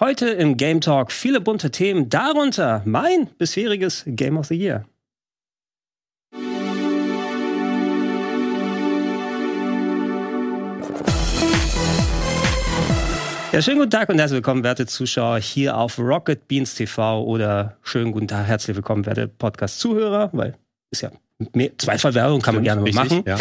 [0.00, 4.86] Heute im Game Talk viele bunte Themen, darunter mein bisheriges Game of the Year.
[13.52, 17.76] Ja, schönen guten Tag und herzlich willkommen, werte Zuschauer, hier auf Rocket Beans TV oder
[17.82, 20.56] schönen guten Tag, herzlich willkommen, werte Podcast-Zuhörer, weil
[20.90, 21.10] ist ja
[21.52, 23.24] mehr, Zweifachwerbung kann man gerne richtig, machen.
[23.26, 23.36] Ja.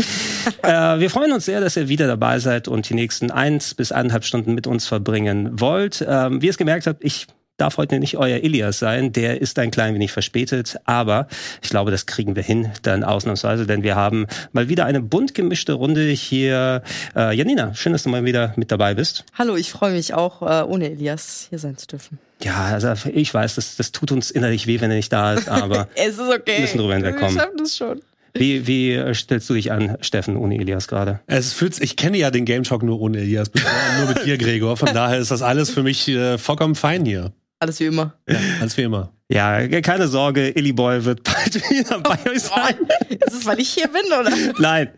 [0.64, 3.92] Äh, wir freuen uns sehr, dass ihr wieder dabei seid und die nächsten eins bis
[3.92, 6.06] eineinhalb Stunden mit uns verbringen wollt.
[6.08, 7.28] Ähm, wie ihr es gemerkt habt, ich
[7.62, 9.14] darf heute nicht euer Ilias sein.
[9.14, 11.28] Der ist ein klein wenig verspätet, aber
[11.62, 15.36] ich glaube, das kriegen wir hin dann ausnahmsweise, denn wir haben mal wieder eine bunt
[15.36, 16.82] gemischte Runde hier.
[17.16, 19.26] Äh, Janina, schön, dass du mal wieder mit dabei bist.
[19.38, 22.18] Hallo, ich freue mich auch, äh, ohne Elias hier sein zu dürfen.
[22.44, 25.48] Ja, also ich weiß, das, das tut uns innerlich weh, wenn er nicht da ist,
[25.48, 26.54] aber Es ist okay.
[26.54, 27.36] wir müssen drüber hinwegkommen.
[27.36, 28.02] Wir schaffen das schon.
[28.34, 31.20] Wie, wie äh, stellst du dich an, Steffen, ohne Elias gerade?
[31.28, 33.52] Es fühlt, ich kenne ja den Game Talk nur ohne Elias,
[34.00, 34.78] nur mit dir, Gregor.
[34.78, 37.34] Von daher ist das alles für mich äh, vollkommen fein hier.
[37.60, 38.16] Alles wie immer.
[38.28, 39.12] Ja, als wie immer.
[39.30, 42.76] Ja, keine Sorge, Illy Boy wird bald wieder bei euch sein.
[43.10, 44.32] Ist es, weil ich hier bin, oder?
[44.60, 44.90] Nein.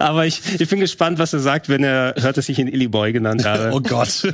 [0.00, 2.88] Aber ich, ich bin gespannt, was er sagt, wenn er hört, dass ich ihn Illy
[2.88, 3.70] Boy genannt habe.
[3.72, 4.26] Oh Gott.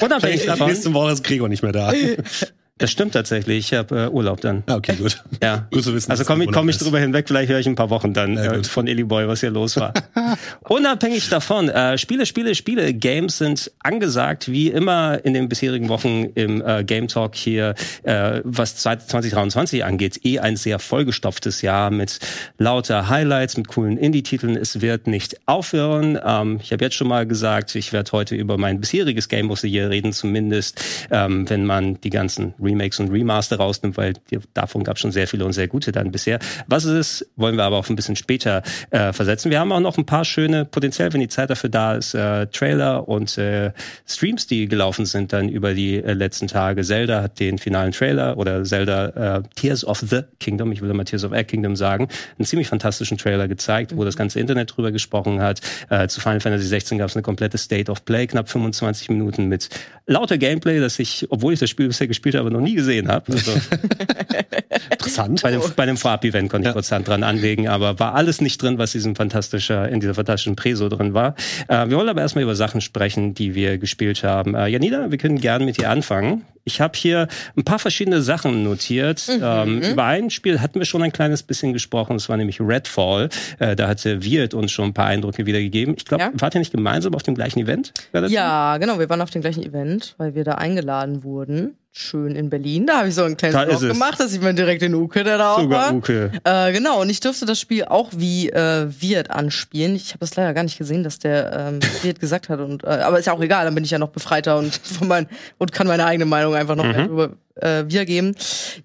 [0.00, 1.92] Unabhängig davon, Nächste Woche ist Gregor nicht mehr da.
[2.78, 3.72] das stimmt tatsächlich.
[3.72, 4.64] Ich habe äh, Urlaub dann.
[4.66, 5.22] Ah, Okay, gut.
[5.42, 5.68] Ja.
[5.72, 6.10] Gut zu wissen.
[6.10, 8.64] Also komme komm ich drüber hinweg, vielleicht höre ich ein paar Wochen dann Ja, äh,
[8.64, 9.92] von Illy Boy, was hier los war.
[10.68, 16.24] Unabhängig davon, äh, Spiele, Spiele, Spiele, Games sind angesagt, wie immer in den bisherigen Wochen
[16.34, 22.18] im äh, Game Talk hier, äh, was 2023 angeht, eh ein sehr vollgestopftes Jahr mit
[22.58, 24.56] lauter Highlights, mit coolen Indie-Titeln.
[24.56, 26.18] Es wird nicht aufhören.
[26.24, 29.60] Ähm, ich habe jetzt schon mal gesagt, ich werde heute über mein bisheriges Game of
[29.60, 34.38] the Year reden, zumindest ähm, wenn man die ganzen Remakes und Remaster rausnimmt, weil die,
[34.54, 36.38] davon gab es schon sehr viele und sehr gute dann bisher.
[36.66, 39.50] Was es ist, wollen wir aber auch ein bisschen später äh, versetzen.
[39.50, 42.46] Wir haben auch noch ein paar schöne, potenziell, wenn die Zeit dafür da ist, äh,
[42.46, 43.72] Trailer und äh,
[44.06, 46.82] Streams, die gelaufen sind dann über die äh, letzten Tage.
[46.82, 51.04] Zelda hat den finalen Trailer oder Zelda äh, Tears of the Kingdom, ich will immer
[51.04, 54.92] Tears of a Kingdom sagen, einen ziemlich fantastischen Trailer gezeigt, wo das ganze Internet drüber
[54.92, 55.60] gesprochen hat.
[55.90, 59.46] Äh, zu Final Fantasy 16 gab es eine komplette State of Play, knapp 25 Minuten
[59.46, 59.68] mit
[60.06, 63.32] lauter Gameplay, das ich, obwohl ich das Spiel bisher gespielt habe, noch nie gesehen habe.
[63.32, 63.52] Also
[64.90, 65.42] Interessant.
[65.42, 66.72] bei dem, bei dem Vorab-Event konnte ich Ja.
[66.72, 70.56] kurz Hand dran anlegen, aber war alles nicht drin, was diesem fantastischer, in dieser fantastischen
[70.56, 71.34] Preso drin war.
[71.68, 74.54] Äh, wir wollen aber erstmal über Sachen sprechen, die wir gespielt haben.
[74.54, 76.42] Äh, Janina, wir können gerne mit dir anfangen.
[76.66, 79.28] Ich habe hier ein paar verschiedene Sachen notiert.
[79.28, 83.28] Ähm, über ein Spiel hatten wir schon ein kleines bisschen gesprochen, das war nämlich Redfall.
[83.58, 85.94] Äh, da hatte Wirt uns schon ein paar Eindrücke wiedergegeben.
[85.96, 86.30] Ich glaube, Ja.
[86.34, 87.92] wart ihr nicht gemeinsam auf dem gleichen Event?
[88.28, 88.98] Ja, genau.
[88.98, 91.76] Wir waren auf dem gleichen Event, weil wir da eingeladen wurden.
[91.96, 92.86] Schön in Berlin.
[92.88, 93.88] Da habe ich so einen Da kleinen Vlog es.
[93.88, 94.18] gemacht.
[94.18, 95.94] Da sieht man direkt den Uke, der da auch Sogar war.
[95.94, 96.32] Uke.
[96.42, 99.94] Äh, genau, und ich durfte das Spiel auch wie äh, Wirt anspielen.
[99.94, 102.58] Ich habe das leider gar nicht gesehen, dass der ähm, Wirt gesagt hat.
[102.58, 105.06] Und, äh, aber ist ja auch egal, dann bin ich ja noch befreiter und, von
[105.06, 108.34] mein, und kann meine eigene Meinung einfach noch mehr drüber äh, wiedergeben.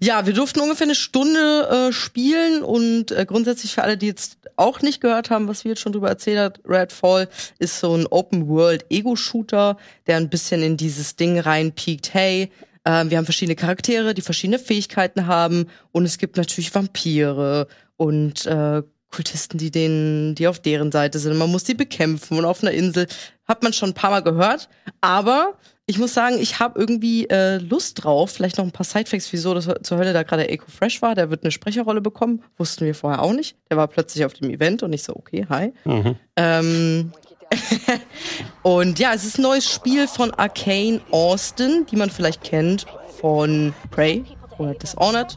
[0.00, 4.38] Ja, wir durften ungefähr eine Stunde äh, spielen und äh, grundsätzlich für alle, die jetzt
[4.56, 7.28] auch nicht gehört haben, was Wirt schon drüber erzählt hat, Redfall
[7.58, 9.76] ist so ein Open-World-Ego-Shooter,
[10.06, 12.50] der ein bisschen in dieses Ding reinpiekt, hey,
[12.84, 17.66] ähm, wir haben verschiedene Charaktere, die verschiedene Fähigkeiten haben und es gibt natürlich Vampire
[17.96, 21.36] und äh, Kultisten, die denen, die auf deren Seite sind.
[21.36, 23.06] Man muss die bekämpfen und auf einer Insel
[23.46, 24.68] hat man schon ein paar Mal gehört.
[25.00, 25.58] Aber
[25.90, 28.30] ich muss sagen, ich habe irgendwie äh, Lust drauf.
[28.30, 31.16] Vielleicht noch ein paar Sidefacts, wieso das zur Hölle da gerade Eco Fresh war.
[31.16, 32.44] Der wird eine Sprecherrolle bekommen.
[32.58, 33.56] Wussten wir vorher auch nicht.
[33.68, 35.72] Der war plötzlich auf dem Event und ich so, okay, hi.
[35.84, 36.14] Mhm.
[36.36, 37.12] Ähm,
[38.62, 42.86] und ja, es ist ein neues Spiel von Arcane Austin, die man vielleicht kennt
[43.20, 44.24] von Prey
[44.58, 45.36] oder Dishonored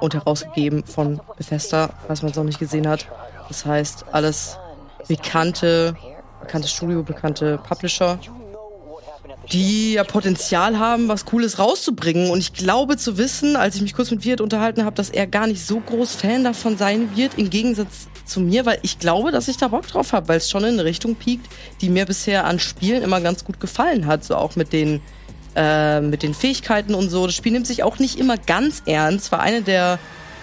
[0.00, 3.06] und herausgegeben von Bethesda, was man es noch nicht gesehen hat.
[3.48, 4.58] Das heißt, alles
[5.08, 5.96] bekannte,
[6.42, 8.18] bekannte Studio, bekannte Publisher,
[9.52, 12.30] die ja Potenzial haben, was Cooles rauszubringen.
[12.30, 15.26] Und ich glaube zu wissen, als ich mich kurz mit Wirt unterhalten habe, dass er
[15.26, 19.32] gar nicht so groß Fan davon sein wird, im Gegensatz zu mir, weil ich glaube,
[19.32, 21.46] dass ich da Bock drauf habe, weil es schon in eine Richtung piekt,
[21.80, 24.24] die mir bisher an Spielen immer ganz gut gefallen hat.
[24.24, 25.00] So auch mit den,
[25.56, 27.26] äh, mit den Fähigkeiten und so.
[27.26, 29.30] Das Spiel nimmt sich auch nicht immer ganz ernst.
[29.30, 29.98] War eine der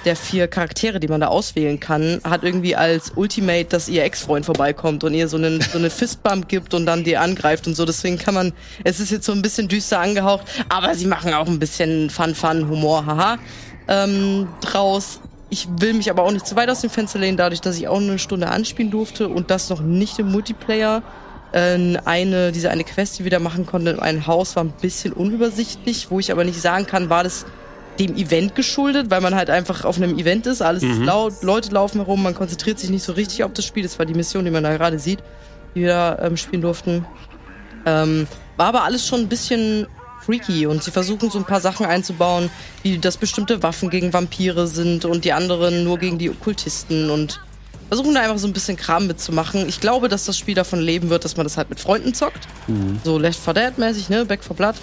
[0.06, 4.46] der vier Charaktere, die man da auswählen kann, hat irgendwie als Ultimate, dass ihr Ex-Freund
[4.46, 7.86] vorbeikommt und ihr so einen so eine Fistbump gibt und dann die angreift und so.
[7.86, 8.54] Deswegen kann man,
[8.84, 12.36] es ist jetzt so ein bisschen düster angehaucht, aber sie machen auch ein bisschen Fun,
[12.36, 13.38] Fun, Humor, haha,
[13.88, 15.20] ähm, draus.
[15.50, 17.88] Ich will mich aber auch nicht zu weit aus dem Fenster lehnen, dadurch, dass ich
[17.88, 21.04] auch eine Stunde anspielen durfte und das noch nicht im Multiplayer.
[21.52, 25.12] Äh, eine, diese eine Quest, die wir da machen konnten, ein Haus war ein bisschen
[25.12, 27.46] unübersichtlich, wo ich aber nicht sagen kann, war das
[28.08, 31.72] dem Event geschuldet, weil man halt einfach auf einem Event ist, alles ist laut, Leute
[31.72, 33.84] laufen herum, man konzentriert sich nicht so richtig auf das Spiel.
[33.84, 35.20] Das war die Mission, die man da gerade sieht,
[35.76, 37.06] die wir da ähm, spielen durften.
[37.86, 38.28] Ähm,
[38.58, 39.88] war aber alles schon ein bisschen
[40.22, 42.50] freaky und sie versuchen so ein paar Sachen einzubauen,
[42.84, 47.42] wie dass bestimmte Waffen gegen Vampire sind und die anderen nur gegen die Okkultisten und
[47.88, 49.68] versuchen da einfach so ein bisschen Kram mitzumachen.
[49.68, 52.48] Ich glaube, dass das Spiel davon leben wird, dass man das halt mit Freunden zockt.
[53.04, 54.24] So Left 4 Dead mäßig, ne?
[54.26, 54.76] Back 4 Blood.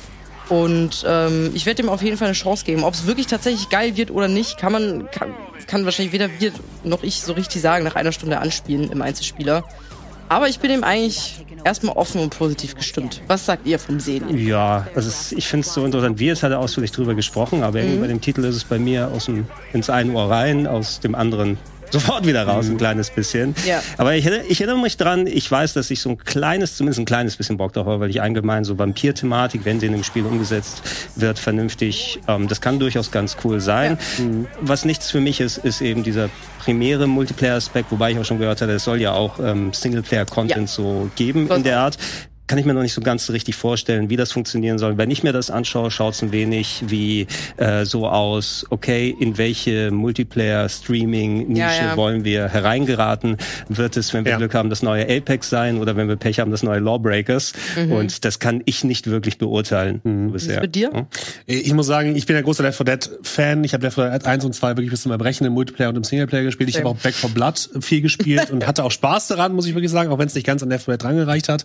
[0.48, 2.84] Und ähm, ich werde dem auf jeden Fall eine Chance geben.
[2.84, 5.34] Ob es wirklich tatsächlich geil wird oder nicht, kann man, kann,
[5.66, 6.52] kann wahrscheinlich weder wir
[6.84, 9.64] noch ich so richtig sagen nach einer Stunde anspielen im Einzelspieler.
[10.30, 13.22] Aber ich bin dem eigentlich erstmal offen und positiv gestimmt.
[13.26, 14.36] Was sagt ihr vom Sehen?
[14.36, 16.18] Ja, also es, ich finde es so interessant.
[16.18, 18.78] Wir jetzt hat er ausführlich drüber gesprochen, aber irgendwie bei dem Titel ist es bei
[18.78, 21.58] mir aus dem, ins eine Ohr rein, aus dem anderen
[21.90, 23.54] sofort wieder raus, ein kleines bisschen.
[23.66, 23.82] Ja.
[23.96, 27.00] Aber ich, erinnere- ich erinnere mich dran, ich weiß, dass ich so ein kleines, zumindest
[27.00, 30.04] ein kleines bisschen Bock drauf habe, weil ich allgemein so Vampir-Thematik, wenn sie in dem
[30.04, 30.82] Spiel umgesetzt
[31.16, 33.98] wird, vernünftig, ähm, das kann durchaus ganz cool sein.
[34.60, 38.60] Was nichts für mich ist, ist eben dieser primäre Multiplayer-Aspekt, wobei ich auch schon gehört
[38.60, 40.74] hatte, es soll ja auch ähm, Singleplayer-Content Ja.
[40.74, 41.96] so geben Soll's in der Art.
[42.48, 44.98] Kann ich mir noch nicht so ganz richtig vorstellen, wie das funktionieren soll.
[44.98, 47.26] Wenn ich mir das anschaue, schaut es ein wenig wie
[47.58, 51.96] äh, so aus, okay, in welche Multiplayer-Streaming-Nische Ja, ja.
[51.96, 53.36] wollen wir hereingeraten?
[53.68, 54.38] Wird es, wenn wir Ja.
[54.38, 57.52] Glück haben, das neue Apex sein oder wenn wir Pech haben, das neue Lawbreakers?
[57.90, 60.00] Und das kann ich nicht wirklich beurteilen
[60.32, 60.60] bisher.
[60.60, 60.90] mit dir?
[60.92, 61.06] Ja.
[61.46, 63.62] Ich muss sagen, ich bin ein großer Left 4 Dead Fan.
[63.64, 65.96] Ich habe Left 4 Dead 1 und 2 wirklich bis zum Erbrechen im Multiplayer und
[65.96, 66.70] im Singleplayer gespielt.
[66.70, 69.74] Ich habe auch Back 4 Blood viel gespielt und hatte auch Spaß daran, muss ich
[69.74, 71.64] wirklich sagen, auch wenn es nicht ganz an Left 4 Dead rangereicht hat.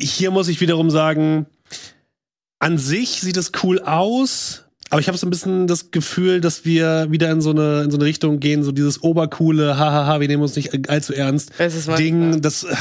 [0.00, 1.46] Hier muss ich wiederum sagen,
[2.60, 4.67] an sich sieht es cool aus.
[4.90, 7.90] Aber ich habe so ein bisschen das Gefühl, dass wir wieder in so eine in
[7.90, 11.74] so eine Richtung gehen, so dieses obercoole, hahaha, wir nehmen uns nicht allzu ernst Das
[11.74, 12.40] ist Ding.
[12.40, 12.74] Das, äh,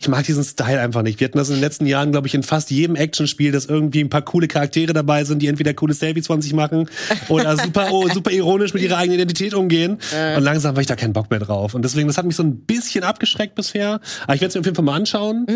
[0.00, 1.20] ich mag diesen Style einfach nicht.
[1.20, 4.00] Wir hatten das in den letzten Jahren, glaube ich, in fast jedem Actionspiel, dass irgendwie
[4.00, 6.88] ein paar coole Charaktere dabei sind, die entweder coole Selfies von sich machen
[7.28, 9.98] oder super, oh, super ironisch mit ihrer eigenen Identität umgehen.
[10.36, 11.74] Und langsam habe ich da keinen Bock mehr drauf.
[11.74, 14.00] Und deswegen, das hat mich so ein bisschen abgeschreckt bisher.
[14.24, 15.46] Aber ich werde es mir auf jeden Fall mal anschauen.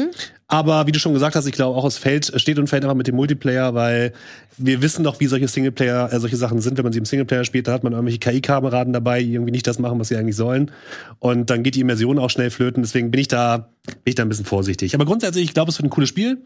[0.49, 2.85] Aber wie du schon gesagt hast, ich glaube auch es fällt, es steht und fällt
[2.85, 4.13] einfach mit dem Multiplayer, weil
[4.59, 7.45] wir wissen doch, wie solche Singleplayer, äh, solche Sachen sind, wenn man sie im Singleplayer
[7.45, 10.37] spielt, da hat man irgendwelche KI-Kameraden dabei, die irgendwie nicht das machen, was sie eigentlich
[10.37, 10.71] sollen.
[11.19, 12.83] Und dann geht die Immersion auch schnell flöten.
[12.83, 14.95] Deswegen bin ich da, bin ich da ein bisschen vorsichtig.
[14.95, 16.43] Aber grundsätzlich, ich glaube, es wird ein cooles Spiel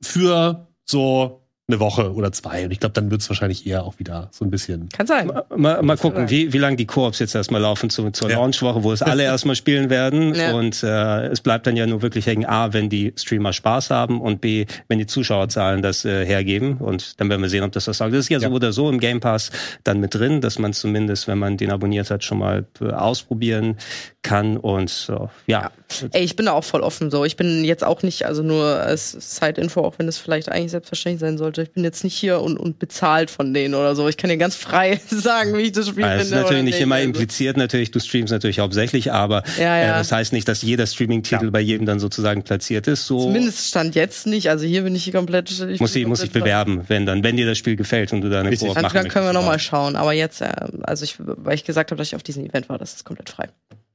[0.00, 1.41] für so
[1.72, 2.64] eine Woche oder zwei.
[2.64, 4.88] Und ich glaube, dann wird es wahrscheinlich eher auch wieder so ein bisschen.
[4.90, 5.30] Kann sein.
[5.56, 8.36] Mal, mal gucken, wie, wie lange die Koops jetzt erstmal laufen zu, zur Ja.
[8.36, 10.34] Launchwoche, wo es alle erstmal spielen werden.
[10.34, 10.52] Ja.
[10.54, 14.20] Und äh, es bleibt dann ja nur wirklich hängen, A, wenn die Streamer Spaß haben
[14.20, 16.76] und B, wenn die Zuschauerzahlen das äh, hergeben.
[16.78, 18.12] Und dann werden wir sehen, ob das was sagt.
[18.12, 18.52] Das ist ja, so Ja.
[18.52, 19.50] oder so im Game Pass
[19.84, 23.76] dann mit drin, dass man zumindest, wenn man den abonniert hat, schon mal äh, ausprobieren
[24.22, 24.56] kann.
[24.56, 25.70] Und so, ja.
[26.12, 27.24] Ey, ich bin da auch voll offen so.
[27.24, 31.20] Ich bin jetzt auch nicht, also nur als Side-Info, auch wenn es vielleicht eigentlich selbstverständlich
[31.20, 31.61] sein sollte.
[31.62, 34.08] Ich bin jetzt nicht hier und, und bezahlt von denen oder so.
[34.08, 36.36] Ich kann dir ganz frei sagen, wie ich das Spiel Also, es finde.
[36.40, 39.82] ist natürlich nicht immer Also, impliziert, natürlich, du streamst natürlich hauptsächlich, aber Ja, ja.
[39.84, 41.50] Äh, das heißt nicht, dass jeder Streaming-Titel Ja.
[41.50, 43.06] bei jedem dann sozusagen platziert ist.
[43.06, 44.48] So Zumindest stand jetzt nicht.
[44.50, 45.50] Also hier bin ich komplett.
[45.50, 48.30] Ich muss ich, muss ich bewerben, wenn dann, wenn dir das Spiel gefällt und du
[48.30, 48.68] da eine Richtig.
[48.68, 49.96] Koop Dann, machen dann können wir nochmal schauen.
[49.96, 50.50] Aber jetzt, äh,
[50.82, 53.30] also ich, weil ich gesagt habe, dass ich auf diesem Event war, das ist komplett
[53.30, 53.48] frei.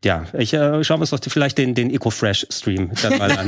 [0.06, 3.48] Ja, ich äh, schauen wir uns doch vielleicht den, den Eco-Fresh-Stream dann mal an.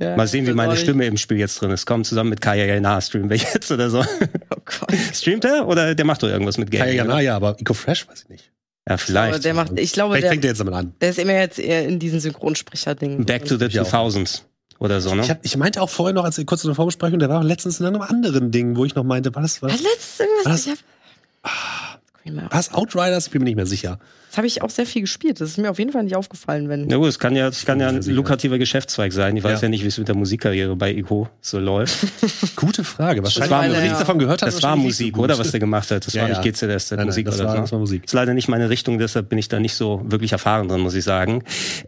[0.00, 0.16] Ja.
[0.16, 1.86] Mal sehen, wie meine Stimme im Spiel jetzt drin ist.
[1.86, 4.00] Komm, zusammen mit Kaya Jana streamen wir jetzt oder so.
[4.00, 4.92] Oh Gott.
[5.14, 6.96] Streamt er oder der macht doch irgendwas mit Ja, Gaming?
[6.96, 7.14] ja, oder?
[7.14, 8.44] na ja, aber Eco Fresh weiß ich nicht.
[8.88, 9.44] ja, Aber vielleicht.
[9.44, 10.94] der macht, ich glaube, Vielleicht der, fängt er jetzt damit an.
[11.00, 13.24] der ist immer jetzt eher in diesen Synchronsprecher-Ding.
[13.26, 13.86] Back to the Ich auch.
[13.88, 14.42] 2000s
[14.80, 15.22] oder so, ne?
[15.22, 17.44] Ich, hab, ich meinte auch vorher noch, als kurz in der Vorbesprechung, der war auch
[17.44, 20.20] letztens in einem anderen Ding, wo ich noch meinte, war das, war Was das, letztes
[20.20, 20.52] irgendwas?
[20.52, 20.66] Was?
[20.66, 22.42] Ich hab, Screamer.
[22.42, 23.26] war das Outriders?
[23.26, 23.98] Ich bin mir nicht mehr sicher.
[24.36, 25.40] Das habe ich auch sehr viel gespielt.
[25.40, 26.90] Das ist mir auf jeden Fall nicht aufgefallen, wenn.
[26.90, 29.34] Ja gut, es kann ja, es kann ja ein lukrativer Geschäftszweig sein.
[29.34, 29.66] Ich weiß Ja.
[29.66, 32.06] ja, nicht, wie es mit der Musikkarriere bei Eco so läuft.
[32.56, 33.22] Gute Frage.
[33.22, 33.84] Wahrscheinlich, war wenn man Musik.
[33.84, 34.48] nichts davon gehört hat.
[34.48, 35.24] Das war so Musik, gut.
[35.24, 35.38] oder?
[35.38, 36.06] Was der gemacht hat.
[36.06, 36.38] Das Ja, war ja.
[36.42, 37.60] nicht GZS, der Nein, nein, Musik das oder war- so.
[37.62, 38.04] das war Musik.
[38.04, 40.94] Ist leider nicht meine Richtung, deshalb bin ich da nicht so wirklich erfahren drin, muss
[40.94, 41.42] ich sagen.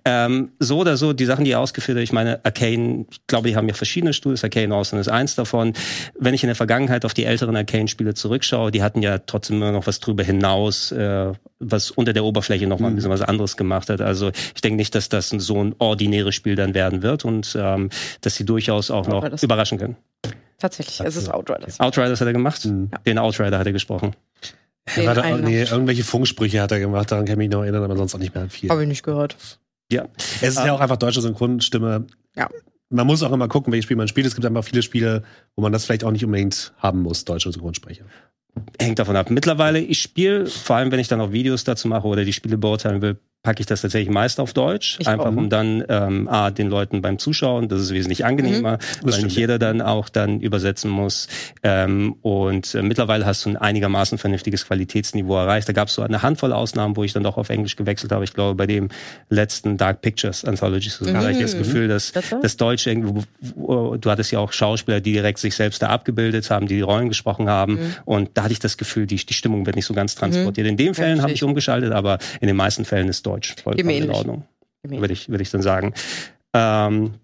[0.07, 3.49] Ähm, so oder so, die Sachen, die ihr ausgeführt habt, ich meine, Arcane, ich glaube,
[3.51, 5.75] die haben ja verschiedene Studios, Arcane Austin ist eins davon.
[6.19, 9.71] Wenn ich in der Vergangenheit auf die älteren Arcane-Spiele zurückschaue, die hatten ja trotzdem immer
[9.73, 12.83] noch was drüber hinaus, äh, was unter der Oberfläche noch Mhm.
[12.83, 14.01] mal ein bisschen was anderes gemacht hat.
[14.01, 17.57] Also ich denke nicht, dass das ein, so ein ordinäres Spiel dann werden wird und
[17.59, 17.91] ähm,
[18.21, 19.97] dass sie durchaus auch noch das- überraschen können.
[20.59, 21.79] Tatsächlich, es ist Outriders.
[21.79, 22.91] Outriders hat er gemacht, Mhm.
[23.07, 24.17] den Outrider hat er gesprochen.
[24.97, 27.63] Er war da, einen nee, irgendwelche Funksprüche hat er gemacht, daran kann ich mich noch
[27.63, 28.71] erinnern, aber sonst auch nicht mehr viel.
[28.71, 29.37] Habe ich nicht gehört.
[29.93, 30.07] Ja,
[30.41, 32.07] Es ist ja auch einfach deutsche Synchronstimme.
[32.37, 32.49] Ja.
[32.91, 34.27] Man muss auch immer gucken, welches Spiel man spielt.
[34.27, 35.23] Es gibt einfach viele Spiele,
[35.57, 38.05] wo man das vielleicht auch nicht unbedingt haben muss, deutsche Synchronsprecher.
[38.81, 39.31] Hängt davon ab.
[39.31, 42.59] Mittlerweile, ich spiele, vor allem wenn ich dann auch Videos dazu mache oder die Spiele
[42.59, 45.37] beurteilen will, packe ich das tatsächlich meist auf Deutsch, Ich einfach auch.
[45.37, 49.37] um dann ähm, A, den Leuten beim Zuschauen, das ist wesentlich angenehmer, weil stimmt, nicht
[49.37, 51.29] jeder dann auch dann übersetzen muss.
[51.63, 55.69] Ähm, und äh, mittlerweile hast du ein einigermaßen vernünftiges Qualitätsniveau erreicht.
[55.69, 58.25] Da gab es so eine Handvoll Ausnahmen, wo ich dann doch auf Englisch gewechselt habe.
[58.25, 58.89] Ich glaube, bei dem
[59.31, 63.23] letzten Dark Pictures Anthology so hatte ich das Gefühl, dass Das das Deutsch irgendwo,
[63.55, 66.81] wo- du hattest ja auch Schauspieler, die direkt sich selbst da abgebildet haben, die die
[66.83, 67.79] Rollen gesprochen haben.
[68.05, 70.67] Und da hatte ich das Gefühl, die, die Stimmung wird nicht so ganz transportiert.
[70.67, 74.11] In den Fällen habe ich umgeschaltet, aber in den meisten Fällen ist Deutsch vollkommen in.
[74.11, 74.45] Ordnung,
[74.83, 75.95] würde ich, würde ich dann sagen.
[76.55, 77.15] Ähm,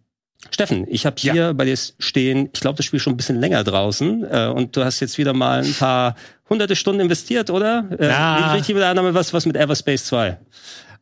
[0.50, 3.64] Steffen, ich habe hier bei dir stehen, ich glaube, das Spiel schon ein bisschen länger
[3.64, 6.16] draußen äh, und du hast jetzt wieder mal ein paar
[6.50, 7.88] hunderte Stunden investiert, oder?
[7.98, 8.52] Äh, Ja.
[8.52, 10.38] richtig mit der Annahme was, was mit Everspace 2?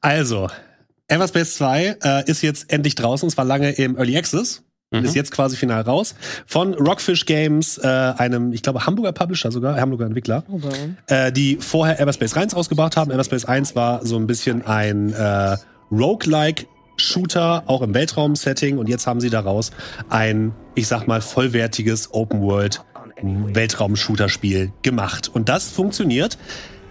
[0.00, 0.48] Also,
[1.08, 3.26] Everspace 2 äh, ist jetzt endlich draußen.
[3.28, 4.62] Es war lange im Early Access.
[4.92, 5.06] Und Mhm.
[5.06, 6.14] Ist jetzt quasi final raus.
[6.46, 10.44] Von Rockfish Games, äh, einem, ich glaube, Hamburger Publisher sogar, Hamburger Entwickler,
[11.06, 13.10] äh, die vorher Everspace 1 rausgebracht haben.
[13.10, 15.56] Everspace 1 war so ein bisschen ein äh,
[15.90, 18.78] Roguelike Shooter, auch im Weltraum-Setting.
[18.78, 19.70] Und jetzt haben sie daraus
[20.10, 22.84] ein, ich sag mal, vollwertiges Open-World
[23.22, 25.30] Weltraum-Shooter-Spiel gemacht.
[25.32, 26.38] Und das funktioniert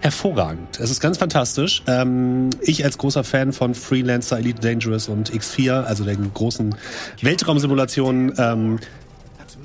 [0.02, 0.80] hervorragend.
[0.80, 1.84] Es ist ganz fantastisch.
[1.88, 6.76] Ähm, ich als großer Fan von Freelancer, Elite Dangerous und X4, also den großen
[7.22, 8.80] Weltraumsimulationen, ähm,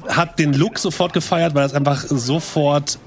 [0.09, 2.99] hat den Look sofort gefeiert, weil es einfach sofort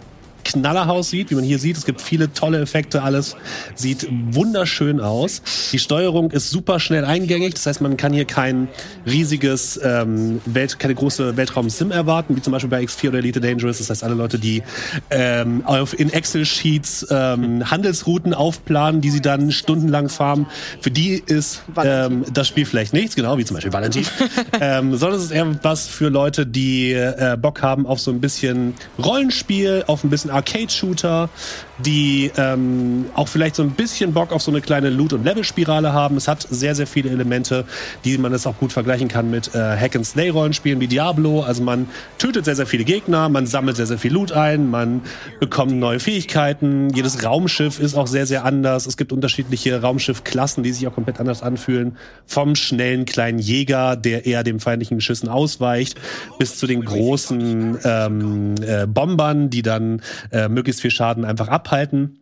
[0.44, 1.78] knallerhaus sieht, wie man hier sieht.
[1.78, 3.36] Es gibt viele tolle Effekte, alles
[3.76, 5.42] sieht wunderschön aus.
[5.72, 8.68] Die Steuerung ist super schnell eingängig, das heißt, man kann hier kein
[9.06, 13.80] riesiges, ähm, Welt, keine große Weltraum-Sim erwarten, wie zum Beispiel bei X4 oder Elite Dangerous.
[13.80, 14.64] Das heißt, alle Leute, die
[15.10, 20.48] ähm, auf, in Excel-Sheets ähm, Handelsrouten aufplanen, die sie dann stundenlang farmen,
[20.82, 24.06] für die ist ähm, das Spiel vielleicht nichts, genau, wie zum Beispiel Valentin.
[24.62, 28.22] ähm, sondern es ist eher was für Leute, die äh, Bock haben auf so ein
[28.22, 31.30] bisschen Rollenspiel, auf ein bisschen Arcade-Shooter,
[31.86, 35.94] die ähm, auch vielleicht so ein bisschen Bock auf so eine kleine Loot- und Level-Spirale
[35.94, 36.18] haben.
[36.18, 37.66] Es hat sehr, sehr viele Elemente,
[38.06, 41.42] die man es auch gut vergleichen kann mit äh, Hack-and-Slay-Rollenspielen wie Diablo.
[41.42, 45.02] Also man tötet sehr, sehr viele Gegner, man sammelt sehr, sehr viel Loot ein, man
[45.40, 46.90] bekommt neue Fähigkeiten.
[46.90, 48.86] Jedes Raumschiff ist auch sehr, sehr anders.
[48.86, 51.98] Es gibt unterschiedliche Raumschiffklassen, die sich auch komplett anders anfühlen.
[52.26, 56.00] Vom schnellen kleinen Jäger, der eher den feindlichen Schüssen ausweicht,
[56.38, 62.20] bis zu den großen ähm, äh, Bombern, die dann äh, möglichst viel Schaden einfach abhalten.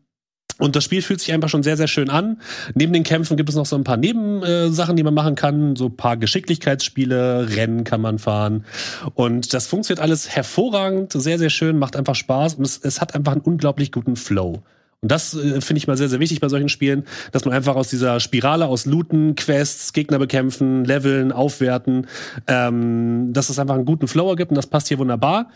[0.60, 2.42] Und das Spiel fühlt sich einfach schon sehr, sehr schön an.
[2.74, 5.76] Neben den Kämpfen gibt es noch so ein paar Nebensachen, Sachen, die man machen kann.
[5.76, 8.66] So ein paar Geschicklichkeitsspiele, Rennen kann man fahren.
[9.14, 13.14] Und das funktioniert alles hervorragend, sehr, sehr schön, macht einfach Spaß und es, es hat
[13.14, 14.64] einfach einen unglaublich guten Flow.
[15.02, 17.76] Und das äh, finde ich mal sehr, sehr wichtig bei solchen Spielen, dass man einfach
[17.76, 22.08] aus dieser Spirale aus Looten, Quests, Gegner bekämpfen, Leveln, aufwerten,
[22.48, 25.50] ähm, dass es einfach einen guten Flow ergibt und das passt hier wunderbar.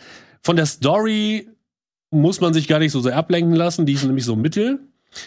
[0.44, 1.48] Von der Story
[2.12, 4.80] muss man sich gar nicht so sehr ablenken lassen, die ist nämlich so mittel.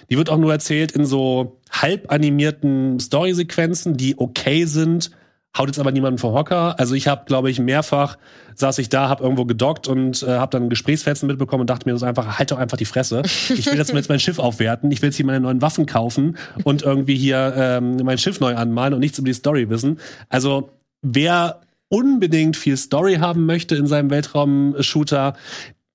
[0.08, 5.10] Die wird auch nur erzählt in so halb animierten Story-Sequenzen, die okay sind,
[5.56, 6.78] haut jetzt aber niemanden vom Hocker.
[6.78, 8.16] Also ich habe, glaube ich, mehrfach
[8.54, 11.96] saß ich da, habe irgendwo gedockt und äh, habe dann Gesprächsfetzen mitbekommen und dachte mir
[11.96, 13.22] so einfach, halt doch einfach die Fresse.
[13.24, 16.36] Ich will jetzt, jetzt mein Schiff aufwerten, ich will jetzt hier meine neuen Waffen kaufen
[16.64, 19.98] und irgendwie hier ähm, mein Schiff neu anmalen und nichts über die Story wissen.
[20.28, 20.70] Also
[21.02, 25.34] wer unbedingt viel Story haben möchte in seinem Weltraum-Shooter,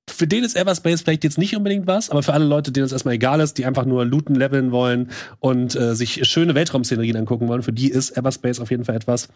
[0.10, 2.92] für den ist Everspace vielleicht jetzt nicht unbedingt was, aber für alle Leute, denen es
[2.92, 7.48] erstmal egal ist, die einfach nur looten, leveln wollen und äh, sich schöne Weltraumszenerien angucken
[7.48, 9.30] wollen, für die ist Everspace auf jeden Fall etwas.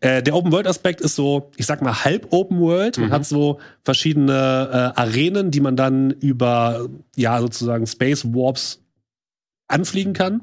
[0.00, 2.98] Äh, der Open-World-Aspekt ist so, ich sag mal, halb Open-World.
[2.98, 4.32] Man hat so verschiedene
[4.96, 8.80] äh, Arenen, die man dann über, ja, sozusagen Space Warps
[9.68, 10.42] anfliegen kann.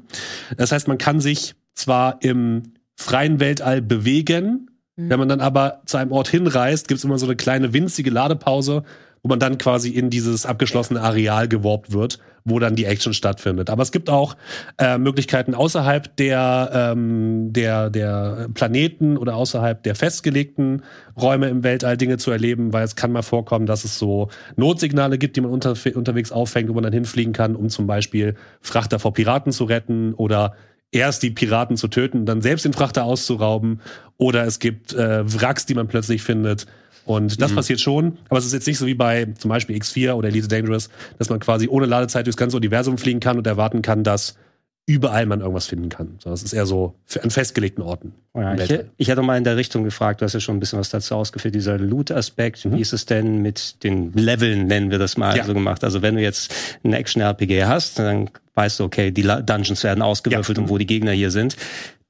[0.56, 4.68] Das heißt, man kann sich zwar im freien Weltall bewegen,
[5.00, 8.82] wenn man dann aber zu einem Ort hinreist, gibt's immer so eine kleine winzige Ladepause,
[9.28, 13.68] wo man dann quasi in dieses abgeschlossene Areal geworbt wird, wo dann die Action stattfindet.
[13.68, 14.36] Aber es gibt auch
[14.78, 20.82] äh, Möglichkeiten außerhalb der, ähm, der, der Planeten oder außerhalb der festgelegten
[21.20, 25.18] Räume im Weltall Dinge zu erleben, weil es kann mal vorkommen, dass es so Notsignale
[25.18, 28.98] gibt, die man unter, unterwegs auffängt, wo man dann hinfliegen kann, um zum Beispiel Frachter
[28.98, 30.54] vor Piraten zu retten oder
[30.90, 33.82] erst die Piraten zu töten, dann selbst den Frachter auszurauben.
[34.16, 36.66] Oder es gibt äh, Wracks, die man plötzlich findet.
[37.08, 40.12] Und das passiert schon, aber es ist jetzt nicht so wie bei zum Beispiel X4
[40.12, 43.80] oder Elite Dangerous, dass man quasi ohne Ladezeit durchs ganze Universum fliegen kann und erwarten
[43.80, 44.36] kann, dass
[44.84, 46.18] überall man irgendwas finden kann.
[46.18, 48.12] Sondern es ist eher so an festgelegten Orten.
[48.40, 50.78] Ja, ich, ich hätte mal in der Richtung gefragt, du hast ja schon ein bisschen
[50.78, 52.76] was dazu ausgeführt, dieser Loot-Aspekt, mhm.
[52.76, 55.44] wie ist es denn mit den Leveln, nennen wir das mal ja.
[55.44, 55.84] so gemacht?
[55.84, 56.54] Also wenn du jetzt
[56.84, 60.64] ein Action-RPG hast, dann weißt du, okay, die Dungeons werden ausgewürfelt ja.
[60.64, 61.56] und wo die Gegner hier sind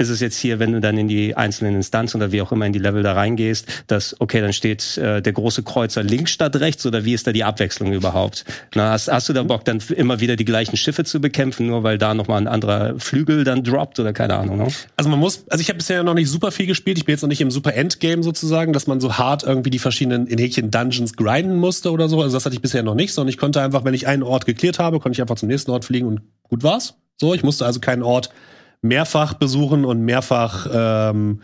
[0.00, 2.64] ist es jetzt hier, wenn du dann in die einzelnen Instanzen oder wie auch immer
[2.66, 6.54] in die Level da reingehst, dass, okay, dann steht äh, der große Kreuzer links statt
[6.54, 8.44] rechts oder wie ist da die Abwechslung überhaupt?
[8.76, 11.82] Na, hast, hast du da Bock, dann immer wieder die gleichen Schiffe zu bekämpfen, nur
[11.82, 14.58] weil da nochmal ein anderer Flügel dann droppt oder keine Ahnung?
[14.58, 14.68] Ne?
[14.96, 17.22] Also man muss, also ich habe bisher noch nicht super viel gespielt, ich bin jetzt
[17.22, 20.70] noch nicht im super Endgame sozusagen, dass man so hart irgendwie die verschiedenen in Häkchen
[20.70, 22.20] Dungeons grinden musste oder so.
[22.20, 24.46] Also das hatte ich bisher noch nicht, sondern ich konnte einfach, wenn ich einen Ort
[24.46, 26.94] geklärt habe, konnte ich einfach zum nächsten Ort fliegen und gut war's.
[27.20, 28.30] So, ich musste also keinen Ort
[28.82, 31.40] mehrfach besuchen und mehrfach ähm,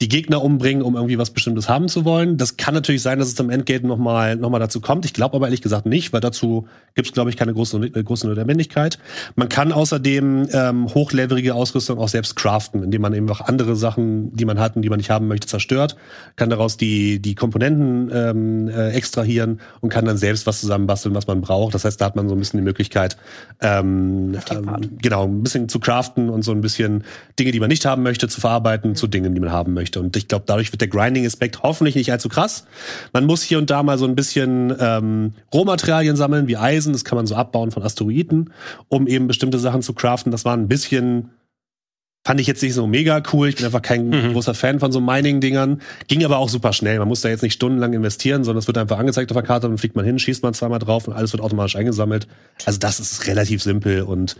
[0.00, 2.36] die Gegner umbringen, um irgendwie was Bestimmtes haben zu wollen.
[2.36, 5.06] Das kann natürlich sein, dass es am Endgame nochmal noch mal dazu kommt.
[5.06, 8.02] Ich glaube aber ehrlich gesagt nicht, weil dazu gibt es, glaube ich, keine große, äh,
[8.02, 8.98] große Notwendigkeit.
[9.36, 14.36] Man kann außerdem ähm, hochlevelige Ausrüstung auch selbst craften, indem man eben auch andere Sachen,
[14.36, 15.96] die man hat und die man nicht haben möchte, zerstört,
[16.36, 21.26] kann daraus die, die Komponenten ähm, äh, extrahieren und kann dann selbst was zusammenbasteln, was
[21.26, 21.74] man braucht.
[21.74, 23.16] Das heißt, da hat man so ein bisschen die Möglichkeit,
[23.62, 27.04] ähm, ähm, genau, ein bisschen zu craften und so ein bisschen
[27.38, 28.94] Dinge, die man nicht haben möchte, zu verarbeiten mhm.
[28.94, 30.00] zu Dingen, die man haben möchte möchte.
[30.00, 32.66] Und ich glaube, dadurch wird der Grinding-Aspekt hoffentlich nicht allzu krass.
[33.12, 37.04] Man muss hier und da mal so ein bisschen ähm, Rohmaterialien sammeln, wie Eisen, das
[37.04, 38.52] kann man so abbauen von Asteroiden,
[38.88, 40.32] um eben bestimmte Sachen zu craften.
[40.32, 41.30] Das war ein bisschen
[42.26, 43.48] Fand ich jetzt nicht so mega cool.
[43.48, 44.32] Ich bin einfach kein mhm.
[44.32, 45.80] großer Fan von so Mining-Dingern.
[46.08, 46.98] Ging aber auch super schnell.
[46.98, 49.68] Man muss da jetzt nicht stundenlang investieren, sondern es wird einfach angezeigt auf der Karte,
[49.68, 52.26] dann fliegt man hin, schießt man zweimal drauf und alles wird automatisch eingesammelt.
[52.64, 54.34] Also das ist relativ simpel und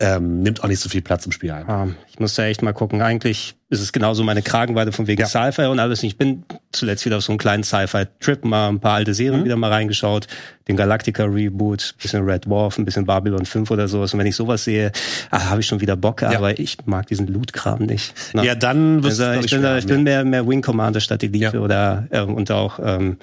[0.00, 1.66] ähm, nimmt auch nicht so viel Platz im Spiel ein.
[1.66, 3.02] Ja, ich muss da echt mal gucken.
[3.02, 5.26] Eigentlich ist es genauso meine Kragenweite von wegen ja.
[5.26, 6.04] Sci-Fi und alles.
[6.04, 9.44] Ich bin zuletzt wieder auf so einen kleinen Sci-Fi-Trip, mal ein paar alte Serien mhm.
[9.44, 10.28] wieder mal reingeschaut.
[10.68, 14.14] Den Galactica-Reboot, bisschen Red Dwarf, ein bisschen Babylon 5 oder sowas.
[14.14, 14.92] Und wenn ich sowas sehe,
[15.30, 16.30] ah, habe ich schon wieder Bock, ja.
[16.30, 18.14] aber ich mag diesen Loot-Kram nicht.
[18.34, 21.22] Na, ja, dann wirst also, ich, bin, da, ich bin mehr, mehr Wing Commander statt
[21.22, 21.52] die ja.
[21.54, 23.16] oder äh, und auch ähm,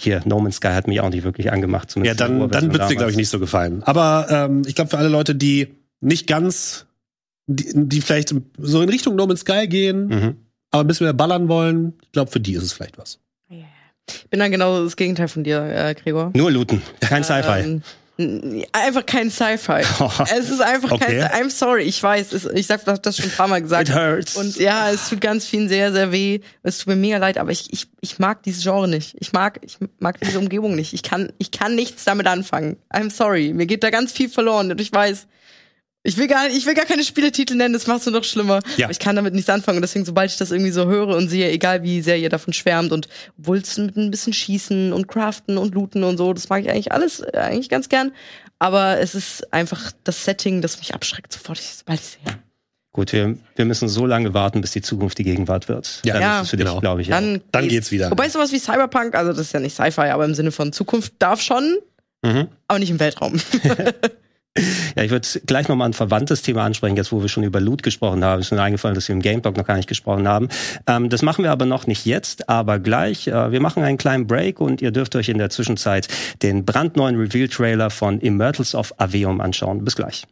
[0.00, 1.94] hier, No Man's Sky hat mich auch nicht wirklich angemacht.
[2.02, 3.82] Ja, dann, dann wird's dir, glaube ich, nicht so gefallen.
[3.84, 5.74] Aber ähm, ich glaube, für alle Leute, die
[6.06, 6.86] nicht ganz,
[7.46, 10.36] die, die vielleicht so in Richtung No Man's Sky gehen, mhm.
[10.70, 13.18] aber ein bisschen mehr ballern wollen, ich glaube, für die ist es vielleicht was.
[14.08, 16.30] Ich bin dann genau das Gegenteil von dir, äh, Gregor.
[16.34, 17.60] Nur looten, kein Sci-Fi.
[17.60, 17.82] Ähm,
[18.72, 19.82] Einfach kein Sci-Fi.
[20.38, 21.20] es ist einfach okay.
[21.20, 21.48] kein.
[21.48, 22.32] I'm sorry, ich weiß.
[22.32, 23.90] Es, ich sag, das schon ein paar Mal gesagt.
[23.90, 24.36] It hurts.
[24.36, 26.40] Und ja, es tut ganz vielen sehr, sehr weh.
[26.62, 29.16] Es tut mir mega leid, aber ich, ich, ich mag dieses Genre nicht.
[29.20, 30.94] Ich mag, ich mag diese Umgebung nicht.
[30.94, 32.78] Ich kann, ich kann nichts damit anfangen.
[32.90, 33.52] I'm sorry.
[33.52, 34.70] Mir geht da ganz viel verloren.
[34.70, 35.26] Und ich weiß,
[36.06, 38.60] ich will gar, ich will gar keine Spieletitel nennen, das machst du noch schlimmer.
[38.76, 38.88] Ja.
[38.90, 39.78] ich kann damit nichts anfangen.
[39.78, 42.52] Und deswegen, sobald ich das irgendwie so höre und sehe, egal wie sehr ihr davon
[42.52, 46.62] schwärmt und Wulzen mit ein bisschen schießen und craften und looten und so, das mag
[46.62, 48.12] ich eigentlich alles äh, eigentlich ganz gern.
[48.58, 52.38] Aber es ist einfach das Setting, das mich abschreckt, sofort, sobald ich sehe.
[52.92, 56.00] Gut, wir, wir müssen so lange warten, bis die Zukunft die Gegenwart wird.
[56.04, 56.36] Ja, dann ja.
[56.38, 56.80] ist es für dich, genau.
[56.80, 57.08] glaube ich.
[57.08, 58.10] Dann, dann geht's, geht's wieder.
[58.10, 61.12] Wobei sowas wie Cyberpunk, also das ist ja nicht Sci-Fi, aber im Sinne von Zukunft
[61.18, 61.76] darf schon,
[62.22, 62.48] mhm.
[62.68, 63.34] aber nicht im Weltraum.
[64.96, 67.82] Ja, ich würde gleich nochmal ein verwandtes Thema ansprechen, jetzt wo wir schon über Loot
[67.82, 68.40] gesprochen haben.
[68.40, 70.48] Ist mir eingefallen, dass wir im Game Talk noch gar nicht gesprochen haben.
[70.86, 73.28] Ähm, das machen wir aber noch nicht jetzt, aber gleich.
[73.28, 76.08] Äh, wir machen einen kleinen Break und ihr dürft euch in der Zwischenzeit
[76.42, 79.84] den brandneuen Reveal-Trailer von Immortals of Aveum anschauen.
[79.84, 80.26] Bis gleich.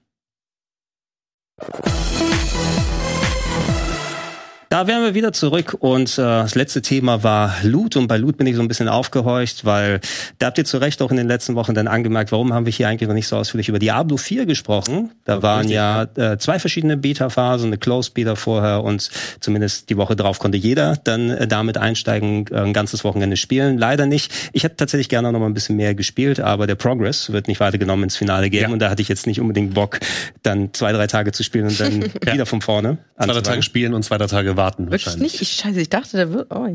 [4.74, 8.38] Da wären wir wieder zurück und äh, das letzte Thema war Loot und bei Loot
[8.38, 10.00] bin ich so ein bisschen aufgehorcht, weil
[10.40, 12.72] da habt ihr zu Recht auch in den letzten Wochen dann angemerkt, warum haben wir
[12.72, 15.12] hier eigentlich noch nicht so ausführlich über Diablo 4 gesprochen.
[15.26, 20.16] Da waren ja äh, zwei verschiedene Beta-Phasen, eine Closed Beta vorher und zumindest die Woche
[20.16, 23.78] drauf konnte jeder dann äh, damit einsteigen, äh, ein ganzes Wochenende spielen.
[23.78, 24.32] Leider nicht.
[24.54, 27.60] Ich hätte tatsächlich gerne noch mal ein bisschen mehr gespielt, aber der Progress wird nicht
[27.60, 28.68] weitergenommen ins Finale gehen ja.
[28.70, 30.00] und da hatte ich jetzt nicht unbedingt Bock,
[30.42, 32.32] dann zwei, drei Tage zu spielen und dann ja.
[32.32, 32.98] wieder von vorne.
[33.16, 35.33] Zwei, drei Tage spielen und zwei, drei Tage warten warten Wirklich wahrscheinlich.
[35.33, 35.42] nicht?
[35.42, 36.50] Ich, scheiße, ich dachte, der wird.
[36.50, 36.66] Oh.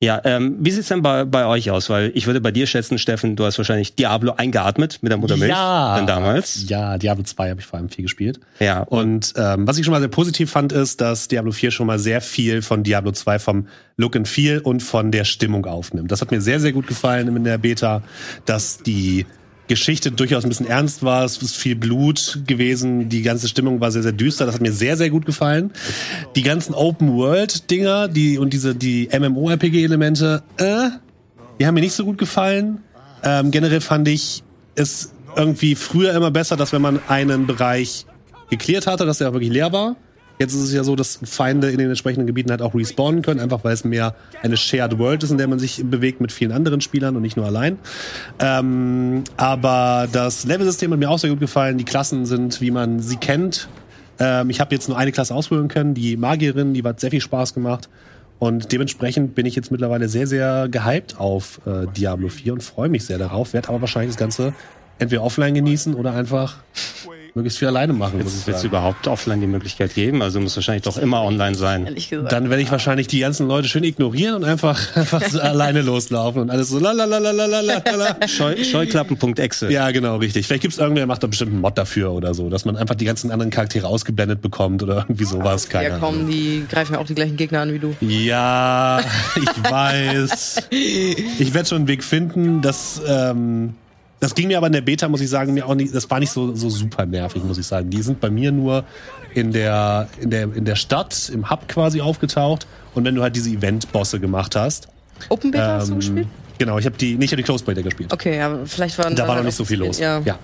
[0.00, 1.88] Ja, ähm, wie sieht's denn bei, bei euch aus?
[1.88, 5.50] Weil ich würde bei dir schätzen, Steffen, du hast wahrscheinlich Diablo eingeatmet mit der Muttermilch.
[5.50, 6.68] Ja, dann damals.
[6.68, 8.40] Ja, Diablo 2 habe ich vor allem viel gespielt.
[8.58, 8.80] Ja.
[8.80, 12.00] Und ähm, was ich schon mal sehr positiv fand, ist, dass Diablo 4 schon mal
[12.00, 16.10] sehr viel von Diablo 2 vom Look and Feel und von der Stimmung aufnimmt.
[16.10, 18.02] Das hat mir sehr, sehr gut gefallen in der Beta,
[18.44, 19.24] dass die
[19.72, 21.24] Geschichte durchaus ein bisschen ernst war.
[21.24, 23.08] Es ist viel Blut gewesen.
[23.08, 24.44] Die ganze Stimmung war sehr, sehr düster.
[24.44, 25.72] Das hat mir sehr, sehr gut gefallen.
[26.36, 30.90] Die ganzen Open-World-Dinger, die und diese die MMO-RPG-Elemente, äh,
[31.58, 32.82] die haben mir nicht so gut gefallen.
[33.24, 34.42] Ähm, generell fand ich
[34.74, 38.04] es irgendwie früher immer besser, dass wenn man einen Bereich
[38.50, 39.96] geklärt hatte, dass der wirklich leer war.
[40.42, 43.38] Jetzt ist es ja so, dass Feinde in den entsprechenden Gebieten halt auch respawnen können,
[43.38, 46.50] einfach weil es mehr eine Shared World ist, in der man sich bewegt mit vielen
[46.50, 47.78] anderen Spielern und nicht nur allein.
[48.40, 51.78] Ähm, aber das Level-System hat mir auch sehr gut gefallen.
[51.78, 53.68] Die Klassen sind, wie man sie kennt.
[54.18, 57.20] Ähm, ich habe jetzt nur eine Klasse auswählen können, die Magierin, die hat sehr viel
[57.20, 57.88] Spaß gemacht.
[58.40, 62.88] Und dementsprechend bin ich jetzt mittlerweile sehr, sehr gehypt auf äh, Diablo 4 und freue
[62.88, 63.52] mich sehr darauf.
[63.52, 64.54] Werde aber wahrscheinlich das Ganze
[64.98, 66.56] entweder offline genießen oder einfach
[67.34, 68.22] möglichst viel alleine machen.
[68.22, 70.22] muss ich Wird es überhaupt offline die Möglichkeit geben?
[70.22, 71.86] Also muss wahrscheinlich doch immer online sein.
[71.86, 72.32] Ehrlich gesagt.
[72.32, 76.42] Dann werde ich wahrscheinlich die ganzen Leute schön ignorieren und einfach, einfach so alleine loslaufen
[76.42, 78.26] und alles so lalalalalalala.
[78.26, 79.70] Scheu, Scheuklappen.exe.
[79.70, 80.46] Ja, genau, richtig.
[80.46, 82.76] Vielleicht gibt es irgendwer, der macht da bestimmt einen Mod dafür oder so, dass man
[82.76, 85.68] einfach die ganzen anderen Charaktere ausgeblendet bekommt oder irgendwie sowas.
[85.68, 86.18] Keine ja, Ahnung.
[86.18, 87.94] komm, die greifen ja auch die gleichen Gegner an wie du.
[88.00, 89.00] Ja,
[89.36, 90.68] ich weiß.
[91.38, 92.62] Ich werde schon einen Weg finden.
[92.62, 93.74] Das, ähm,
[94.22, 96.20] das ging mir aber in der Beta, muss ich sagen, mir auch nicht, das war
[96.20, 97.90] nicht so, so super nervig, muss ich sagen.
[97.90, 98.84] Die sind bei mir nur
[99.34, 102.68] in der, in der, in der Stadt, im Hub quasi aufgetaucht.
[102.94, 104.86] Und wenn du halt diese Event-Bosse gemacht hast.
[105.28, 106.28] Open Beta hast du ähm, gespielt?
[106.56, 108.12] Genau, ich habe die, nicht, die Closed Beta gespielt.
[108.12, 109.98] Okay, ja, vielleicht waren Da war noch nicht so viel los.
[109.98, 110.22] Ja.
[110.24, 110.38] Ja.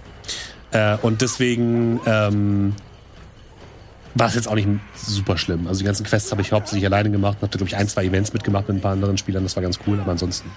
[0.73, 2.75] Äh, und deswegen ähm,
[4.17, 5.69] war es jetzt auch nicht super schlimm.
[5.69, 7.37] Also die ganzen Quests habe ich hauptsächlich alleine gemacht.
[7.43, 9.45] Habe, glaube ich, ein, zwei Events mitgemacht mit ein paar anderen Spielern.
[9.45, 10.51] Das war ganz cool, aber ansonsten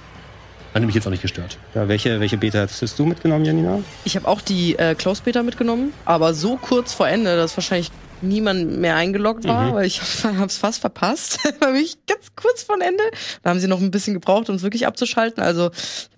[0.74, 1.58] hat mich jetzt auch nicht gestört.
[1.76, 3.80] Ja, welche, welche Beta hattest du mitgenommen, Janina?
[4.06, 7.92] Ich habe auch die äh, Close Beta mitgenommen, aber so kurz vor Ende, dass wahrscheinlich
[8.22, 9.74] niemand mehr eingeloggt war, Mhm.
[9.74, 11.40] weil ich habe es fast verpasst.
[11.60, 13.04] war wirklich ganz kurz vor Ende.
[13.44, 15.42] Da haben sie noch ein bisschen gebraucht, um es wirklich abzuschalten.
[15.44, 15.72] Also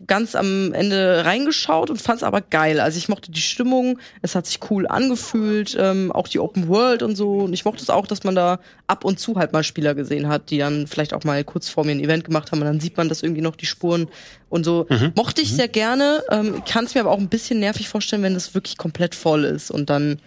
[0.06, 2.80] ganz am Ende reingeschaut und fand es aber geil.
[2.80, 7.04] Also ich mochte die Stimmung, es hat sich cool angefühlt, ähm, auch die Open World
[7.04, 7.40] und so.
[7.40, 10.28] Und ich mochte es auch, dass man da ab und zu halt mal Spieler gesehen
[10.28, 12.80] hat, die dann vielleicht auch mal kurz vor mir ein Event gemacht haben und dann
[12.80, 14.08] sieht man das irgendwie noch die Spuren
[14.50, 14.86] und so.
[15.16, 16.22] Mochte ich sehr gerne.
[16.30, 19.46] Ähm, Kann es mir aber auch ein bisschen nervig vorstellen, wenn das wirklich komplett voll
[19.46, 20.20] ist und dann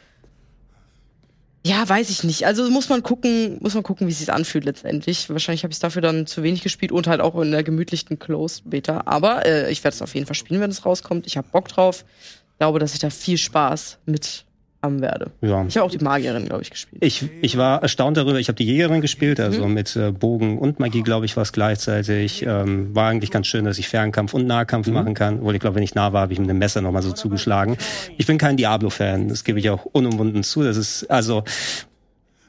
[1.67, 2.47] ja, weiß ich nicht.
[2.47, 5.29] Also muss man gucken, muss man gucken, wie es sich anfühlt letztendlich.
[5.29, 8.71] Wahrscheinlich habe ich dafür dann zu wenig gespielt und halt auch in der gemütlichen Closed
[8.71, 9.03] Beta.
[9.07, 11.27] Aber äh, ich werde es auf jeden Fall spielen, wenn es rauskommt.
[11.27, 12.05] Ich habe Bock drauf.
[12.53, 14.46] Ich glaube, dass ich da viel Spaß mit
[14.87, 15.31] haben werde.
[15.43, 15.65] Ja.
[15.69, 17.05] Ich habe auch die Magierin, glaube ich, gespielt.
[17.05, 18.39] Ich, ich war erstaunt darüber.
[18.41, 19.75] Ich habe die Jägerin gespielt, also Mhm.
[19.75, 22.43] mit äh, Bogen und Magie, glaube ich, war es gleichzeitig.
[22.47, 25.41] Ähm, war eigentlich ganz schön, dass ich Fernkampf und Nahkampf machen kann.
[25.41, 27.77] Obwohl ich glaube, wenn ich nah war, habe ich mit dem Messer nochmal so zugeschlagen.
[28.17, 30.63] Ich bin kein Diablo-Fan, das gebe ich auch unumwunden zu.
[30.63, 31.45] Das ist also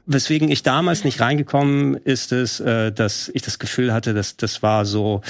[0.06, 4.63] weswegen ich damals nicht reingekommen ist es, äh, dass ich das Gefühl hatte, dass das
[4.63, 5.21] war so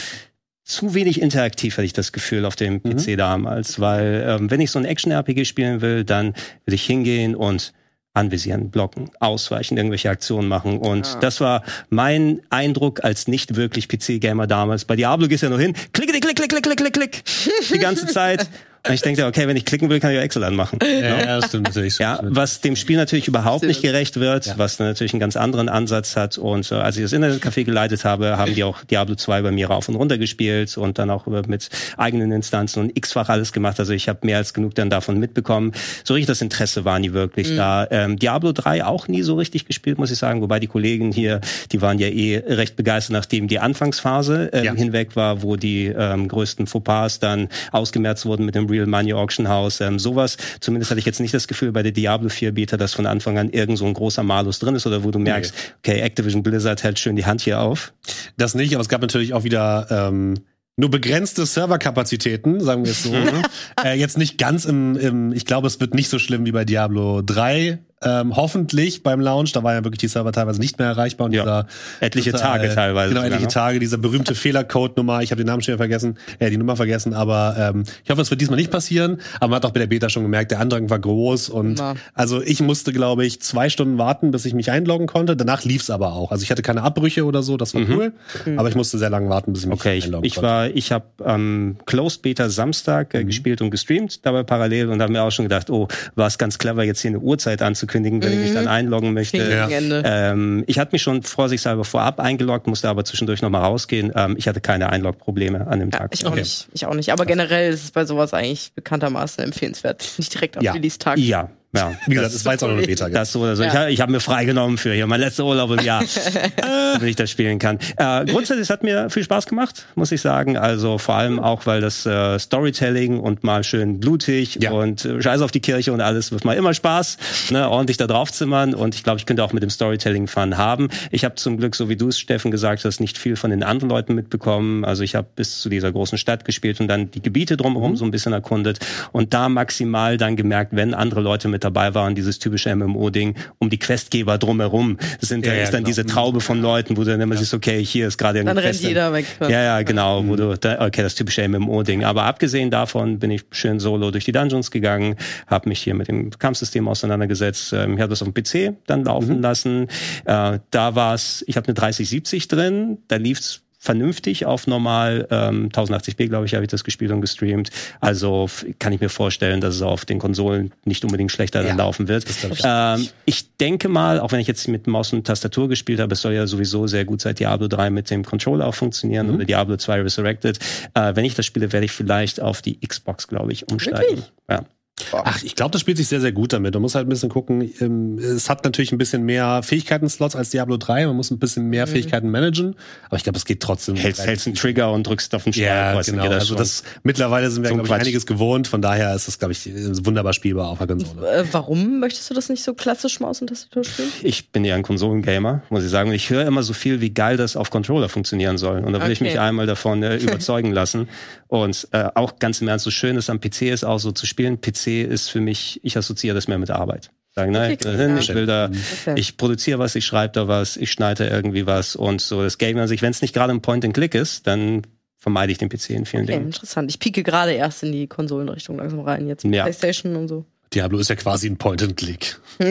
[0.67, 4.69] zu wenig interaktiv hatte ich das Gefühl auf dem PC damals, weil ähm, wenn ich
[4.69, 6.34] so ein Action-RPG spielen will, dann
[6.65, 7.71] will ich hingehen und
[8.13, 10.80] anvisieren, blocken, ausweichen, irgendwelche Aktionen machen.
[10.80, 14.84] Und das war mein Eindruck als nicht wirklich PC-Gamer damals.
[14.84, 17.23] Bei Diablo gehst du ja nur hin, klick, klick, klick, klick, klick, klick, klick, klick,
[17.71, 18.49] die ganze Zeit.
[18.88, 20.80] Und ich denke, okay, wenn ich klicken will, kann ich Excel anmachen.
[20.82, 21.97] Ja, ja das stimmt natürlich.
[22.00, 26.15] Ja, was dem Spiel natürlich überhaupt nicht gerecht wird, was natürlich einen ganz anderen Ansatz
[26.15, 26.38] hat.
[26.38, 29.67] Und äh, als ich das Internetcafé geleitet habe, haben die auch Diablo 2 bei mir
[29.67, 33.80] rauf und runter gespielt und dann auch mit eigenen Instanzen und x-fach alles gemacht.
[33.80, 35.73] Also ich habe mehr als genug dann davon mitbekommen.
[36.04, 37.88] So richtig das Interesse war nie wirklich da.
[37.89, 40.41] Ähm, Diablo 3 auch nie so richtig gespielt, muss ich sagen.
[40.41, 44.73] Wobei die Kollegen hier, die waren ja eh recht begeistert, nachdem die Anfangsphase ähm, Ja.
[44.73, 49.47] hinweg war, wo die ähm, größten Fauxpas dann ausgemerzt wurden mit dem Real Money Auction
[49.47, 49.81] House.
[49.81, 52.93] Ähm, sowas, zumindest hatte ich jetzt nicht das Gefühl bei der Diablo 4 Beta, dass
[52.93, 55.99] von Anfang an irgend so ein großer Malus drin ist oder wo du merkst, okay,
[55.99, 57.93] Activision Blizzard hält schön die Hand hier auf.
[58.37, 60.35] Das nicht, aber es gab natürlich auch wieder ähm,
[60.79, 63.13] nur begrenzte Serverkapazitäten, sagen wir es so.
[63.83, 66.65] äh, jetzt nicht ganz im, im, ich glaube, es wird nicht so schlimm wie bei
[66.65, 67.79] Diablo 3.
[68.03, 71.33] Ähm, hoffentlich beim Launch, da war ja wirklich die Server teilweise nicht mehr erreichbar und
[71.33, 71.41] Ja.
[71.43, 71.67] dieser
[71.99, 73.47] Etliche dieser, Tage äh, teilweise Genau, etliche.
[73.47, 77.15] Tage, dieser berühmte Fehlercode-Nummer, ich habe den Namen schon wieder vergessen, äh, die Nummer vergessen,
[77.15, 79.19] aber ähm, ich hoffe, es wird diesmal nicht passieren.
[79.39, 81.95] Aber man hat auch bei der Beta schon gemerkt, der Andrang war groß und Ja.
[82.13, 85.36] also ich musste, glaube ich, zwei Stunden warten, bis ich mich einloggen konnte.
[85.36, 86.31] Danach lief's aber auch.
[86.31, 88.13] Also ich hatte keine Abbrüche oder so, das war cool.
[88.57, 89.81] Aber ich musste sehr lange warten, bis ich mich Mhm.
[89.81, 90.47] Okay, ich, einloggen ich konnte.
[90.47, 93.19] war, ich habe ähm, Closed Beta Samstag Mhm.
[93.21, 96.38] äh, gespielt und gestreamt, dabei parallel und habe mir auch schon gedacht, oh, war es
[96.38, 99.38] ganz clever, jetzt hier eine Uhrzeit anzukündigen, wenn ich mich dann einloggen möchte.
[99.38, 99.67] Ja.
[99.71, 104.12] Ähm, ich hatte mich schon vorsichtshalber vorab eingeloggt, musste aber zwischendurch nochmal rausgehen.
[104.15, 106.10] Ähm, ich hatte keine Einlog-Probleme an dem Ja, Tag.
[106.13, 106.41] ich auch Okay.
[106.41, 106.67] nicht.
[106.73, 107.12] Ich auch nicht.
[107.12, 110.06] Aber generell ist es bei sowas eigentlich bekanntermaßen empfehlenswert.
[110.17, 110.73] Nicht direkt am Ja.
[110.73, 111.17] Release-Tag.
[111.17, 111.93] Ja, ja.
[112.07, 113.09] Wie gesagt, es war jetzt auch noch eine Beta.
[113.09, 113.63] Das so oder so.
[113.63, 113.69] Ja.
[113.69, 116.01] Ich, hab- ich habe mir freigenommen für hier mein letzter Urlaub im Jahr,
[116.99, 117.77] wenn ich das spielen kann.
[117.97, 120.57] Äh, grundsätzlich es hat mir viel Spaß gemacht, muss ich sagen.
[120.57, 124.71] Also vor allem auch, weil das äh, Storytelling und mal schön blutig Ja.
[124.71, 127.17] und äh, Scheiß auf die Kirche und alles wird mal immer Spaß,
[127.51, 128.73] ne, ordentlich da draufzimmern.
[128.73, 130.89] Und ich glaube, ich könnte auch mit dem Storytelling Fun haben.
[131.11, 133.63] Ich habe zum Glück, so wie du es, Steffen, gesagt hast, nicht viel von den
[133.63, 134.83] anderen Leuten mitbekommen.
[134.85, 138.05] Also ich habe bis zu dieser großen Stadt gespielt und dann die Gebiete drumherum so
[138.05, 138.79] ein bisschen erkundet
[139.11, 143.69] und da maximal dann gemerkt, wenn andere Leute mit dabei waren, dieses typische MMO-Ding, um
[143.69, 145.88] die Questgeber drumherum sind, Ja, da ja, ist dann genau.
[145.88, 148.67] diese Traube von Leuten, wo du dann immer siehst, okay, hier ist gerade Dann irgendeine
[148.67, 148.88] rennt Quest.
[148.88, 149.25] jeder weg.
[149.41, 152.03] Ja, ja, genau, wo du, da, okay, das typische MMO-Ding.
[152.03, 155.15] Aber abgesehen davon bin ich schön solo durch die Dungeons gegangen,
[155.47, 157.73] habe mich hier mit dem Kampfsystem auseinandergesetzt.
[157.73, 159.88] Ähm, ich habe das auf dem PC dann laufen lassen.
[160.25, 166.27] Äh, da war's, ich habe eine 3070 drin, da lief's vernünftig auf normal ähm, 1080p,
[166.27, 167.69] glaube ich, habe ich das gespielt und gestreamt.
[167.99, 172.07] Also kann ich mir vorstellen, dass es auf den Konsolen nicht unbedingt schlechter dann laufen
[172.07, 172.25] wird.
[172.63, 176.21] Ähm, ich denke mal, auch wenn ich jetzt mit Maus und Tastatur gespielt habe, es
[176.21, 179.77] soll ja sowieso sehr gut seit Diablo 3 mit dem Controller auch funktionieren oder Diablo
[179.77, 180.59] 2 Resurrected.
[180.93, 184.17] Äh, wenn ich das spiele, werde ich vielleicht auf die Xbox, glaube ich, umsteigen.
[184.17, 184.31] Wirklich?
[184.49, 184.65] Ja.
[185.12, 186.73] Ach, ich glaube, das spielt sich sehr, sehr gut damit.
[186.73, 187.71] Man muss halt ein bisschen gucken.
[187.79, 191.05] ähm, Es hat natürlich ein bisschen mehr Fähigkeiten-Slots als Diablo 3.
[191.05, 192.75] Man muss ein bisschen mehr Fähigkeiten managen.
[193.05, 193.95] Aber ich glaube, es geht trotzdem.
[193.95, 196.29] Hältst, hältst einen Trigger und drückst auf den ja, Steuerkreuz, dann genau.
[196.29, 198.01] das Also das, mittlerweile sind wir, So glaube ich, Quatsch.
[198.01, 198.67] einiges gewohnt.
[198.67, 199.69] Von daher ist das, glaube ich,
[200.03, 201.27] wunderbar spielbar auf der Konsole.
[201.31, 204.10] Äh, warum möchtest du das nicht so klassisch Maus und Tastatur spielen?
[204.23, 206.10] ich bin ja ein Konsolengamer, muss ich sagen.
[206.10, 208.79] Und ich höre immer so viel, wie geil das auf Controller funktionieren soll.
[208.79, 209.29] Und da will ich Okay.
[209.29, 211.07] mich einmal davon äh, überzeugen lassen.
[211.47, 214.25] Und äh, auch ganz im Ernst, so schön es am PC ist, auch so zu
[214.25, 214.60] spielen.
[214.60, 217.12] PC ist für mich, ich assoziiere das mehr mit Arbeit.
[217.36, 218.69] Sagen, ne, Okay, ich, will hin, ich will da,
[219.02, 219.19] Okay.
[219.19, 222.58] ich produziere was, ich schreibe da was, ich schneide da irgendwie was und so das
[222.58, 224.82] Game an sich, wenn es nicht gerade ein Point-and-Click ist, dann
[225.17, 226.45] vermeide ich den PC in vielen Okay, Dingen.
[226.47, 226.89] interessant.
[226.89, 229.28] Ich pieke gerade erst in die Konsolenrichtung langsam rein.
[229.28, 229.63] Jetzt mit Ja.
[229.63, 230.45] PlayStation und so.
[230.73, 232.39] Diablo ist ja quasi ein Point-and-Click.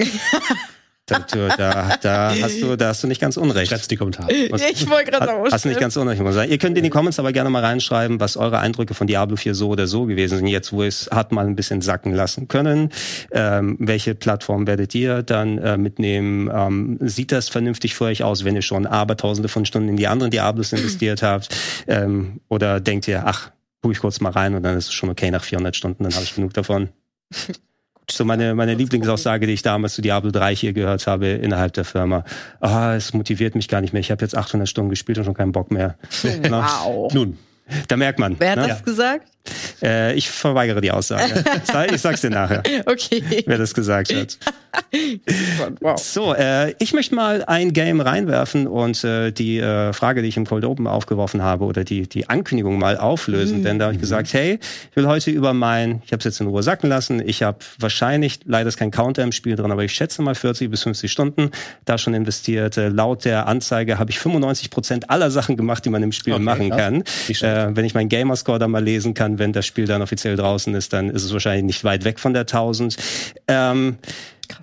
[1.09, 1.21] Da,
[1.57, 3.69] da, da, hast du, da hast du nicht ganz unrecht.
[3.69, 4.29] Schreibt's in die Kommentare.
[4.51, 6.51] Was- Ich wollte gerade sagen, oh, Hast du nicht ganz unrecht, muss sagen.
[6.51, 9.55] Ihr könnt in die Comments aber gerne mal reinschreiben, was eure Eindrücke von Diablo 4
[9.55, 12.91] so oder so gewesen sind, jetzt wo es hat mal ein bisschen sacken lassen können.
[13.31, 16.51] Ähm, welche Plattform werdet ihr dann äh, mitnehmen?
[16.53, 19.97] Ähm, sieht das vernünftig für euch aus, wenn ihr schon aber tausende von Stunden in
[19.97, 21.55] die anderen Diablos investiert habt?
[21.87, 25.09] Ähm, oder denkt ihr, ach, guck ich kurz mal rein und dann ist es schon
[25.09, 26.89] okay nach 400 Stunden, dann habe ich genug davon.
[28.11, 31.85] So meine, meine Lieblingsaussage, die ich damals zu Diablo 3 hier gehört habe innerhalb der
[31.85, 32.25] Firma.
[32.61, 34.01] Ah, es motiviert mich gar nicht mehr.
[34.01, 35.97] Ich habe jetzt 800 Stunden gespielt und schon keinen Bock mehr.
[36.49, 37.13] Wow.
[37.13, 37.37] Nun,
[37.89, 38.37] Da merkt man.
[38.39, 38.69] Wer hat ne?
[38.69, 39.27] das gesagt?
[39.83, 41.45] äh, ich verweigere die Aussage.
[41.93, 43.43] Ich sag's dir nachher, Okay.
[43.45, 44.39] wer das gesagt hat.
[45.81, 45.99] Wow.
[45.99, 50.37] So, äh, ich möchte mal ein Game reinwerfen und äh, die äh, Frage, die ich
[50.37, 53.63] im Cold Open aufgeworfen habe oder die, die Ankündigung mal auflösen.
[53.63, 54.59] Denn da habe ich gesagt, hey,
[54.91, 57.59] ich will heute über mein, ich habe es jetzt in Ruhe sacken lassen, ich habe
[57.79, 61.11] wahrscheinlich, leider ist kein Counter im Spiel drin, aber ich schätze mal 40 bis 50
[61.11, 61.51] Stunden
[61.85, 62.77] da schon investiert.
[62.77, 66.35] Äh, laut der Anzeige habe ich 95 Prozent aller Sachen gemacht, die man im Spiel
[66.35, 66.79] Okay, machen krass.
[66.79, 67.03] kann.
[67.29, 70.75] Äh, wenn ich meinen Gamerscore da mal lesen kann, wenn das Spiel dann offiziell draußen
[70.75, 72.97] ist, dann ist es wahrscheinlich nicht weit weg von der 1000.
[73.49, 73.97] Ähm,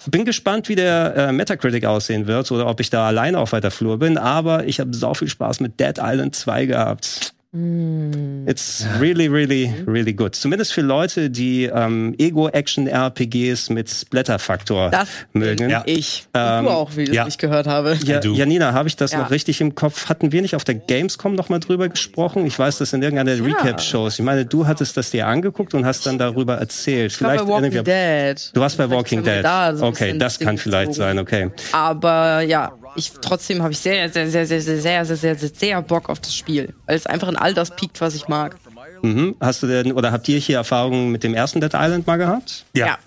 [0.08, 3.72] bin gespannt, wie der äh, Metacritic aussehen wird oder ob ich da alleine auf weiter
[3.72, 7.34] Flur bin, aber ich habe sau viel Spaß mit Dead Island 2 gehabt.
[7.56, 10.34] It's really, really, really good.
[10.36, 15.70] Zumindest für Leute, die ähm, Ego-Action-RPGs mit Splatter-Faktor Das mögen.
[15.70, 15.84] Ja.
[15.86, 16.26] Ich.
[16.34, 17.28] Ähm, du auch, wie ja.
[17.28, 17.96] ich gehört habe.
[18.06, 18.34] Ja, Du.
[18.34, 19.20] Janina, habe ich das Ja.
[19.20, 20.10] noch richtig im Kopf?
[20.10, 22.48] Hatten wir nicht auf der Gamescom noch mal drüber gesprochen?
[22.48, 24.18] Ich weiß das in irgendeiner Recap-Shows.
[24.18, 27.12] Ich meine, du hattest das dir angeguckt und hast dann darüber erzählt.
[27.12, 28.52] Ich war bei Walking Dead.
[28.56, 29.46] Du warst bei Walking Vielleicht Dead.
[29.46, 31.52] da so ein okay, das kann vielleicht sein, okay.
[31.72, 35.82] Aber ja, ich trotzdem habe ich sehr, sehr, sehr, sehr, sehr, sehr, sehr, sehr, sehr,
[35.82, 36.74] Bock auf das Spiel.
[36.86, 38.56] Weil es einfach in all das piekt, was ich mag.
[39.01, 39.36] Mhm.
[39.39, 42.65] Hast du denn, oder habt ihr hier Erfahrungen mit dem ersten Dead Island mal gehabt?
[42.73, 42.97] ja.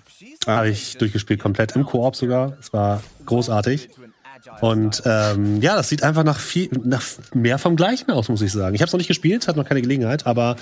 [0.45, 2.57] Habe ich durchgespielt, komplett im Koop sogar.
[2.59, 3.89] Es war großartig.
[4.61, 8.51] Und ähm, ja, das sieht einfach nach viel, nach mehr vom Gleichen aus, muss ich
[8.51, 8.75] sagen.
[8.75, 10.55] Ich habe es noch nicht gespielt, hatte noch keine Gelegenheit, aber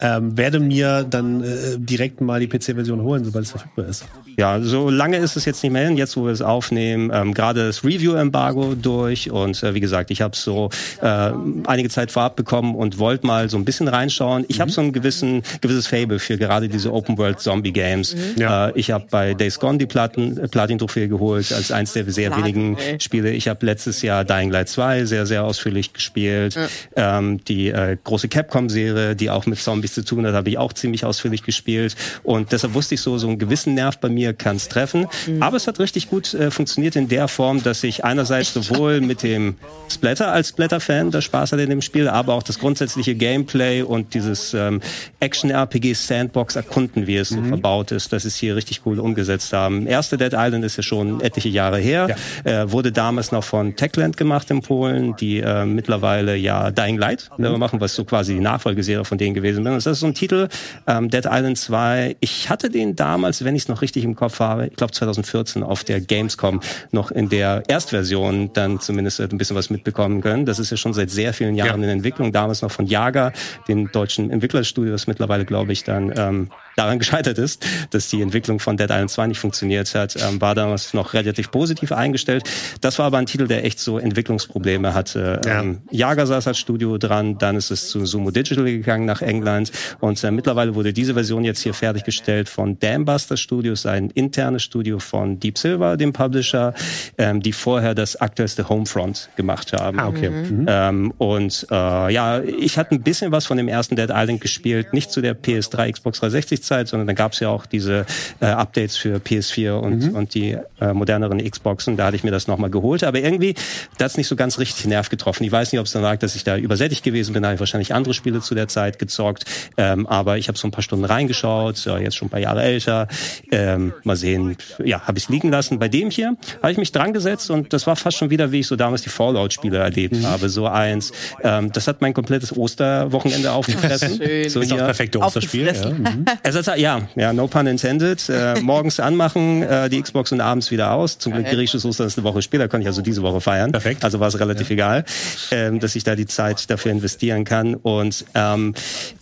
[0.00, 4.04] ähm, werde mir dann äh, direkt mal die PC-Version holen, sobald es verfügbar ist.
[4.36, 7.34] Ja, so lange ist es jetzt nicht mehr hin, jetzt wo wir es aufnehmen, ähm,
[7.34, 11.32] gerade das Review-Embargo durch und äh, wie gesagt, ich habe so äh,
[11.66, 14.44] einige Zeit vorab bekommen und wollte mal so ein bisschen reinschauen.
[14.48, 18.16] Ich habe so ein gewissen, gewisses Fable für gerade diese Open-World-Zombie-Games.
[18.36, 18.68] Ja.
[18.68, 22.30] Äh, ich habe bei Days Gone die Platin, äh, Platin-Trophäe geholt als eins der sehr
[22.30, 23.00] Platin, wenigen ey.
[23.00, 23.19] Spiele.
[23.24, 26.58] Ich habe letztes Jahr Dying Light 2 sehr, sehr ausführlich gespielt.
[26.96, 30.72] Ähm, die äh, große Capcom-Serie, die auch mit Zombies zu tun hat, habe ich auch
[30.72, 31.96] ziemlich ausführlich gespielt.
[32.22, 35.06] Und deshalb wusste ich so, so einen gewissen Nerv bei mir kann es treffen.
[35.40, 39.22] Aber es hat richtig gut äh, funktioniert in der Form, dass ich einerseits sowohl mit
[39.22, 39.56] dem
[39.90, 44.14] Splatter als Splatter-Fan der Spaß hatte in dem Spiel, aber auch das grundsätzliche Gameplay und
[44.14, 44.80] dieses ähm,
[45.20, 49.86] Action-RPG-Sandbox-Erkunden, wie es so verbaut ist, das ist hier richtig cool umgesetzt haben.
[49.86, 54.16] Erste Dead Island ist ja schon etliche Jahre her, äh, wurde damals noch von Techland
[54.16, 58.40] gemacht in Polen, die äh, mittlerweile ja Dying Light äh, machen, was so quasi die
[58.40, 59.86] Nachfolgeserie von denen gewesen ist.
[59.86, 60.48] Das ist so ein Titel,
[60.86, 62.16] ähm, Dead Island 2.
[62.20, 65.62] Ich hatte den damals, wenn ich es noch richtig im Kopf habe, ich glaube 2014
[65.62, 66.60] auf der Gamescom
[66.92, 70.46] noch in der Erstversion dann zumindest ein bisschen was mitbekommen können.
[70.46, 71.88] Das ist ja schon seit sehr vielen Jahren Ja.
[71.88, 73.32] in Entwicklung, damals noch von Jager,
[73.68, 78.60] dem deutschen Entwicklerstudio, das mittlerweile, glaube ich, dann ähm, daran gescheitert ist, dass die Entwicklung
[78.60, 82.44] von Dead Island 2 nicht funktioniert hat, ähm, war damals noch relativ positiv eingestellt.
[82.80, 85.40] Das war aber ein Titel, der echt so Entwicklungsprobleme hatte.
[85.44, 85.60] Ja.
[85.60, 89.72] Ähm, Jager saß als Studio dran, dann ist es zu Sumo Digital gegangen nach England
[90.00, 94.98] und äh, mittlerweile wurde diese Version jetzt hier fertiggestellt von Dambuster Studios, ein internes Studio
[94.98, 96.74] von Deep Silver, dem Publisher,
[97.18, 99.98] ähm, die vorher das aktuellste Homefront gemacht haben.
[99.98, 100.30] Ah, okay.
[100.30, 100.66] Mhm.
[100.68, 104.92] Ähm, und äh, ja, ich hatte ein bisschen was von dem ersten Dead Island gespielt,
[104.92, 108.06] nicht zu der PS3, Xbox 360 Zeit, sondern dann gab es ja auch diese
[108.40, 110.14] äh, Updates für PS4 und, mhm.
[110.14, 111.96] und die äh, moderneren Xboxen.
[111.96, 113.02] Da hatte ich mir das nochmal geholt.
[113.02, 113.54] Aber irgendwie,
[113.98, 115.44] da hat es nicht so ganz richtig Nerv getroffen.
[115.44, 117.42] Ich weiß nicht, ob es dann lag, dass ich da übersättigt gewesen bin.
[117.42, 119.44] Da habe ich wahrscheinlich andere Spiele zu der Zeit gezockt.
[119.76, 122.62] Ähm, aber ich habe so ein paar Stunden reingeschaut, ja, jetzt schon ein paar Jahre
[122.62, 123.08] älter.
[123.50, 125.78] Ähm, mal sehen, ja, habe ich liegen lassen.
[125.78, 128.60] Bei dem hier habe ich mich dran gesetzt und das war fast schon wieder, wie
[128.60, 130.26] ich so damals die Fallout-Spiele erlebt mhm.
[130.26, 130.48] habe.
[130.48, 131.12] So eins.
[131.42, 134.16] Ähm, das hat mein komplettes Osterwochenende aufgefressen.
[134.16, 134.48] Schön.
[134.48, 135.66] So ist auch perfekte Osterspiel.
[135.66, 135.90] Ja.
[135.90, 136.24] Mhm.
[136.54, 138.28] Ist, ja, ja, no pun intended.
[138.28, 141.18] Äh, morgens anmachen, äh, die Xbox und abends wieder aus.
[141.18, 143.72] Zum Glück griechisches Ostern ist eine Woche später, konnte ich also diese Woche feiern.
[143.72, 144.04] Perfekt.
[144.04, 144.74] Also war es relativ ja.
[144.74, 145.04] egal,
[145.50, 147.74] ähm, dass ich da die Zeit dafür investieren kann.
[147.74, 148.74] Und ähm,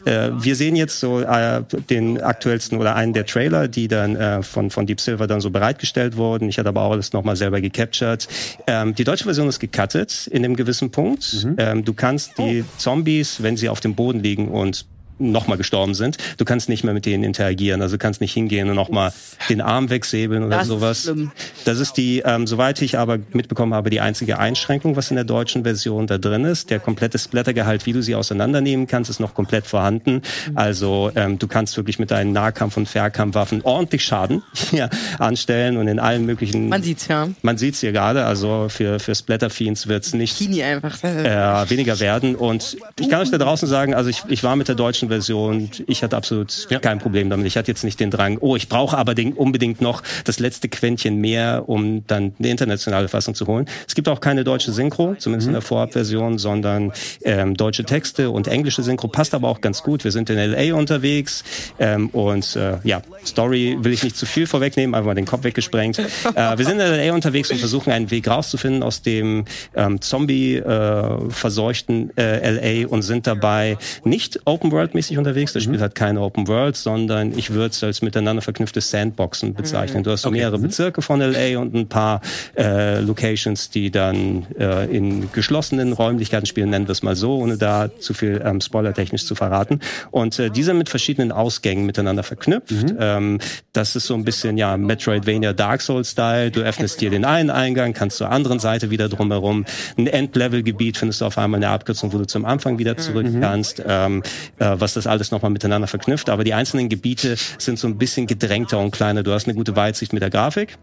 [0.04, 4.42] äh, wir sehen jetzt so äh, den aktuellsten oder einen der Trailer, die dann äh,
[4.42, 6.48] von, von Deep Silver dann so bereitgestellt wurden.
[6.48, 8.28] Ich hatte aber auch alles nochmal selber gecaptured.
[8.66, 11.44] Ähm, die deutsche Version ist gecuttet in einem gewissen Punkt.
[11.44, 11.56] Mhm.
[11.58, 12.78] Ähm, du kannst die oh.
[12.78, 14.86] Zombies, wenn sie auf dem Boden liegen und
[15.18, 16.16] nochmal gestorben sind.
[16.36, 17.82] Du kannst nicht mehr mit denen interagieren.
[17.82, 19.12] Also du kannst nicht hingehen und nochmal
[19.48, 21.06] den Arm wegsäbeln oder das sowas.
[21.06, 21.28] Ist
[21.64, 25.24] das ist die, ähm, soweit ich aber mitbekommen habe, die einzige Einschränkung, was in der
[25.24, 26.70] deutschen Version da drin ist.
[26.70, 30.22] Der komplette Splattergehalt, wie du sie auseinandernehmen kannst, ist noch komplett vorhanden.
[30.54, 35.88] Also ähm, du kannst wirklich mit deinen Nahkampf- und Fernkampfwaffen ordentlich Schaden ja, anstellen und
[35.88, 36.68] in allen möglichen...
[36.68, 37.28] Man sieht's ja.
[37.42, 38.24] Man sieht's hier gerade.
[38.24, 41.02] Also für, für Splatterfiends wird's nicht einfach.
[41.02, 42.36] Äh, weniger werden.
[42.36, 45.18] Und ich kann euch da draußen sagen, also ich, ich war mit der deutschen deutschen
[45.18, 45.70] Version.
[45.86, 46.78] Ich hatte absolut ja.
[46.78, 47.46] kein Problem damit.
[47.46, 50.68] Ich hatte jetzt nicht den Drang, oh, ich brauche aber den, unbedingt noch das letzte
[50.68, 53.66] Quäntchen mehr, um dann eine internationale Fassung zu holen.
[53.86, 55.50] Es gibt auch keine deutsche Synchro, zumindest mhm.
[55.50, 56.92] in der Vorabversion, sondern
[57.22, 59.08] ähm, deutsche Texte und englische Synchro.
[59.08, 60.04] Passt aber auch ganz gut.
[60.04, 61.44] Wir sind in LA unterwegs
[61.78, 65.44] ähm, und äh, ja, Story will ich nicht zu viel vorwegnehmen, einfach mal den Kopf
[65.44, 65.98] weggesprengt.
[65.98, 69.44] äh, wir sind in LA unterwegs und versuchen einen Weg rauszufinden aus dem
[69.74, 75.52] ähm, Zombie äh, verseuchten äh, LA und sind dabei nicht Open World mäßig unterwegs.
[75.52, 75.74] Das mhm.
[75.74, 80.02] Spiel hat keine Open World, sondern ich würde es als miteinander verknüpftes Sandboxen bezeichnen.
[80.02, 80.38] Du hast so okay.
[80.38, 80.62] mehrere mhm.
[80.62, 82.20] Bezirke von LA und ein paar
[82.56, 87.56] äh, Locations, die dann äh, in geschlossenen Räumlichkeiten spielen, nennen wir es mal so, ohne
[87.56, 89.78] da zu viel ähm, spoilertechnisch zu verraten.
[90.10, 92.72] Und äh, diese mit verschiedenen Ausgängen miteinander verknüpft.
[92.72, 92.96] Mhm.
[92.98, 93.38] Ähm,
[93.72, 96.50] das ist so ein bisschen ja Metroidvania Dark Souls Style.
[96.50, 99.64] Du öffnest dir den einen Eingang, kannst zur anderen Seite wieder drumherum.
[99.96, 103.40] Ein Endlevel-Gebiet findest du auf einmal eine Abkürzung, wo du zum Anfang wieder zurück mhm.
[103.40, 103.80] kannst.
[103.86, 104.24] Ähm,
[104.58, 106.30] äh, was das alles nochmal miteinander verknüpft.
[106.30, 109.22] Aber die einzelnen Gebiete sind so ein bisschen gedrängter und kleiner.
[109.22, 110.78] Du hast eine gute Weitsicht mit der Grafik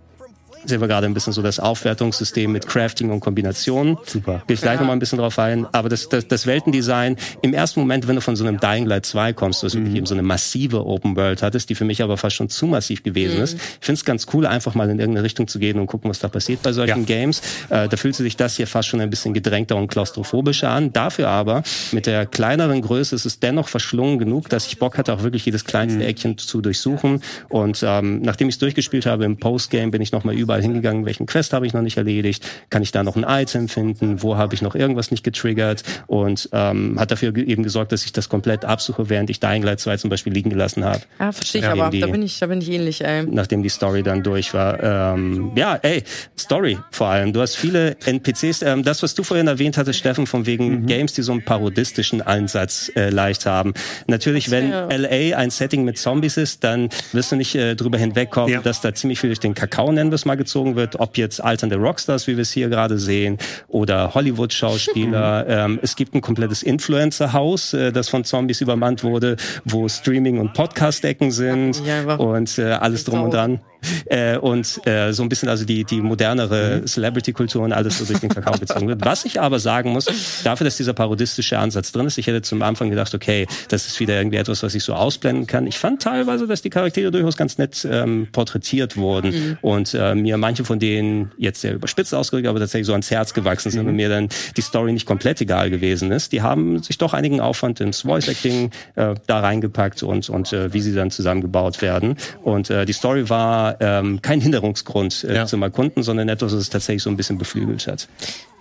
[0.67, 3.97] sehen wir gerade ein bisschen so das Aufwertungssystem mit Crafting und Kombinationen.
[4.05, 4.41] Super.
[4.47, 4.81] Gehe ich gleich ja.
[4.81, 5.67] noch mal ein bisschen drauf ein.
[5.71, 9.05] Aber das, das, das Weltendesign, im ersten Moment, wenn du von so einem Dying Light
[9.05, 9.95] 2 kommst, dass du mhm.
[9.95, 13.03] eben so eine massive Open World hattest, die für mich aber fast schon zu massiv
[13.03, 13.43] gewesen mhm.
[13.43, 13.53] ist.
[13.53, 16.19] Ich finde es ganz cool, einfach mal in irgendeine Richtung zu gehen und gucken, was
[16.19, 17.05] da passiert bei solchen ja.
[17.05, 17.41] Games.
[17.69, 20.93] Äh, da fühlt sich das hier fast schon ein bisschen gedrängter und klaustrophobischer an.
[20.93, 25.13] Dafür aber, mit der kleineren Größe ist es dennoch verschlungen genug, dass ich Bock hatte,
[25.13, 26.05] auch wirklich jedes kleinste mhm.
[26.05, 27.21] Eckchen zu durchsuchen.
[27.49, 31.25] Und ähm, nachdem ich es durchgespielt habe im Postgame, bin ich nochmal überall hingegangen, welchen
[31.25, 34.55] Quest habe ich noch nicht erledigt, kann ich da noch ein Item finden, wo habe
[34.55, 38.65] ich noch irgendwas nicht getriggert und ähm, hat dafür eben gesorgt, dass ich das komplett
[38.65, 41.01] absuche, während ich Dying Light 2 zum Beispiel liegen gelassen habe.
[41.19, 43.25] Ja, verstehe ich aber, die, da bin ich, da bin ich ähnlich, ey.
[43.29, 45.15] Nachdem die Story dann durch war.
[45.15, 46.03] Ähm, ja, ey,
[46.37, 47.33] Story vor allem.
[47.33, 50.85] Du hast viele NPCs, ähm, das, was du vorhin erwähnt hattest, Steffen, von wegen mhm.
[50.85, 53.73] Games, die so einen parodistischen Ansatz äh, leicht haben.
[54.07, 54.65] Natürlich, wenn.
[54.85, 58.61] LA ein Setting mit Zombies ist, dann wirst du nicht äh, drüber hinwegkommen, ja.
[58.61, 61.43] dass da ziemlich viel durch den Kakao, nennen wir es mal, gezogen wird, ob jetzt
[61.43, 65.45] alternde Rockstars, wie wir es hier gerade sehen, oder Hollywood-Schauspieler.
[65.47, 70.53] ähm, es gibt ein komplettes Influencer-Haus, äh, das von Zombies übermannt wurde, wo Streaming- und
[70.53, 73.59] Podcast-Ecken sind ja, und äh, alles drum und dran.
[74.05, 76.87] Äh, und äh, so ein bisschen also die, die modernere mhm.
[76.87, 79.03] Celebrity-Kultur und alles so durch den Kakao gezogen wird.
[79.03, 80.05] Was ich aber sagen muss,
[80.43, 83.99] dafür, dass dieser parodistische Ansatz drin ist, ich hätte zum Anfang gedacht, okay, das ist
[83.99, 85.67] wieder irgendwie etwas, was ich so ausblenden kann.
[85.67, 89.57] Ich fand teilweise, dass die Charaktere durchaus ganz nett ähm, porträtiert wurden mhm.
[89.61, 93.33] und äh, mir manche von denen jetzt sehr überspitzt ausgedrückt, aber tatsächlich so ans Herz
[93.33, 93.89] gewachsen sind mhm.
[93.89, 96.31] und mir dann die Story nicht komplett egal gewesen ist.
[96.31, 100.73] Die haben sich doch einigen Aufwand ins Voice Acting äh, da reingepackt und und äh,
[100.73, 102.15] wie sie dann zusammengebaut werden.
[102.43, 105.45] Und äh, die Story war ähm, kein Hinderungsgrund äh, ja.
[105.45, 108.07] zum Erkunden, sondern etwas, was es tatsächlich so ein bisschen beflügelt hat.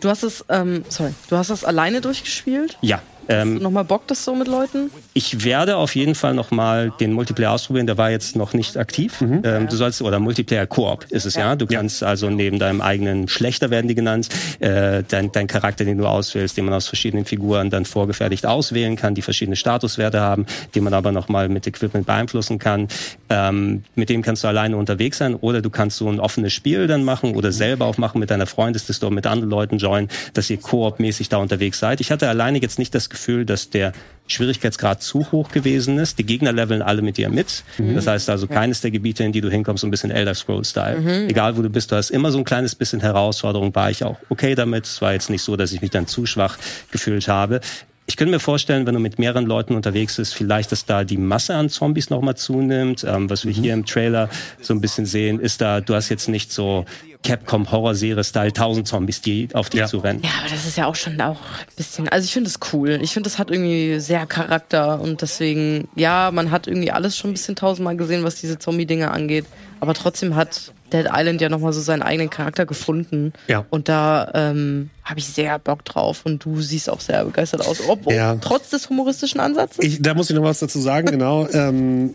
[0.00, 2.78] Du hast es, ähm, sorry, du hast das alleine durchgespielt?
[2.80, 3.00] Ja.
[3.28, 4.90] Ähm, nochmal Bock das so mit Leuten?
[5.12, 7.86] Ich werde auf jeden Fall nochmal den Multiplayer ausprobieren.
[7.86, 9.20] Der war jetzt noch nicht aktiv.
[9.20, 9.42] Mhm.
[9.44, 11.50] Ähm, du sollst, oder Multiplayer Koop ist es ja.
[11.50, 11.56] ja.
[11.56, 14.28] Du kannst also neben deinem eigenen Schlechter werden die genannt,
[14.60, 18.96] äh, dein, dein Charakter, den du auswählst, den man aus verschiedenen Figuren dann vorgefertigt auswählen
[18.96, 22.88] kann, die verschiedene Statuswerte haben, die man aber nochmal mit Equipment beeinflussen kann.
[23.30, 26.86] Ähm, mit dem kannst du alleine unterwegs sein oder du kannst so ein offenes Spiel
[26.86, 30.50] dann machen oder selber auch machen mit deiner Freundesliste oder mit anderen Leuten joinen, dass
[30.50, 32.00] ihr koop-mäßig da unterwegs seid.
[32.00, 33.92] Ich hatte alleine jetzt nicht das Gefühl, dass der
[34.26, 36.18] Schwierigkeitsgrad zu hoch gewesen ist.
[36.18, 37.62] Die Gegner leveln alle mit dir mit.
[37.78, 37.94] Mhm.
[37.94, 41.00] Das heißt also, keines der Gebiete, in die du hinkommst, so ein bisschen Elder Scroll-Style.
[41.00, 41.28] Mhm.
[41.28, 44.16] Egal wo du bist, du hast immer so ein kleines bisschen Herausforderung, war ich auch
[44.30, 44.86] okay damit.
[44.86, 46.56] Es war jetzt nicht so, dass ich mich dann zu schwach
[46.90, 47.60] gefühlt habe.
[48.06, 51.16] Ich könnte mir vorstellen, wenn du mit mehreren Leuten unterwegs bist, vielleicht, dass da die
[51.16, 53.02] Masse an Zombies nochmal zunimmt.
[53.04, 53.62] Ähm, was wir mhm.
[53.62, 54.28] hier im Trailer
[54.60, 56.84] so ein bisschen sehen, ist da, du hast jetzt nicht so
[57.24, 59.86] Capcom Horror-Serie-Style, tausend Zombies, die auf dich ja.
[59.86, 60.22] zurennen.
[60.22, 62.98] Ja, aber das ist ja auch schon auch ein bisschen, also ich finde es cool.
[63.02, 67.30] Ich finde, das hat irgendwie sehr Charakter und deswegen, ja, man hat irgendwie alles schon
[67.30, 69.46] ein bisschen tausendmal gesehen, was diese Zombie-Dinge angeht.
[69.80, 73.32] Aber trotzdem hat Dead Island ja nochmal so seinen eigenen Charakter gefunden.
[73.48, 73.66] Ja.
[73.70, 77.86] Und da ähm, habe ich sehr Bock drauf und du siehst auch sehr begeistert aus.
[77.88, 78.36] Ob, ja.
[78.36, 79.84] Trotz des humoristischen Ansatzes?
[79.84, 81.48] Ich, da muss ich noch was dazu sagen, genau.
[81.52, 82.14] ähm,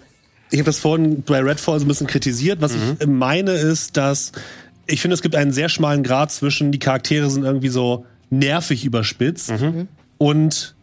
[0.50, 2.62] ich habe das vorhin bei Redfall so ein bisschen kritisiert.
[2.62, 2.98] Was mhm.
[3.00, 4.32] ich meine ist, dass
[4.88, 8.86] ich finde, es gibt einen sehr schmalen Grad zwischen, die Charaktere sind irgendwie so nervig
[8.86, 9.88] überspitzt mhm.
[10.18, 10.76] und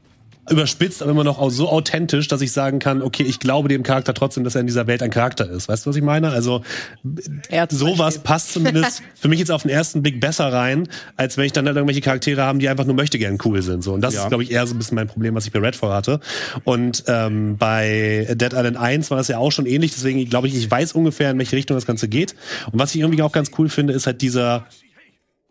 [0.51, 4.15] überspitzt, aber immer noch so authentisch, dass ich sagen kann, okay, ich glaube dem Charakter
[4.15, 5.69] trotzdem, dass er in dieser Welt ein Charakter ist.
[5.69, 6.31] Weißt du, was ich meine?
[6.31, 6.63] Also
[7.71, 11.53] sowas passt zumindest für mich jetzt auf den ersten Blick besser rein, als wenn ich
[11.53, 13.83] dann halt irgendwelche Charaktere haben, die einfach nur möchte gern cool sind.
[13.83, 14.23] So und das ja.
[14.23, 16.21] ist, glaube ich, eher so ein bisschen mein Problem, was ich bei Redfall hatte.
[16.65, 19.93] Und ähm, bei Dead Island 1 war das ja auch schon ähnlich.
[19.95, 22.35] Deswegen glaube ich, ich weiß ungefähr, in welche Richtung das Ganze geht.
[22.71, 24.67] Und was ich irgendwie auch ganz cool finde, ist halt dieser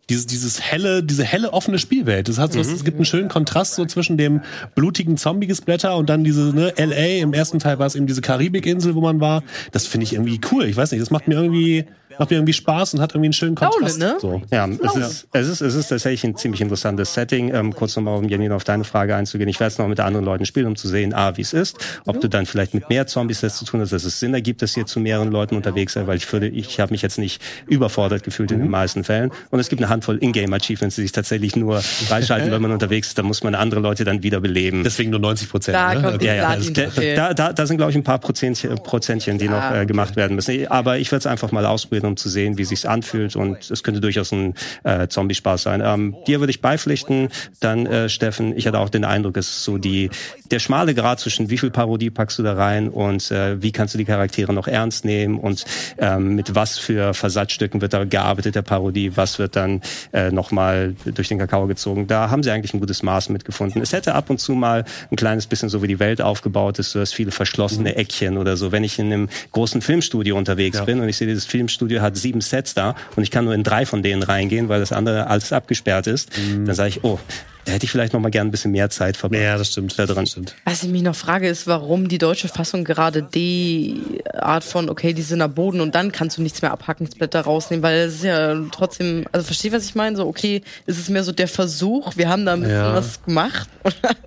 [0.08, 2.28] dieses, dieses helle, diese helle offene Spielwelt.
[2.28, 2.60] Das heißt, mhm.
[2.60, 4.42] es gibt einen schönen Kontrast so zwischen dem
[4.74, 7.22] blutigen Zombie-Gesplatter und dann diese, ne, LA.
[7.22, 9.42] Im ersten Teil war es eben diese Karibikinsel, wo man war.
[9.72, 10.66] Das finde ich irgendwie cool.
[10.66, 11.86] Ich weiß nicht, das macht mir irgendwie,
[12.18, 14.00] macht mir irgendwie Spaß und hat irgendwie einen schönen Kontrast.
[14.00, 14.20] Laune, ne?
[14.20, 14.42] so.
[14.50, 17.54] Ja, es ist, es ist, es ist tatsächlich ein ziemlich interessantes Setting.
[17.54, 19.48] Ähm, kurz nochmal, um Janine auf deine Frage einzugehen.
[19.48, 21.78] Ich werde es noch mit anderen Leuten spielen, um zu sehen, A, wie es ist,
[22.06, 22.20] ob mhm.
[22.20, 24.76] du dann vielleicht mit mehr Zombies das zu tun hast, dass es Sinn ergibt, dass
[24.76, 28.22] ihr zu mehreren Leuten unterwegs seid, weil ich würde, ich habe mich jetzt nicht überfordert
[28.22, 28.56] gefühlt mhm.
[28.56, 29.30] in den meisten Fällen.
[29.50, 33.18] Und es gibt eine Handvoll Ingame-Achievements, die sich tatsächlich nur freischalten, wenn man unterwegs ist.
[33.18, 34.84] Da muss man andere Leute dann wieder beleben.
[34.84, 35.76] Deswegen nur 90 Prozent.
[35.76, 36.18] Da, ne?
[36.20, 39.70] ja, ja, also, da, da, da sind, glaube ich, ein paar Prozentchen, Prozentchen die noch
[39.72, 40.66] äh, gemacht werden müssen.
[40.68, 43.82] Aber ich werde es einfach mal ausprobieren, um zu sehen, wie sich anfühlt und es
[43.82, 44.54] könnte durchaus ein
[44.84, 45.82] äh, Zombie-Spaß sein.
[45.84, 47.28] Ähm, dir würde ich beipflichten,
[47.60, 50.10] dann äh, Steffen, ich hatte auch den Eindruck, es ist so die
[50.50, 53.94] der schmale Grad zwischen wie viel Parodie packst du da rein und äh, wie kannst
[53.94, 55.64] du die Charaktere noch ernst nehmen und
[55.98, 59.80] ähm, mit was für Versatzstücken wird da gearbeitet der Parodie, was wird dann
[60.12, 62.06] äh, nochmal durch den Kakao gezogen.
[62.06, 63.82] Da haben sie eigentlich ein gutes Maß mitgefunden.
[63.82, 66.94] Es hätte ab und zu mal ein kleines bisschen so wie die Welt aufgebaut ist,
[66.94, 67.96] du hast viele verschlossene mhm.
[67.96, 68.72] Eckchen oder so.
[68.72, 70.84] Wenn ich in einem großen Filmstudio unterwegs ja.
[70.84, 73.62] bin und ich sehe, dieses Filmstudio hat sieben Sets da und ich kann nur in
[73.62, 76.66] drei von denen reingehen, weil das andere alles abgesperrt ist, mhm.
[76.66, 77.18] dann sage ich, oh,
[77.66, 79.42] da hätte ich vielleicht noch mal gern ein bisschen mehr Zeit verbracht.
[79.42, 79.98] Ja, das stimmt.
[79.98, 80.24] Da dran.
[80.24, 80.54] Das stimmt.
[80.64, 85.12] Was ich mich noch frage, ist, warum die deutsche Fassung gerade die Art von, okay,
[85.12, 88.24] die sind am Boden und dann kannst du nichts mehr Abhackensblätter rausnehmen, weil es ist
[88.24, 90.16] ja trotzdem, also verstehst was ich meine?
[90.16, 92.94] So, okay, ist es mehr so der Versuch, wir haben da ja.
[92.94, 93.68] was gemacht?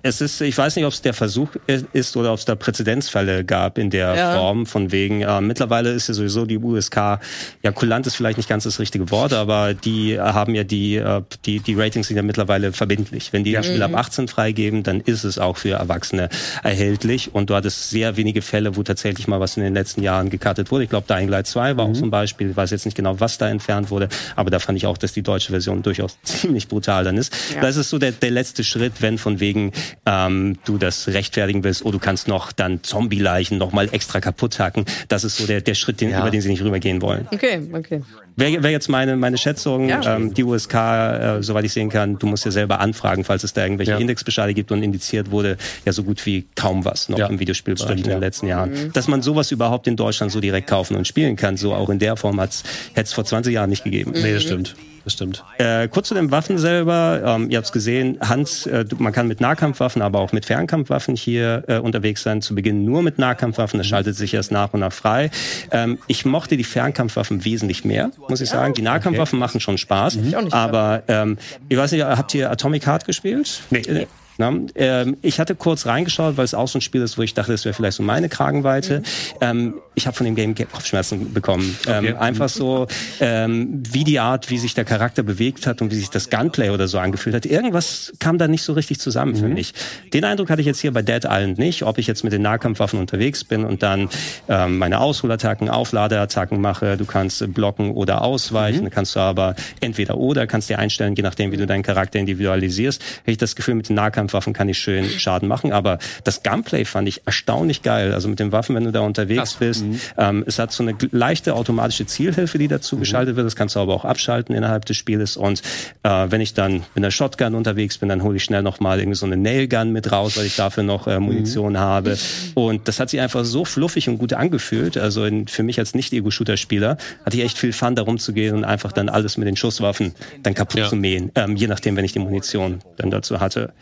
[0.02, 3.44] es ist, ich weiß nicht, ob es der Versuch ist oder ob es da Präzedenzfälle
[3.46, 4.34] gab in der ja.
[4.34, 7.20] Form, von wegen, äh, mittlerweile ist ja sowieso die USK,
[7.62, 11.22] ja, kulant ist vielleicht nicht ganz das richtige Wort, aber die haben ja die, äh,
[11.46, 13.29] die, die Ratings sind ja mittlerweile verbindlich.
[13.32, 14.28] Wenn die das Spiel ab 18 mhm.
[14.28, 16.28] freigeben, dann ist es auch für Erwachsene
[16.62, 17.34] erhältlich.
[17.34, 20.70] Und du hattest sehr wenige Fälle, wo tatsächlich mal was in den letzten Jahren gekartet
[20.70, 20.84] wurde.
[20.84, 21.92] Ich glaube, Dying Light 2 war mhm.
[21.92, 22.50] auch zum Beispiel.
[22.50, 24.08] Ich weiß jetzt nicht genau, was da entfernt wurde.
[24.36, 27.34] Aber da fand ich auch, dass die deutsche Version durchaus ziemlich brutal dann ist.
[27.54, 27.60] Ja.
[27.60, 29.72] Das ist so der, der letzte Schritt, wenn von wegen
[30.06, 34.58] ähm, du das rechtfertigen willst, oh, du kannst noch dann Zombie-Leichen noch mal extra kaputt
[34.58, 34.84] hacken.
[35.08, 36.20] Das ist so der, der Schritt, den, ja.
[36.20, 37.28] über den sie nicht rübergehen wollen.
[37.32, 38.02] Okay, okay.
[38.40, 40.16] Wäre wär jetzt meine, meine Schätzung, ja.
[40.16, 43.52] ähm, die USK, äh, soweit ich sehen kann, du musst ja selber anfragen, falls es
[43.52, 43.98] da irgendwelche ja.
[43.98, 47.26] Indexbescheide gibt und indiziert wurde ja so gut wie kaum was noch ja.
[47.26, 48.70] im Videospielbereich in den letzten Jahren.
[48.70, 48.92] Mhm.
[48.94, 51.98] Dass man sowas überhaupt in Deutschland so direkt kaufen und spielen kann, so auch in
[51.98, 52.62] der Form hätte
[52.94, 54.12] es vor 20 Jahren nicht gegeben.
[54.12, 54.22] Mhm.
[54.22, 54.74] Nee, das stimmt
[55.04, 55.44] das stimmt.
[55.58, 57.22] Äh, kurz zu den Waffen selber.
[57.24, 61.16] Ähm, ihr habt es gesehen, Hans, äh, man kann mit Nahkampfwaffen, aber auch mit Fernkampfwaffen
[61.16, 62.42] hier äh, unterwegs sein.
[62.42, 65.30] Zu Beginn nur mit Nahkampfwaffen, das schaltet sich erst nach und nach frei.
[65.70, 68.74] Ähm, ich mochte die Fernkampfwaffen wesentlich mehr, muss ich sagen.
[68.74, 69.46] Die Nahkampfwaffen okay.
[69.46, 70.34] machen schon Spaß, mhm.
[70.50, 73.62] aber ähm, ich weiß nicht, habt ihr Atomic Heart gespielt?
[73.70, 73.82] Nee.
[73.88, 74.06] nee.
[74.38, 77.34] Na, ähm, ich hatte kurz reingeschaut, weil es auch so ein Spiel ist, wo ich
[77.34, 79.00] dachte, das wäre vielleicht so meine Kragenweite.
[79.00, 79.04] Mhm.
[79.42, 81.76] Ähm, ich habe von dem Game Kopfschmerzen bekommen.
[81.86, 82.08] Okay.
[82.08, 82.86] Ähm, einfach so,
[83.20, 86.70] ähm, wie die Art, wie sich der Charakter bewegt hat und wie sich das Gunplay
[86.70, 87.46] oder so angefühlt hat.
[87.46, 89.36] Irgendwas kam da nicht so richtig zusammen mhm.
[89.36, 89.74] für mich.
[90.12, 92.42] Den Eindruck hatte ich jetzt hier bei Dead Island nicht, ob ich jetzt mit den
[92.42, 94.08] Nahkampfwaffen unterwegs bin und dann
[94.48, 96.96] ähm, meine Ausholattacken, Aufladeattacken mache.
[96.96, 98.90] Du kannst blocken oder ausweichen, mhm.
[98.90, 103.02] kannst du aber entweder oder kannst dir einstellen, je nachdem, wie du deinen Charakter individualisierst.
[103.02, 106.84] Hätte ich das Gefühl, mit den Nahkampfwaffen kann ich schön Schaden machen, aber das Gunplay
[106.84, 108.14] fand ich erstaunlich geil.
[108.14, 109.56] Also mit den Waffen, wenn du da unterwegs Krass.
[109.56, 110.00] bist, mhm.
[110.18, 113.00] ähm, es hat so eine leichte automatische Zielhilfe, die dazu mhm.
[113.00, 113.46] geschaltet wird.
[113.46, 115.36] Das kannst du aber auch abschalten innerhalb des Spieles.
[115.36, 115.62] Und
[116.02, 119.16] äh, wenn ich dann mit einer Shotgun unterwegs bin, dann hole ich schnell nochmal irgendwie
[119.16, 121.78] so eine Nailgun mit raus, weil ich dafür noch äh, Munition mhm.
[121.78, 122.18] habe.
[122.54, 124.96] Und das hat sich einfach so fluffig und gut angefühlt.
[124.96, 128.64] Also in, für mich als Nicht-Ego-Shooter-Spieler hatte ich echt viel Fun, darum zu gehen und
[128.64, 130.88] einfach dann alles mit den Schusswaffen dann kaputt ja.
[130.88, 131.30] zu mähen.
[131.34, 133.72] Ähm, je nachdem, wenn ich die Munition dann dazu hatte.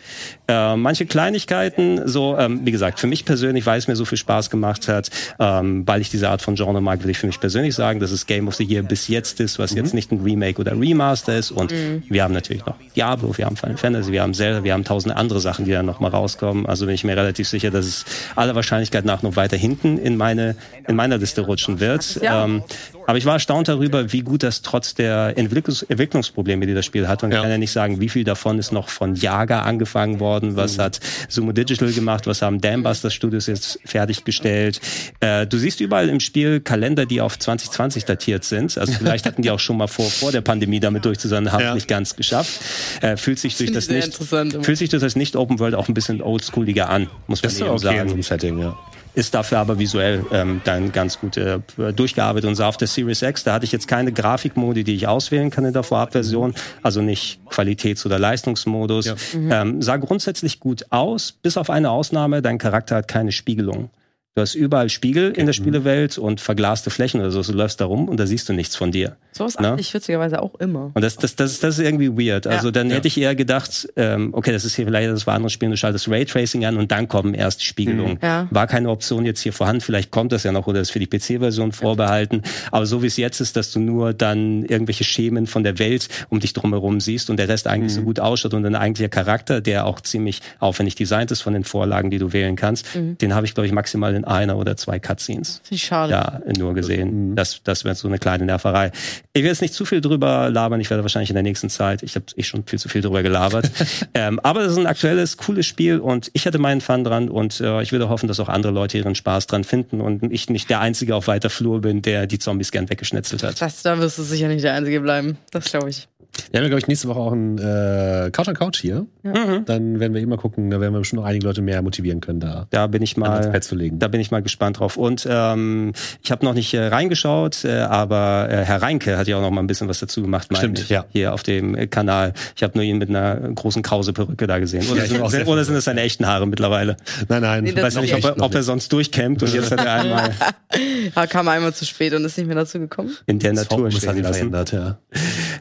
[0.47, 4.19] Äh, manche Kleinigkeiten, so, ähm, wie gesagt, für mich persönlich, weil es mir so viel
[4.19, 7.41] Spaß gemacht hat, ähm, weil ich diese Art von Genre mag, würde ich für mich
[7.41, 9.79] persönlich sagen, dass es Game of the Year bis jetzt ist, was mhm.
[9.79, 11.51] jetzt nicht ein Remake oder Remaster ist.
[11.51, 12.03] Und mhm.
[12.09, 15.17] wir haben natürlich noch Diablo, wir haben Final Fantasy, wir haben Zelda, wir haben tausende
[15.17, 16.67] andere Sachen, die dann nochmal rauskommen.
[16.67, 18.05] Also bin ich mir relativ sicher, dass es
[18.37, 22.21] aller Wahrscheinlichkeit nach noch weiter hinten in meine in meiner Liste rutschen wird.
[22.23, 22.45] Ja.
[22.45, 22.63] Ähm,
[23.09, 27.09] aber ich war erstaunt darüber, wie gut das trotz der Entwicklungs Entwicklungsprobleme, die das Spiel
[27.09, 27.39] hat, und ja.
[27.39, 30.77] ich kann ja nicht sagen, wie viel davon ist noch von Jager angefangen worden, was
[30.77, 30.83] mhm.
[30.83, 34.83] hat Sumo Digital gemacht, was haben Dambusters Studios jetzt fertiggestellt.
[35.21, 38.77] Äh, du siehst überall im Spiel Kalender, die auf 2020 datiert sind.
[38.77, 41.51] Also vielleicht hatten die auch schon mal vor, vor der Pandemie damit durch zu sein,
[41.51, 41.75] haben ja.
[41.75, 42.61] nicht ganz geschafft.
[43.01, 45.95] Äh, fühlt sich durch das nicht, fühlt sich durch das nicht Open World auch ein
[45.95, 48.11] bisschen oldschooliger an, muss man eben okay sagen.
[48.11, 48.77] In Setting, ja
[49.19, 51.59] ist dafür aber visuell ähm, dann ganz gut äh,
[51.95, 52.49] durchgearbeitet.
[52.49, 55.51] Und so auf der Series X, da hatte ich jetzt keine Grafikmodi, die ich auswählen
[55.51, 59.07] kann in der Vorabversion, also nicht Qualitäts- oder Leistungsmodus.
[59.07, 59.15] Ja.
[59.35, 59.53] Mhm.
[59.53, 63.91] Ähm, sah grundsätzlich gut aus, bis auf eine Ausnahme, dein Charakter hat keine Spiegelung.
[64.39, 65.53] Du hast überall Spiegel in der mhm.
[65.53, 67.43] Spielewelt und verglaste Flächen oder so.
[67.43, 69.17] Du läufst da rum und da siehst du nichts von dir.
[69.33, 69.77] So was ne?
[69.81, 70.93] ich witzigerweise auch immer.
[70.95, 72.45] Und das, das, das, das ist irgendwie weird.
[72.45, 72.53] Ja.
[72.53, 72.95] Also dann ja.
[72.95, 75.77] hätte ich eher gedacht, ähm, okay, das ist hier vielleicht das war andere Spiel, du
[75.77, 78.15] schaltest Raytracing an und dann kommen erst die Spiegelungen.
[78.15, 78.19] Mhm.
[78.23, 78.47] Ja.
[78.53, 79.81] War keine Option jetzt hier vorhanden.
[79.81, 82.43] Vielleicht kommt das ja noch oder ist für die PC-Version vorbehalten.
[82.71, 86.09] Aber so wie es jetzt ist, dass du nur dann irgendwelche Schemen von der Welt
[86.29, 87.97] um dich drumherum siehst und der Rest eigentlich mhm.
[87.97, 91.65] so gut ausschaut und ein eigentlicher Charakter, der auch ziemlich aufwendig designt ist von den
[91.65, 93.19] Vorlagen, die du wählen kannst, mhm.
[93.19, 95.63] den habe ich, glaube ich, maximal in einer oder zwei Cutscenes.
[95.69, 96.13] Wie schade.
[96.13, 97.31] Ja, nur gesehen.
[97.31, 97.37] Mhm.
[97.37, 98.93] Das, das wäre so eine kleine Nerverei.
[99.33, 100.81] Ich will jetzt nicht zu viel drüber labern.
[100.81, 103.23] Ich werde wahrscheinlich in der nächsten Zeit, ich habe eh schon viel zu viel drüber
[103.23, 103.71] gelabert.
[104.15, 107.61] ähm, aber das ist ein aktuelles, cooles Spiel und ich hatte meinen Fun dran und
[107.61, 110.71] äh, ich würde hoffen, dass auch andere Leute ihren Spaß dran finden und ich nicht
[110.71, 113.61] der Einzige auf weiter Flur bin, der die Zombies gern weggeschnetzelt hat.
[113.61, 115.39] Das, da wirst du sicher nicht der Einzige bleiben.
[115.51, 116.09] Das glaube ich.
[116.51, 119.07] Wir haben ja, glaube ich, nächste Woche auch ein äh, Couch an Couch hier.
[119.23, 119.33] Ja.
[119.33, 119.65] Mhm.
[119.65, 122.41] Dann werden wir immer gucken, da werden wir bestimmt noch einige Leute mehr motivieren können,
[122.41, 123.99] da, da bin ich mal, zu legen.
[123.99, 124.97] Da bin ich mal gespannt drauf.
[124.97, 129.37] Und ähm, ich habe noch nicht äh, reingeschaut, äh, aber äh, Herr Reinke hat ja
[129.37, 131.05] auch noch mal ein bisschen was dazu gemacht, Stimmt, ich, ja.
[131.11, 132.33] hier auf dem äh, Kanal.
[132.57, 134.89] Ich habe nur ihn mit einer großen Krause-Perücke da gesehen.
[134.91, 136.97] Oder, ja, sind, oder sind es seine echten Haare mittlerweile?
[137.29, 137.65] Nein, nein.
[137.65, 140.31] Nee, ich weiß nicht, ob er, ob er sonst durchkämmt und jetzt hat er einmal...
[141.15, 143.11] er kam einmal zu spät und ist nicht mehr dazu gekommen.
[143.27, 144.35] In der das Natur stehen lassen.
[144.35, 144.99] Verändert, ja.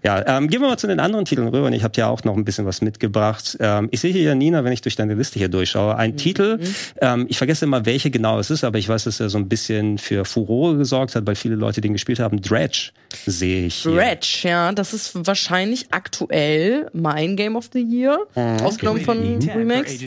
[0.04, 1.68] Ja, ähm, gehen wir mal zu den anderen Titeln rüber.
[1.68, 3.58] Und ich habe ja auch noch ein bisschen was mitgebracht.
[3.60, 6.18] Ähm, ich sehe hier, Nina, wenn ich durch deine Liste hier durchschaue, ein mhm.
[6.18, 6.60] Titel.
[7.02, 9.50] Ähm, ich vergesse immer, welche genau es ist, aber ich weiß, dass er so ein
[9.50, 12.41] bisschen für Furore gesorgt hat, weil viele Leute den gespielt haben.
[12.41, 12.91] Dredge
[13.26, 13.93] sehe ich hier.
[13.93, 18.66] Dredge, ja, das ist wahrscheinlich aktuell mein Game of the Year, mhm.
[18.66, 19.98] ausgenommen von Remakes.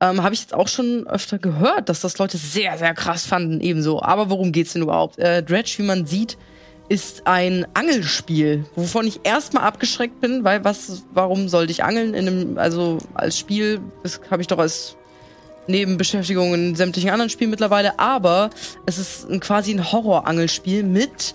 [0.00, 3.60] Ähm, habe ich jetzt auch schon öfter gehört, dass das Leute sehr, sehr krass fanden,
[3.60, 4.02] ebenso.
[4.02, 5.18] Aber worum geht's denn überhaupt?
[5.18, 6.36] Äh, Dredge, wie man sieht,
[6.92, 12.28] ist ein Angelspiel, wovon ich erstmal abgeschreckt bin, weil was, warum sollte ich angeln in
[12.28, 14.94] einem, also als Spiel, das habe ich doch als
[15.68, 18.50] Nebenbeschäftigung in sämtlichen anderen Spielen mittlerweile, aber
[18.84, 21.34] es ist ein, quasi ein Horror-Angelspiel mit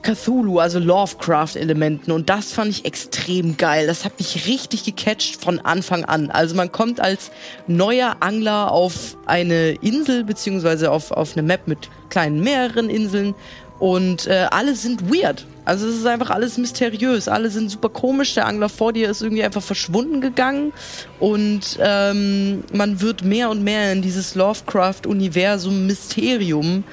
[0.00, 2.10] Cthulhu, also Lovecraft-Elementen.
[2.10, 3.86] Und das fand ich extrem geil.
[3.86, 6.30] Das hat mich richtig gecatcht von Anfang an.
[6.30, 7.30] Also man kommt als
[7.66, 13.34] neuer Angler auf eine Insel, beziehungsweise auf, auf eine Map mit kleinen mehreren Inseln
[13.78, 15.46] und äh, alle sind weird.
[15.64, 17.26] Also es ist einfach alles mysteriös.
[17.26, 18.34] Alle sind super komisch.
[18.34, 20.72] Der Angler vor dir ist irgendwie einfach verschwunden gegangen.
[21.20, 26.84] Und ähm, man wird mehr und mehr in dieses Lovecraft-Universum Mysterium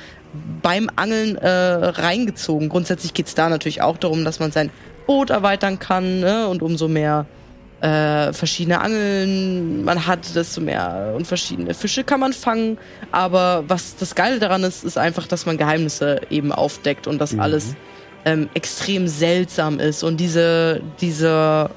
[0.61, 2.69] beim Angeln äh, reingezogen.
[2.69, 4.69] Grundsätzlich geht's da natürlich auch darum, dass man sein
[5.05, 6.47] Boot erweitern kann ne?
[6.47, 7.25] und umso mehr
[7.82, 12.77] äh, verschiedene Angeln man hat, desto mehr und verschiedene Fische kann man fangen.
[13.11, 17.34] Aber was das Geile daran ist, ist einfach, dass man Geheimnisse eben aufdeckt und das
[17.34, 17.39] mhm.
[17.39, 17.75] alles
[18.25, 20.03] ähm, extrem seltsam ist.
[20.03, 21.71] Und diese, diese,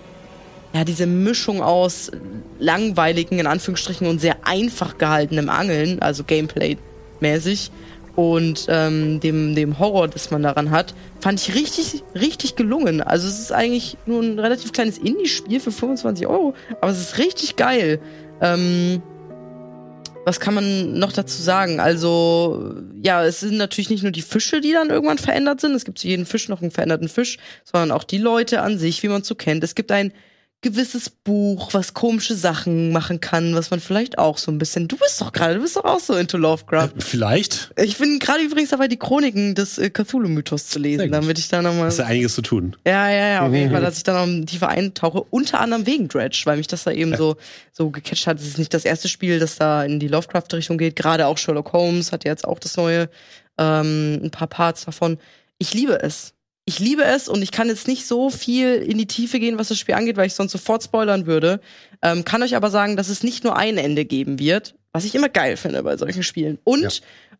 [0.74, 2.10] ja, diese Mischung aus
[2.58, 7.70] langweiligen, in Anführungsstrichen, und sehr einfach gehaltenem Angeln, also Gameplay-mäßig,
[8.16, 13.00] und ähm, dem, dem Horror, das man daran hat, fand ich richtig, richtig gelungen.
[13.00, 17.18] Also es ist eigentlich nur ein relativ kleines Indie-Spiel für 25 Euro, aber es ist
[17.18, 18.00] richtig geil.
[18.40, 19.02] Ähm,
[20.24, 21.80] was kann man noch dazu sagen?
[21.80, 25.74] Also, ja, es sind natürlich nicht nur die Fische, die dann irgendwann verändert sind.
[25.74, 29.02] Es gibt zu jedem Fisch noch einen veränderten Fisch, sondern auch die Leute an sich,
[29.02, 29.62] wie man es so kennt.
[29.62, 30.12] Es gibt ein
[30.64, 34.88] gewisses Buch, was komische Sachen machen kann, was man vielleicht auch so ein bisschen.
[34.88, 36.92] Du bist doch gerade, du bist doch auch so into Lovecraft.
[36.96, 37.70] Äh, vielleicht.
[37.76, 41.60] Ich bin gerade übrigens dabei, die Chroniken des äh, Cthulhu-Mythos zu lesen, damit ich da
[41.60, 41.88] nochmal.
[41.88, 42.74] Ist ja einiges zu tun.
[42.86, 45.22] Ja, ja, ja, auf jeden Fall, dass ich da noch tiefer eintauche.
[45.22, 47.18] Unter anderem wegen Dredge, weil mich das da eben ja.
[47.18, 47.36] so,
[47.72, 48.40] so gecatcht hat.
[48.40, 50.96] Es ist nicht das erste Spiel, das da in die Lovecraft-Richtung geht.
[50.96, 53.10] Gerade auch Sherlock Holmes hat jetzt auch das neue,
[53.58, 55.18] ähm, ein paar Parts davon.
[55.58, 56.33] Ich liebe es
[56.66, 59.68] ich liebe es und ich kann jetzt nicht so viel in die Tiefe gehen, was
[59.68, 61.60] das Spiel angeht, weil ich sonst sofort spoilern würde.
[62.02, 65.14] Ähm, kann euch aber sagen, dass es nicht nur ein Ende geben wird, was ich
[65.14, 66.58] immer geil finde bei solchen Spielen.
[66.64, 66.90] Und ja.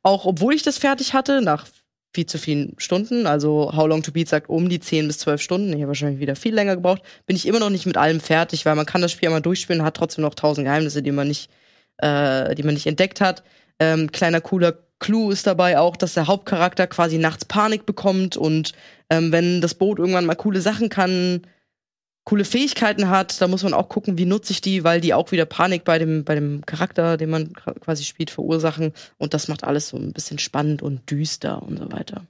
[0.03, 1.67] auch obwohl ich das fertig hatte, nach
[2.15, 5.41] viel zu vielen Stunden, also How Long to Beat sagt um die 10 bis 12
[5.41, 8.21] Stunden, ich habe wahrscheinlich wieder viel länger gebraucht, bin ich immer noch nicht mit allem
[8.21, 11.29] fertig, weil man kann das Spiel einmal durchspielen, hat trotzdem noch tausend Geheimnisse, die man
[11.29, 11.51] nicht,
[11.97, 13.43] äh, die man nicht entdeckt hat.
[13.81, 18.73] Ähm, kleiner cooler Clou ist dabei auch, dass der Hauptcharakter quasi nachts Panik bekommt und
[19.11, 21.43] ähm, wenn das Boot irgendwann mal coole Sachen kann,
[22.25, 25.31] coole Fähigkeiten hat, da muss man auch gucken, wie nutze ich die, weil die auch
[25.31, 28.93] wieder Panik bei dem, bei dem Charakter, den man quasi spielt, verursachen.
[29.19, 32.25] Und das macht alles so ein bisschen spannend und düster und so weiter.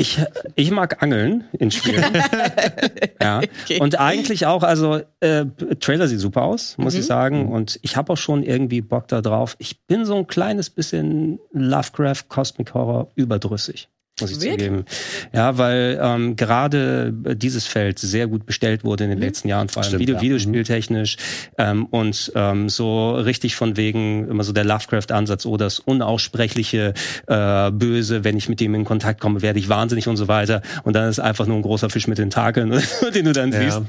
[0.00, 0.20] Ich,
[0.54, 2.04] ich mag Angeln in Spielen.
[3.20, 3.40] ja.
[3.64, 3.80] Okay.
[3.80, 5.44] Und eigentlich auch, also äh,
[5.80, 7.00] Trailer sieht super aus, muss mhm.
[7.00, 7.48] ich sagen.
[7.48, 9.56] Und ich habe auch schon irgendwie Bock da drauf.
[9.58, 13.88] Ich bin so ein kleines bisschen Lovecraft Cosmic Horror überdrüssig
[14.20, 14.68] muss ich Wirklich?
[14.68, 14.84] zugeben.
[15.32, 19.24] Ja, weil ähm, gerade dieses Feld sehr gut bestellt wurde in den mhm.
[19.24, 20.22] letzten Jahren, vor allem Stimmt, Video, ja.
[20.22, 21.16] Videospieltechnisch
[21.58, 26.94] ähm, und ähm, so richtig von wegen immer so der Lovecraft-Ansatz, oh, das unaussprechliche
[27.26, 30.62] äh, Böse, wenn ich mit dem in Kontakt komme, werde ich wahnsinnig und so weiter.
[30.84, 32.70] Und dann ist einfach nur ein großer Fisch mit Tentakeln,
[33.14, 33.60] den du dann ja.
[33.60, 33.82] siehst.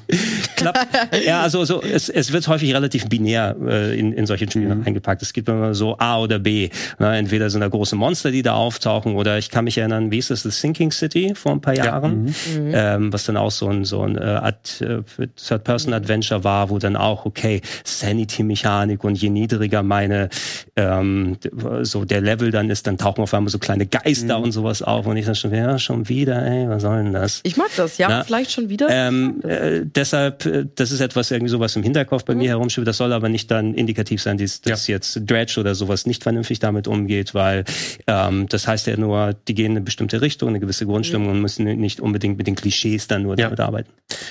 [0.56, 0.88] Klappt.
[1.26, 4.88] ja, also so, es, es wird häufig relativ binär äh, in, in solchen Spielen mhm.
[4.88, 5.22] eingepackt.
[5.22, 6.70] Es gibt immer so A oder B.
[7.00, 10.19] Na, entweder sind da große Monster, die da auftauchen, oder ich kann mich erinnern, wie
[10.20, 12.60] hieß das, The Sinking City vor ein paar Jahren, ja.
[12.60, 12.72] mhm.
[12.74, 15.02] ähm, was dann auch so ein, so ein äh, äh,
[15.36, 20.30] Third-Person-Adventure war, wo dann auch, okay, Sanity-Mechanik und je niedriger meine,
[20.76, 21.38] ähm,
[21.82, 24.46] so der Level dann ist, dann tauchen auf einmal so kleine Geister mhm.
[24.46, 27.40] und sowas auf und ich dann schon, ja, schon wieder, ey, was soll denn das?
[27.44, 28.88] Ich mag das, ja, Na, vielleicht schon wieder.
[28.90, 32.40] Ähm, äh, deshalb, äh, das ist etwas irgendwie sowas im Hinterkopf bei mhm.
[32.40, 34.96] mir herumschwirrt, das soll aber nicht dann indikativ sein, dass, dass ja.
[34.96, 37.64] jetzt Dredge oder sowas nicht vernünftig damit umgeht, weil
[38.08, 41.34] ähm, das heißt ja nur, die gehen in eine bestimmte Richtung, eine gewisse Grundstimmung mhm.
[41.36, 43.45] und müssen nicht unbedingt mit den Klischees dann nur ja.
[43.45, 43.89] damit arbeiten.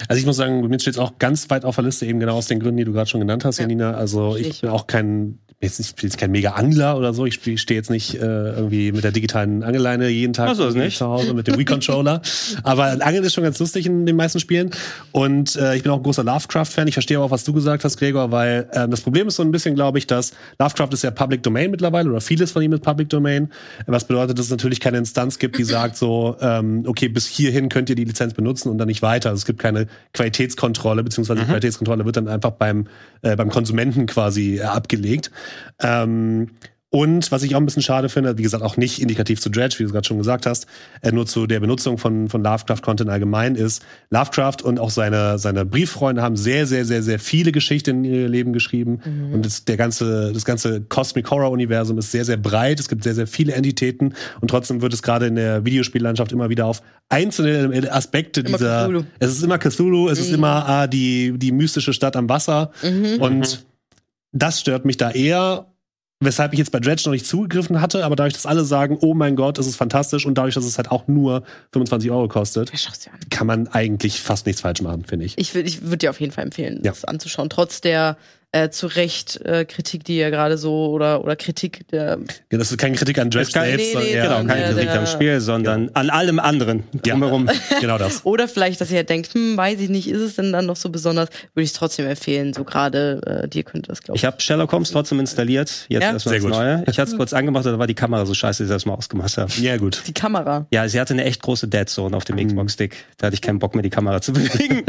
[0.08, 2.36] Also ich muss sagen, mir steht es auch ganz weit auf der Liste, eben genau
[2.36, 3.62] aus den Gründen, die du gerade schon genannt hast, ja.
[3.62, 3.94] Janina.
[3.94, 7.26] Also ich bin auch kein jetzt nicht, jetzt kein mega Angler oder so.
[7.26, 11.34] Ich stehe jetzt nicht äh, irgendwie mit der digitalen Angeleine jeden Tag so, zu Hause
[11.34, 12.22] mit dem Wii-Controller.
[12.62, 14.70] aber Angeln ist schon ganz lustig in den meisten Spielen.
[15.10, 16.86] Und äh, ich bin auch ein großer Lovecraft-Fan.
[16.86, 19.50] Ich verstehe auch, was du gesagt hast, Gregor, weil äh, das Problem ist so ein
[19.50, 22.82] bisschen, glaube ich, dass Lovecraft ist ja Public Domain mittlerweile oder vieles von ihm ist
[22.82, 23.48] Public Domain.
[23.86, 27.68] Was bedeutet, dass es natürlich keine Instanz gibt, die sagt so, ähm, okay, bis hierhin
[27.68, 29.30] könnt ihr die Lizenz benutzen und dann nicht weiter.
[29.30, 31.44] Also es gibt keine Qualitätskontrolle, beziehungsweise mhm.
[31.44, 32.86] die Qualitätskontrolle wird dann einfach beim,
[33.22, 35.30] äh, beim Konsumenten quasi äh, abgelegt.
[35.80, 36.50] Ähm,
[36.91, 39.78] und was ich auch ein bisschen schade finde, wie gesagt, auch nicht indikativ zu Dredge,
[39.78, 40.66] wie du gerade schon gesagt hast,
[41.03, 45.66] äh, nur zu der Benutzung von, von Lovecraft-Content allgemein ist, Lovecraft und auch seine, seine
[45.66, 49.01] Brieffreunde haben sehr, sehr, sehr, sehr viele Geschichten in ihr Leben geschrieben.
[49.05, 49.34] Mhm.
[49.34, 52.80] Und das, der ganze, das ganze Cosmic Horror-Universum ist sehr, sehr breit.
[52.80, 54.14] Es gibt sehr, sehr viele Entitäten.
[54.41, 56.80] Und trotzdem wird es gerade in der Videospiellandschaft immer wieder auf
[57.11, 58.84] einzelne Aspekte immer dieser.
[58.84, 59.05] Cthulhu.
[59.18, 60.24] Es ist immer Cthulhu, es mhm.
[60.24, 62.70] ist immer ah, die, die mystische Stadt am Wasser.
[62.82, 63.20] Mhm.
[63.20, 63.66] Und
[64.32, 65.66] das stört mich da eher
[66.20, 69.14] weshalb ich jetzt bei Dredge noch nicht zugegriffen hatte, aber dadurch, dass alle sagen, oh
[69.14, 72.72] mein Gott, das ist fantastisch und dadurch, dass es halt auch nur 25 Euro kostet,
[73.30, 75.38] kann man eigentlich fast nichts falsch machen, finde ich.
[75.38, 76.90] Ich würde ich würd dir auf jeden Fall empfehlen, ja.
[76.90, 78.16] das anzuschauen, trotz der
[78.53, 82.18] äh, zu Recht äh, Kritik, die ja gerade so oder oder Kritik der.
[82.51, 85.01] Ja, das ist keine Kritik an Dredge selbst, nee, nee, genau, keine der, Kritik der,
[85.01, 85.90] am Spiel, sondern ja.
[85.94, 87.46] an allem anderen drumherum.
[87.46, 87.78] Ja.
[87.80, 88.24] genau das.
[88.24, 90.88] oder vielleicht, dass ihr denkt, hm, weiß ich nicht, ist es denn dann noch so
[90.88, 91.28] besonders?
[91.55, 92.55] Würde ich es trotzdem empfehlen.
[92.55, 94.16] So gerade äh, dir könnte das glauben.
[94.16, 95.86] Ich habe Sherlock Holmes trotzdem installiert.
[95.88, 96.12] Jetzt ja?
[96.12, 96.53] erstmal das gut.
[96.53, 96.84] Neue.
[96.86, 98.94] Ich hatte es kurz angemacht, da war die Kamera so scheiße, dass ich das mal
[98.94, 99.53] ausgemacht habe.
[99.61, 100.03] Ja gut.
[100.07, 100.66] Die Kamera.
[100.70, 102.46] Ja, sie hatte eine echt große Dead Zone auf dem mhm.
[102.46, 102.96] Xbox Stick.
[103.18, 104.84] Da hatte ich keinen Bock mehr, die Kamera zu bewegen.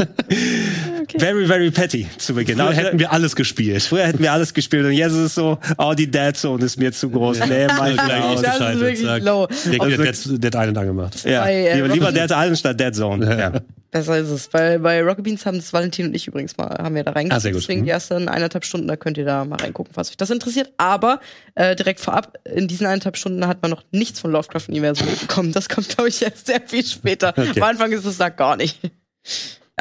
[1.02, 1.18] okay.
[1.18, 2.56] Very, very petty zu Beginn.
[2.56, 3.82] Früher hätten wir alles gespielt.
[3.82, 6.78] Früher hätten wir alles gespielt und jetzt ist es so, oh, die Dead Zone ist
[6.78, 7.40] mir zu groß.
[7.46, 8.10] Nee, mein Gott.
[8.42, 9.46] Das ist wirklich low.
[9.66, 11.24] Der also, Dead, Dead Island angemacht.
[11.24, 13.38] Ja, Bei, äh, lieber, lieber Dead Island statt Dead Zone.
[13.38, 13.52] Ja.
[13.90, 14.52] Besser ist es.
[14.52, 17.44] Weil bei Rocket Beans haben das Valentin und ich übrigens mal, haben wir da reingeguckt.
[17.44, 17.50] Ah.
[17.50, 17.84] Deswegen Mhm.
[17.84, 20.72] die ersten eineinhalb Stunden, da könnt ihr da mal reingucken, falls euch das interessiert.
[20.76, 21.20] Aber
[21.56, 25.52] äh, direkt vorab, in diesen eineinhalb Stunden hat man noch nichts von Lovecraft-Universum mitbekommen.
[25.52, 27.30] Das kommt, glaube ich, erst sehr viel später.
[27.36, 27.52] Okay.
[27.56, 28.78] Am Anfang ist es da gar nicht.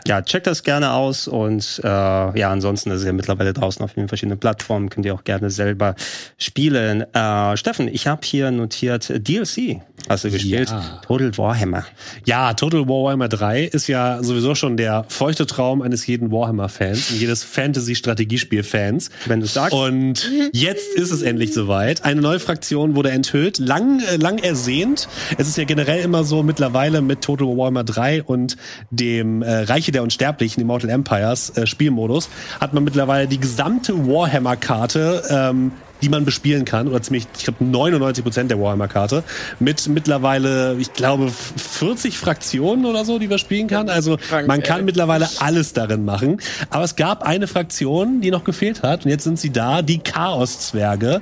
[0.07, 3.91] Ja, checkt das gerne aus und äh, ja, ansonsten ist es ja mittlerweile draußen auf
[3.91, 5.95] vielen verschiedenen Plattformen, könnt ihr auch gerne selber
[6.37, 7.01] spielen.
[7.13, 9.81] Äh, Steffen, ich habe hier notiert DLC.
[10.07, 10.69] Hast du gespielt?
[10.69, 11.01] Ja.
[11.05, 11.85] Total Warhammer.
[12.25, 17.19] Ja, Total Warhammer 3 ist ja sowieso schon der feuchte Traum eines jeden Warhammer-Fans und
[17.19, 19.09] jedes Fantasy-Strategiespiel-Fans.
[19.25, 19.73] Wenn du sagst.
[19.73, 22.05] Und jetzt ist es endlich soweit.
[22.05, 25.09] Eine neue Fraktion wurde enthüllt, lang, äh, lang ersehnt.
[25.37, 28.57] Es ist ja generell immer so mittlerweile mit Total Warhammer 3 und
[28.89, 29.47] dem äh,
[29.89, 32.29] Reiche der Unsterblichen, Immortal Empires äh, Spielmodus,
[32.59, 35.71] hat man mittlerweile die gesamte Warhammer-Karte ähm,
[36.01, 39.23] die man bespielen kann, oder ziemlich, ich glaube 99 Prozent der Warhammer-Karte,
[39.59, 43.89] mit mittlerweile, ich glaube, 40 Fraktionen oder so, die wir spielen kann.
[43.89, 44.85] Also man kann ey.
[44.85, 46.39] mittlerweile alles darin machen.
[46.69, 49.99] Aber es gab eine Fraktion, die noch gefehlt hat, und jetzt sind sie da, die
[49.99, 51.21] Chaos-Zwerge.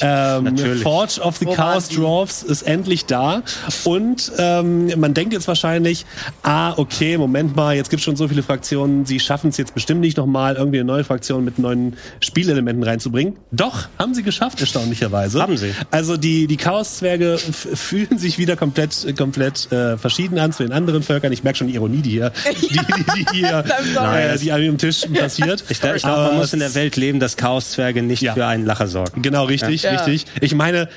[0.00, 0.82] Ähm, Natürlich.
[0.82, 1.88] Forge of the Wo Chaos?
[1.88, 3.42] Dwarfs ist endlich da.
[3.84, 6.06] Und ähm, man denkt jetzt wahrscheinlich,
[6.42, 9.74] ah, okay, Moment mal, jetzt gibt es schon so viele Fraktionen, sie schaffen es jetzt
[9.74, 13.36] bestimmt nicht nochmal, irgendwie eine neue Fraktion mit neuen Spielelementen reinzubringen.
[13.52, 15.40] Doch, haben sie geschafft, erstaunlicherweise.
[15.40, 15.72] Haben sie.
[15.90, 21.02] Also die, die Chaos-Zwerge fühlen sich wieder komplett, komplett äh, verschieden an zu den anderen
[21.02, 21.32] Völkern.
[21.32, 23.64] Ich merke schon die Ironie, die hier, die, die, die hier
[24.14, 25.64] äh, die an am Tisch passiert.
[25.68, 28.34] Ich, glaub- ich glaube, Aber man muss in der Welt leben, dass Chaoszwerge nicht Ja.
[28.34, 29.22] für einen Lacher sorgen.
[29.22, 29.92] Genau, richtig, Ja.
[29.92, 30.26] richtig.
[30.40, 30.88] Ich meine,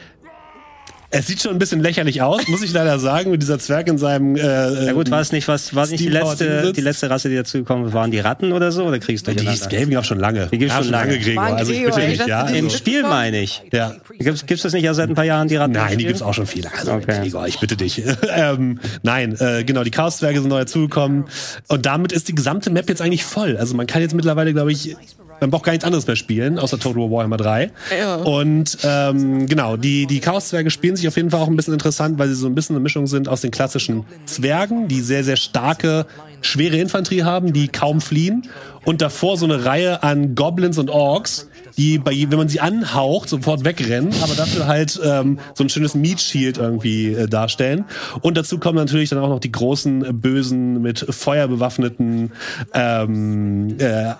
[1.09, 3.97] es sieht schon ein bisschen lächerlich aus, muss ich leider sagen, mit dieser Zwerg in
[3.97, 4.35] seinem.
[4.35, 7.29] Äh, Ja gut, war es nicht was, war es nicht die letzte, die letzte Rasse,
[7.29, 10.19] die dazugekommen waren die Ratten oder so oder kriegst du die ist Gaming auch schon
[10.19, 10.47] lange.
[10.51, 11.17] Die gibt's ja, schon lange.
[11.17, 11.43] Gregor.
[11.43, 12.43] Also ich bitte dass ja.
[12.43, 13.63] du die Im Also, Spiel meine ich.
[13.71, 13.95] ja.
[14.19, 15.73] Gibt's, gibt's das nicht ja seit ein paar Jahren die Ratten?
[15.73, 16.69] Nein, die gibt's auch schon viele.
[16.77, 17.21] Also, Okay.
[17.21, 18.01] Gregor, ich bitte dich.
[18.35, 21.25] ähm, nein, äh, genau, die Chaos-Zwerge sind neu dazugekommen.
[21.67, 23.55] Und damit ist die gesamte Map jetzt eigentlich voll.
[23.57, 24.95] Also man kann jetzt mittlerweile, glaube ich,
[25.39, 27.71] man braucht gar nichts anderes mehr spielen, außer Total War Warhammer 3.
[27.97, 28.15] Ja.
[28.15, 32.17] Und ähm, genau, die, die Chaos-Zwerge spielen sich auf jeden Fall auch ein bisschen interessant,
[32.19, 35.37] weil sie so ein bisschen eine Mischung sind aus den klassischen Zwergen, die sehr, sehr
[35.37, 36.05] starke,
[36.41, 38.47] schwere Infanterie haben, die kaum fliehen.
[38.85, 43.29] Und davor so eine Reihe an Goblins und Orks, die bei, wenn man sie anhaucht,
[43.29, 47.85] sofort wegrennen, aber dafür halt ähm, so ein schönes Meat Shield irgendwie äh, darstellen.
[48.21, 52.31] Und dazu kommen natürlich dann auch noch die großen äh, bösen mit Feuer bewaffneten
[52.73, 54.13] ähm, äh?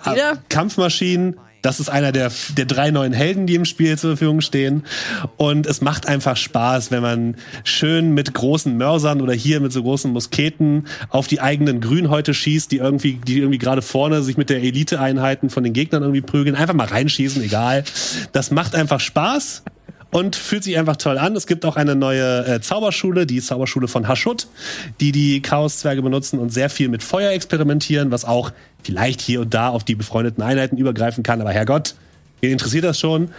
[0.48, 1.36] Kampfmaschinen.
[1.62, 4.84] Das ist einer der, der drei neuen Helden, die im Spiel zur Verfügung stehen.
[5.36, 9.82] Und es macht einfach Spaß, wenn man schön mit großen Mörsern oder hier mit so
[9.82, 14.50] großen Musketen auf die eigenen Grünhäute schießt, die irgendwie, die irgendwie gerade vorne sich mit
[14.50, 16.54] der Eliteeinheiten von den Gegnern irgendwie prügeln.
[16.56, 17.84] Einfach mal reinschießen, egal.
[18.32, 19.62] Das macht einfach Spaß
[20.10, 21.36] und fühlt sich einfach toll an.
[21.36, 24.46] Es gibt auch eine neue äh, Zauberschule, die Zauberschule von Hashut,
[25.00, 28.52] die die Chaoszwerge benutzen und sehr viel mit Feuer experimentieren, was auch
[28.82, 31.40] vielleicht hier und da auf die befreundeten Einheiten übergreifen kann.
[31.40, 31.94] Aber Herrgott,
[32.40, 33.32] Wen interessiert das schon?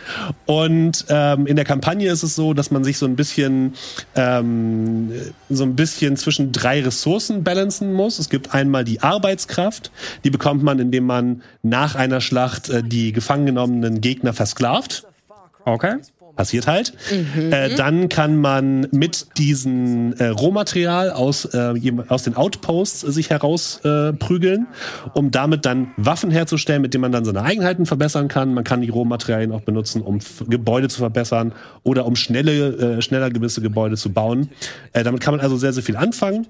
[0.45, 3.76] Und ähm, in der Kampagne ist es so, dass man sich so ein bisschen
[4.13, 5.13] ähm,
[5.49, 8.20] so ein bisschen zwischen drei Ressourcen balancen muss.
[8.20, 9.89] Es gibt einmal die Arbeitskraft,
[10.26, 15.05] die bekommt man, indem man nach einer Schlacht äh, die gefangen genommenen Gegner versklavt
[15.65, 15.97] Okay.
[16.40, 16.94] Passiert halt.
[17.52, 21.74] Äh, dann kann man mit diesem äh, Rohmaterial aus, äh,
[22.08, 27.26] aus den Outposts sich herausprügeln, äh, um damit dann Waffen herzustellen, mit denen man dann
[27.26, 28.54] seine Eigenheiten verbessern kann.
[28.54, 31.52] Man kann die Rohmaterialien auch benutzen, um Gebäude zu verbessern
[31.84, 34.50] oder um schnelle, äh, schneller gewisse Gebäude zu bauen.
[34.94, 36.48] Äh, damit kann man also sehr, sehr viel anfangen.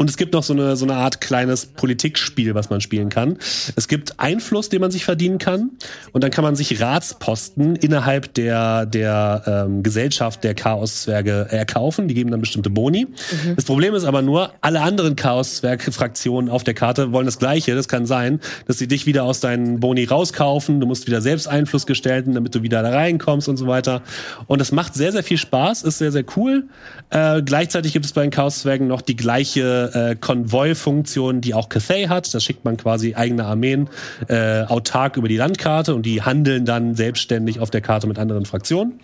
[0.00, 3.36] Und es gibt noch so eine, so eine Art kleines Politikspiel, was man spielen kann.
[3.76, 5.72] Es gibt Einfluss, den man sich verdienen kann.
[6.12, 12.08] Und dann kann man sich Ratsposten innerhalb der, der ähm, Gesellschaft der Chaoszwerge erkaufen.
[12.08, 13.08] Die geben dann bestimmte Boni.
[13.54, 17.74] Das Problem ist aber nur, alle anderen Chaoszwerg-Fraktionen auf der Karte wollen das Gleiche.
[17.74, 20.80] Das kann sein, dass sie dich wieder aus deinen Boni rauskaufen.
[20.80, 24.00] Du musst wieder selbst Einfluss gestalten, damit du wieder da reinkommst und so weiter.
[24.46, 26.68] Und das macht sehr, sehr viel Spaß, ist sehr, sehr cool.
[27.10, 32.06] Äh, gleichzeitig gibt es bei den Chaoszwergen noch die gleiche äh, Konvoi-Funktion, die auch Cathay
[32.06, 32.32] hat.
[32.34, 33.88] Da schickt man quasi eigene Armeen
[34.28, 38.46] äh, autark über die Landkarte und die handeln dann selbstständig auf der Karte mit anderen
[38.46, 39.00] Fraktionen.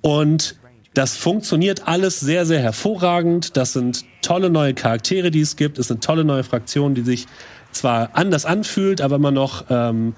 [0.00, 0.56] Und
[0.94, 3.56] das funktioniert alles sehr, sehr hervorragend.
[3.56, 5.78] Das sind tolle neue Charaktere, die es gibt.
[5.78, 7.26] Es sind tolle neue Fraktionen, die sich
[7.72, 10.14] zwar anders anfühlt, aber immer noch ähm,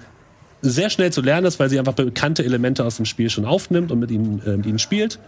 [0.61, 3.91] sehr schnell zu lernen ist, weil sie einfach bekannte Elemente aus dem Spiel schon aufnimmt
[3.91, 5.19] und mit ihnen, äh, mit ihnen spielt.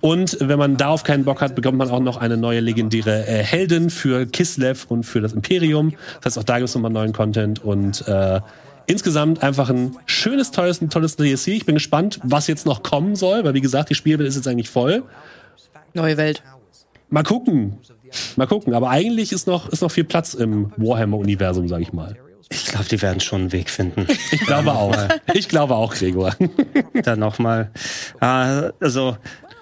[0.00, 3.42] Und wenn man darauf keinen Bock hat, bekommt man auch noch eine neue legendäre äh,
[3.42, 5.94] Heldin für Kislev und für das Imperium.
[6.16, 8.40] Das heißt, auch da gibt es nochmal neuen Content und äh,
[8.86, 11.48] insgesamt einfach ein schönes, tolles, ein tolles DLC.
[11.48, 14.48] Ich bin gespannt, was jetzt noch kommen soll, weil wie gesagt, die Spielwelt ist jetzt
[14.48, 15.02] eigentlich voll.
[15.94, 16.42] Neue Welt.
[17.08, 17.78] Mal gucken.
[18.36, 18.74] Mal gucken.
[18.74, 22.16] Aber eigentlich ist noch, ist noch viel Platz im Warhammer-Universum, sag ich mal.
[22.48, 24.06] Ich glaube, die werden schon einen Weg finden.
[24.30, 24.96] Ich glaube auch.
[25.34, 26.34] Ich glaube auch, Gregor.
[27.02, 27.70] Dann nochmal.
[28.20, 29.16] Äh, also,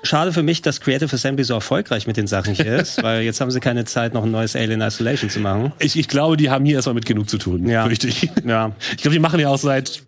[0.05, 3.41] schade für mich, dass Creative Assembly so erfolgreich mit den Sachen hier ist, weil jetzt
[3.41, 5.73] haben sie keine Zeit, noch ein neues Alien Isolation zu machen.
[5.81, 7.69] Ich, ich glaube, die haben hier erstmal mit genug zu tun.
[7.69, 7.85] Ja.
[7.85, 8.31] Fürchte ich.
[8.45, 8.73] Ja.
[8.93, 10.03] Ich glaube, die machen ja auch seit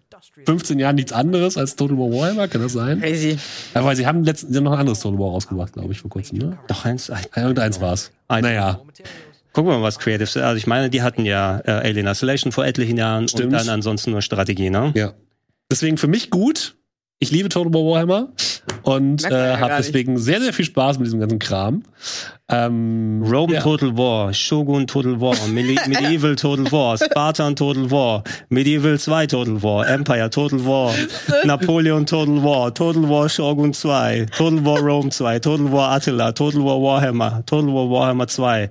[0.45, 3.01] 15 Jahren nichts anderes als Total War Warhammer, kann das sein?
[3.01, 3.39] Crazy.
[3.75, 6.01] Ja, weil sie haben letztens sie haben noch ein anderes Total War rausgebracht, glaube ich,
[6.01, 6.59] vor kurzem, ne?
[6.69, 7.09] Doch eins.
[7.09, 8.13] Ja, Irgendeins war's.
[8.29, 8.81] Ein- Naja,
[9.53, 12.67] Gucken wir mal, was Creative Also ich meine, die hatten ja äh, Alien Isolation vor
[12.67, 13.47] etlichen Jahren Stimmt.
[13.47, 14.93] und dann ansonsten nur Strategie, ne?
[14.95, 15.15] ja.
[15.71, 16.76] Deswegen für mich gut.
[17.19, 18.29] Ich liebe Total War Warhammer
[18.83, 19.89] und ja äh, habe nicht.
[19.89, 21.83] deswegen sehr, sehr viel Spaß mit diesem ganzen Kram.
[22.51, 23.63] Ähm, Rome ja.
[23.63, 29.63] Total War, Shogun Total War, Meli- Medieval Total War, Spartan Total War, Medieval 2 Total
[29.63, 30.93] War, Empire Total War,
[31.45, 36.61] Napoleon Total War, Total War Shogun 2, Total War Rome 2, Total War Attila, Total
[36.63, 38.69] War Warhammer, Total War Warhammer 2,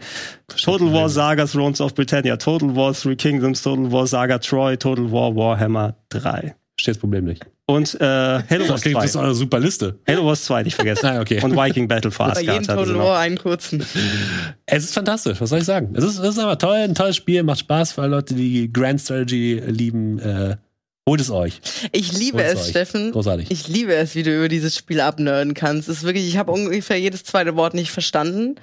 [0.63, 5.11] Total War Saga Thrones of Britannia, Total War Three Kingdoms, Total War Saga Troy, Total
[5.11, 6.53] War Warhammer 3.
[6.77, 7.43] Steht das Problem nicht.
[7.67, 9.19] Und äh, Halo Das Wars klingt, das ist 2.
[9.19, 9.97] auch eine super Liste.
[10.07, 11.05] Halo Wars 2 nicht vergessen.
[11.05, 11.41] Ah, okay.
[11.41, 12.61] Und Viking Battle for Bei Asgard.
[12.61, 13.07] jedem hatten sie Total.
[13.07, 13.83] War einen kurzen.
[14.67, 15.93] Es ist fantastisch, was soll ich sagen?
[15.95, 18.71] Es ist, es ist aber toll, ein tolles Spiel, macht Spaß für alle Leute, die
[18.71, 20.19] Grand Strategy lieben.
[20.19, 20.57] Äh,
[21.07, 21.61] holt es euch.
[21.91, 22.69] Ich liebe es, euch.
[22.69, 23.11] Steffen.
[23.11, 23.51] Großartig.
[23.51, 25.87] Ich liebe es, wie du über dieses Spiel abnörden kannst.
[25.87, 28.55] Es ist wirklich, ich habe ungefähr jedes zweite Wort nicht verstanden.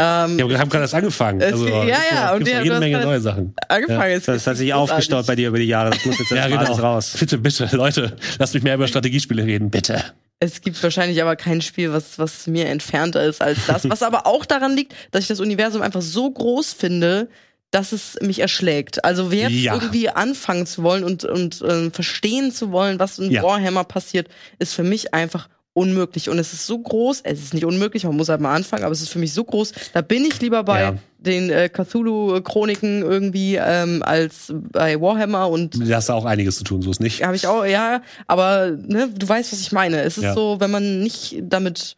[0.00, 1.42] Ähm, Ja, wir haben gerade erst angefangen.
[1.42, 3.52] Also, ja, es gibt ja, und jede Menge neue Sachen.
[3.68, 5.90] angefangen ist Das hat sich aufgestaut bei dir über die Jahre.
[5.90, 6.60] Das muss jetzt Ja, genau.
[6.60, 7.16] alles raus.
[7.18, 10.02] Bitte, bitte, Leute, lasst mich mehr über Strategiespiele reden, bitte.
[10.40, 13.84] Es gibt wahrscheinlich aber kein Spiel, was, was mir entfernter ist als das.
[13.90, 17.28] Was aber auch daran liegt, dass ich das Universum einfach so groß finde,
[17.72, 19.04] dass es mich erschlägt.
[19.04, 19.74] Also jetzt Ja.
[19.74, 23.42] irgendwie anfangen zu wollen und, und ähm, verstehen zu wollen, was in Ja.
[23.42, 24.28] Warhammer passiert,
[24.60, 26.28] ist für mich einfach unmöglich.
[26.28, 28.92] Und es ist so groß, es ist nicht unmöglich, man muss halt mal anfangen, aber
[28.92, 30.94] es ist für mich so groß, da bin ich lieber bei Ja.
[31.18, 36.64] den äh, Cthulhu-Chroniken irgendwie ähm, als bei Warhammer und Da hast du auch einiges zu
[36.64, 37.22] tun, so ist nicht.
[37.24, 40.02] habe ich auch, ja, aber ne, du weißt, was ich meine.
[40.02, 40.34] Es ist Ja.
[40.34, 41.96] so, wenn man nicht damit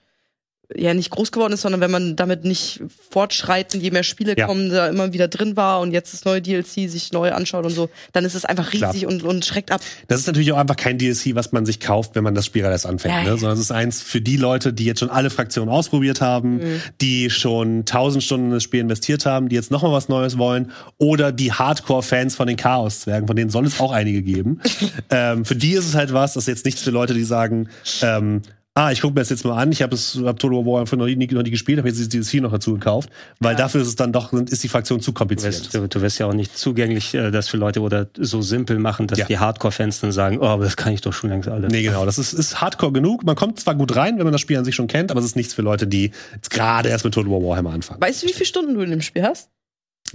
[0.77, 4.47] ja nicht groß geworden ist, sondern wenn man damit nicht fortschreiten, je mehr Spiele Ja.
[4.47, 7.73] kommen, da immer wieder drin war und jetzt das neue DLC sich neu anschaut und
[7.73, 8.93] so, dann ist es einfach Klar.
[8.93, 9.81] riesig und, und schreckt ab.
[10.09, 12.63] Das ist natürlich auch einfach kein DLC, was man sich kauft, wenn man das Spiel
[12.63, 13.29] gerade erst anfängt, Ja, ne?
[13.31, 13.37] ja.
[13.37, 16.81] sondern es ist eins für die Leute, die jetzt schon alle Fraktionen ausprobiert haben, Mhm.
[17.01, 20.71] die schon tausend Stunden in das Spiel investiert haben, die jetzt nochmal was Neues wollen
[20.99, 24.61] oder die Hardcore-Fans von den Chaos-Zwergen, von denen soll es auch einige geben.
[25.11, 27.69] ähm, für die ist es halt was, das ist jetzt nichts für Leute, die sagen,
[28.03, 28.43] ähm,
[28.83, 29.71] Ah, ich gucke mir das jetzt mal an.
[29.73, 32.41] Ich habe es hab Total War noch nie, noch nie gespielt, habe jetzt dieses DLC
[32.43, 35.53] noch dazu gekauft, weil dafür ist es dann doch ist die Fraktion zu Du kompliziert.
[35.55, 38.79] wirst, du, du wirst ja auch nicht zugänglich äh, das für Leute oder so simpel
[38.79, 39.27] machen, dass Ja.
[39.27, 41.69] die Hardcore-Fans dann sagen, oh, aber das kann ich doch schon längst alle.
[41.69, 42.07] Nee, genau.
[42.07, 43.23] Das ist, ist hardcore genug.
[43.25, 45.27] Man kommt zwar gut rein, wenn man das Spiel an sich schon kennt, aber es
[45.27, 48.01] ist nichts für Leute, die jetzt gerade erst mit Total War Warhammer anfangen.
[48.01, 49.51] Weißt du, wie viele Stunden du in dem Spiel hast?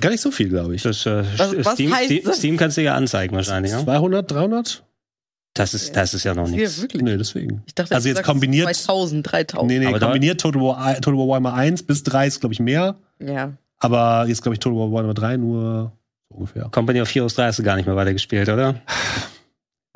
[0.01, 0.82] Gar nicht so viel, glaube ich.
[0.82, 2.38] Das, äh, Was- was Steam, heißt Steam, das?
[2.38, 3.72] Steam kannst du ja anzeigen wahrscheinlich.
[3.72, 3.84] Ja?
[3.84, 4.84] 200, 300?
[5.56, 6.82] Das ist, das ist ja noch Ja, nichts.
[6.82, 7.01] wirklich.
[7.01, 7.64] Nee, deswegen.
[7.66, 9.68] Ich dachte, Also jetzt sagst kombiniert- 2000, 3000.
[9.72, 12.60] Nee, nee, Aber kombiniert Total War, Total War Warhammer 1 bis 3 ist, glaube ich,
[12.60, 12.95] mehr.
[13.20, 13.53] Ja.
[13.80, 15.93] Aber jetzt, glaube ich, Total War Warhammer 3 nur
[16.30, 16.68] so ungefähr.
[16.72, 18.76] Company of Heroes 3 hast du gar nicht mehr weitergespielt, oder?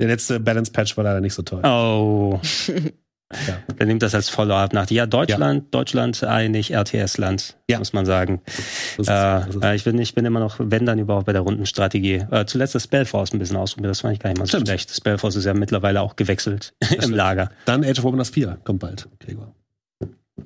[0.00, 1.60] Der letzte Balance-Patch war leider nicht so toll.
[1.62, 2.40] Oh.
[3.46, 3.58] Ja.
[3.76, 4.90] Dann nimmt das als Follow-up nach.
[4.90, 7.78] Ja, Deutschland, Deutschland eigentlich RTS-Land, Ja.
[7.78, 8.40] muss man sagen.
[8.44, 8.58] Das
[8.98, 11.32] ist, Äh, das ist, äh, ich, bin, ich bin immer noch, wenn dann überhaupt bei
[11.32, 12.24] der Rundenstrategie.
[12.30, 14.66] Äh, zuletzt das Spellforce ein bisschen ausprobiert, das fand ich gar nicht mal so Stimmt.
[14.68, 14.94] schlecht.
[14.94, 17.14] Spellforce ist ja mittlerweile auch gewechselt im stimmt.
[17.14, 17.50] Lager.
[17.66, 19.54] dann Age of Wonders 4 kommt bald, Gregor.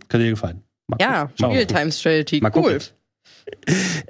[0.08, 0.62] Könnte dir gefallen.
[0.88, 1.34] Mal Ja, gucken.
[1.40, 2.40] Mal Real-Time Strategy.
[2.42, 2.62] Mal Cool.
[2.74, 2.80] gucken.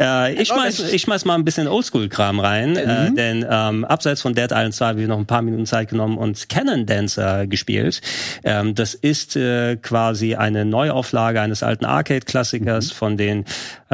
[0.00, 3.16] Äh, ich, Auch schmeiß, ich schmeiß mal ein bisschen Oldschool-Kram rein, äh, Mhm.
[3.16, 6.18] denn ähm, abseits von Dead Island 2 haben wir noch ein paar Minuten Zeit genommen
[6.18, 8.00] und Cannon Dancer gespielt.
[8.44, 12.94] Ähm, das ist äh, quasi eine Neuauflage eines alten Arcade-Klassikers Mhm.
[12.94, 13.44] von den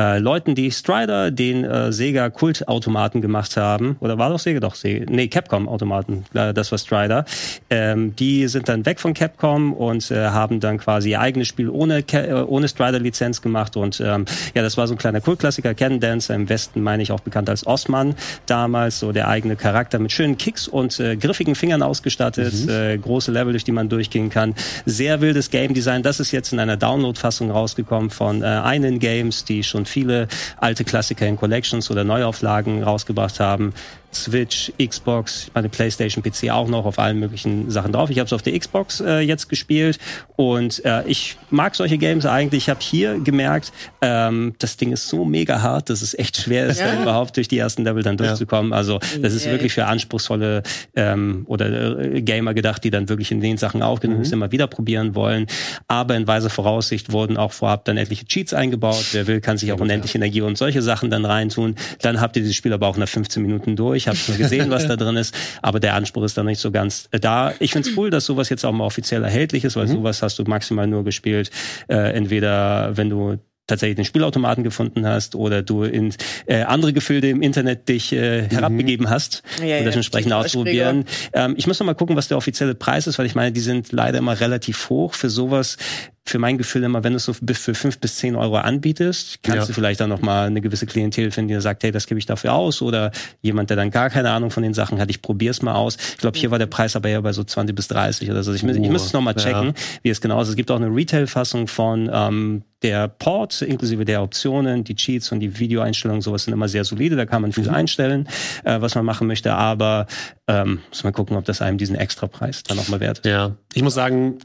[0.00, 3.96] äh, Leuten, die Strider, den äh, Sega-Kultautomaten gemacht haben.
[4.00, 4.60] Oder war doch Sega?
[4.60, 5.04] Doch, Sega.
[5.10, 7.24] Nee, Capcom-Automaten, äh, das war Strider.
[7.68, 11.68] Ähm, die sind dann weg von Capcom und äh, haben dann quasi ihr eigenes Spiel
[11.68, 13.76] ohne, Ca- äh, ohne Strider-Lizenz gemacht.
[13.76, 14.24] Und ähm,
[14.54, 15.74] ja, das war so ein kleiner Kultklassiker.
[15.74, 18.14] Cannon Dancer im Westen, meine ich, auch bekannt als Osman
[18.46, 19.00] damals.
[19.00, 22.68] So der eigene Charakter mit schönen Kicks und äh, griffigen Fingern ausgestattet.
[22.68, 24.54] Äh, große Level, durch die man durchgehen kann.
[24.86, 26.02] Sehr wildes Game Design.
[26.02, 30.84] Das ist jetzt in einer Download-Fassung rausgekommen von äh, einen Games, die schon viele alte
[30.84, 33.74] Klassiker in Collections oder Neuauflagen rausgebracht haben.
[34.12, 38.10] Switch, Xbox, meine PlayStation, PC auch noch auf allen möglichen Sachen drauf.
[38.10, 39.98] Ich habe es auf der Xbox äh, jetzt gespielt
[40.36, 42.64] und äh, ich mag solche Games eigentlich.
[42.64, 46.66] Ich habe hier gemerkt, ähm, das Ding ist so mega hart, dass es echt schwer
[46.66, 47.00] ist, Ja.
[47.02, 48.72] überhaupt durch die ersten Level dann durchzukommen.
[48.72, 50.62] Also das ist wirklich für anspruchsvolle
[50.96, 54.66] ähm, oder äh, Gamer gedacht, die dann wirklich in den Sachen aufgenommen sind, immer wieder
[54.66, 55.46] probieren wollen.
[55.88, 59.04] Aber in weiser Voraussicht wurden auch vorab dann etliche Cheats eingebaut.
[59.12, 61.76] Wer will, kann sich auch unendliche Energie und solche Sachen dann reintun.
[62.02, 64.86] Dann habt ihr dieses Spiel aber auch nach 15 Minuten durch, habt schon gesehen, was
[64.86, 65.34] da drin ist.
[65.62, 67.54] Aber der Anspruch ist dann nicht so ganz äh, da.
[67.58, 70.44] Ich find's cool, dass sowas jetzt auch mal offiziell erhältlich ist, weil sowas hast du
[70.44, 71.50] maximal nur gespielt,
[71.88, 73.38] äh, entweder wenn du
[73.70, 76.12] tatsächlich den Spielautomaten gefunden hast oder du in
[76.46, 81.04] äh, andere Gefilde im Internet dich äh, herabgegeben hast Ja, und das ja, entsprechend ausprobieren.
[81.32, 83.60] Ähm, ich muss noch mal gucken, was der offizielle Preis ist, weil ich meine, die
[83.60, 85.78] sind leider immer relativ hoch für sowas.
[86.26, 89.56] Für mein Gefühl immer, wenn du es so für fünf bis zehn Euro anbietest, kannst
[89.62, 89.66] Ja.
[89.66, 92.26] du vielleicht dann noch mal eine gewisse Klientel finden, die sagt, hey, das gebe ich
[92.26, 93.10] dafür aus oder
[93.40, 95.96] jemand, der dann gar keine Ahnung von den Sachen hat, ich probier's mal aus.
[95.96, 98.52] Ich glaube, hier war der Preis aber eher bei so 20 bis 30 oder so.
[98.52, 99.42] Ich, muss- ich Oh, muss es noch mal ja.
[99.42, 100.48] checken, wie es genau ist.
[100.48, 105.40] Es gibt auch eine Retail-Fassung von ähm, der Port inklusive der Optionen, die Cheats und
[105.40, 107.16] die Videoeinstellungen, sowas sind immer sehr solide.
[107.16, 108.28] Da kann man viel einstellen,
[108.64, 109.52] äh, was man machen möchte.
[109.54, 110.06] Aber
[110.48, 113.26] ähm, muss man gucken, ob das einem diesen Extrapreis dann nochmal wert ist.
[113.26, 114.38] Ja, ich muss sagen,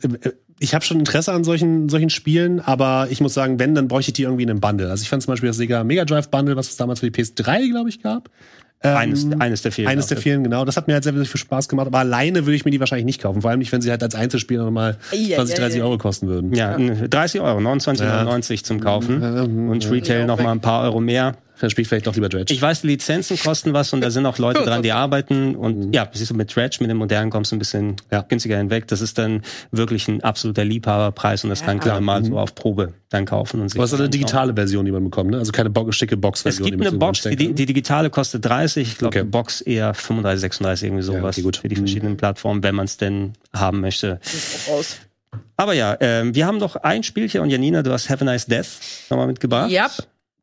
[0.60, 4.10] ich habe schon Interesse an solchen solchen Spielen, aber ich muss sagen, wenn, dann bräuchte
[4.10, 4.90] ich die irgendwie in einem Bundle.
[4.90, 7.22] Also ich fand zum Beispiel das Sega Mega Drive Bundle, was es damals für die
[7.22, 8.30] PS3, glaube ich, gab.
[8.84, 9.88] Ähm, Eines, eines der vielen.
[9.88, 10.64] Eines der vielen, genau.
[10.66, 11.88] Das hat mir halt sehr, sehr viel Spaß gemacht.
[11.88, 13.42] Aber alleine würde ich mir die wahrscheinlich nicht kaufen.
[13.42, 15.86] Vor allem nicht, wenn sie halt als Einzelspieler nochmal Ja, 20, ja, 30 ja.
[15.86, 16.54] Euro kosten würden.
[16.54, 21.36] Ja, 30 Euro, 29,99 zum Kaufen und Retail noch mal ein paar Euro mehr.
[21.60, 22.54] Dann spiele ich vielleicht doch lieber Dredge.
[22.54, 25.94] Ich weiß, die Lizenzen kosten was und da sind auch Leute dran, die arbeiten und
[25.94, 28.22] ja, siehst du, mit Dredge, mit dem modernen kommst du ein bisschen Ja.
[28.28, 28.88] günstiger hinweg.
[28.88, 29.42] Das ist dann
[29.72, 33.70] wirklich ein absoluter Liebhaberpreis und das kann klar mal so auf Probe dann kaufen und
[33.70, 35.38] sich Aber es ist eine digitale Version, die man bekommt, ne?
[35.38, 36.66] Also keine Bo schicke Es Box-Version.
[36.66, 39.24] gibt die man eine Box, die, reinstecken die, digitale kostet 30, ich glaube Okay.
[39.26, 41.58] die Box eher 35, 36, irgendwie sowas okay, gut.
[41.58, 41.80] für die Mhm.
[41.80, 44.20] verschiedenen Plattformen, wenn man es denn haben möchte.
[44.70, 44.84] Auch.
[45.58, 48.46] Aber ja, ähm, wir haben noch ein Spielchen und Janina, du hast Have a Nice
[48.46, 48.68] Death
[49.10, 49.70] nochmal mitgebracht.
[49.72, 49.90] Ja,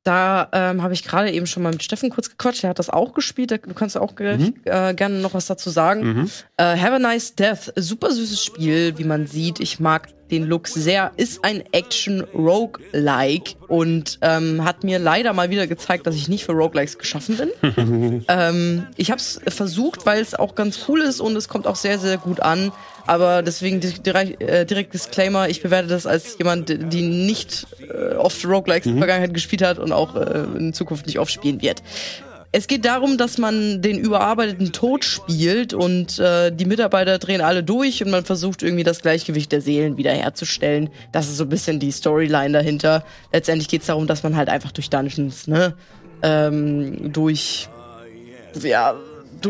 [0.05, 2.63] da ähm, habe ich gerade eben schon mal mit Steffen kurz gequatscht.
[2.63, 3.51] Der hat das auch gespielt.
[3.51, 4.55] Da- Du kannst auch Mhm.
[4.65, 6.29] äh, gerne noch was dazu sagen.
[6.57, 7.73] Äh, Have a Nice Death.
[7.77, 9.61] Super süßes Spiel, wie man sieht.
[9.61, 11.13] Ich mag den Look sehr.
[11.17, 16.53] Ist ein Action-Rogue-like und ähm, hat mir leider mal wieder gezeigt, dass ich nicht für
[16.53, 18.25] Roguelikes geschaffen bin.
[18.29, 21.77] ähm, ich habe es versucht, weil es auch ganz cool ist und es kommt auch
[21.77, 22.73] sehr, sehr gut an.
[23.07, 28.15] Aber deswegen di- direkt, äh, direkt Disclaimer, ich bewerte das als jemand, die nicht äh,
[28.15, 31.61] oft Roguelikes in der Vergangenheit gespielt hat und auch äh, in Zukunft nicht oft spielen
[31.63, 31.83] wird.
[32.55, 37.65] Es geht darum, dass man den überarbeiteten Tod spielt und äh, die Mitarbeiter drehen alle
[37.65, 40.91] durch und man versucht irgendwie das Gleichgewicht der Seelen wiederherzustellen.
[41.13, 43.07] Das ist so ein bisschen die Storyline dahinter.
[43.33, 45.75] Letztendlich geht es darum, dass man halt einfach durch Dungeons, ne,
[46.23, 47.71] ähm, durch
[48.61, 48.95] ja,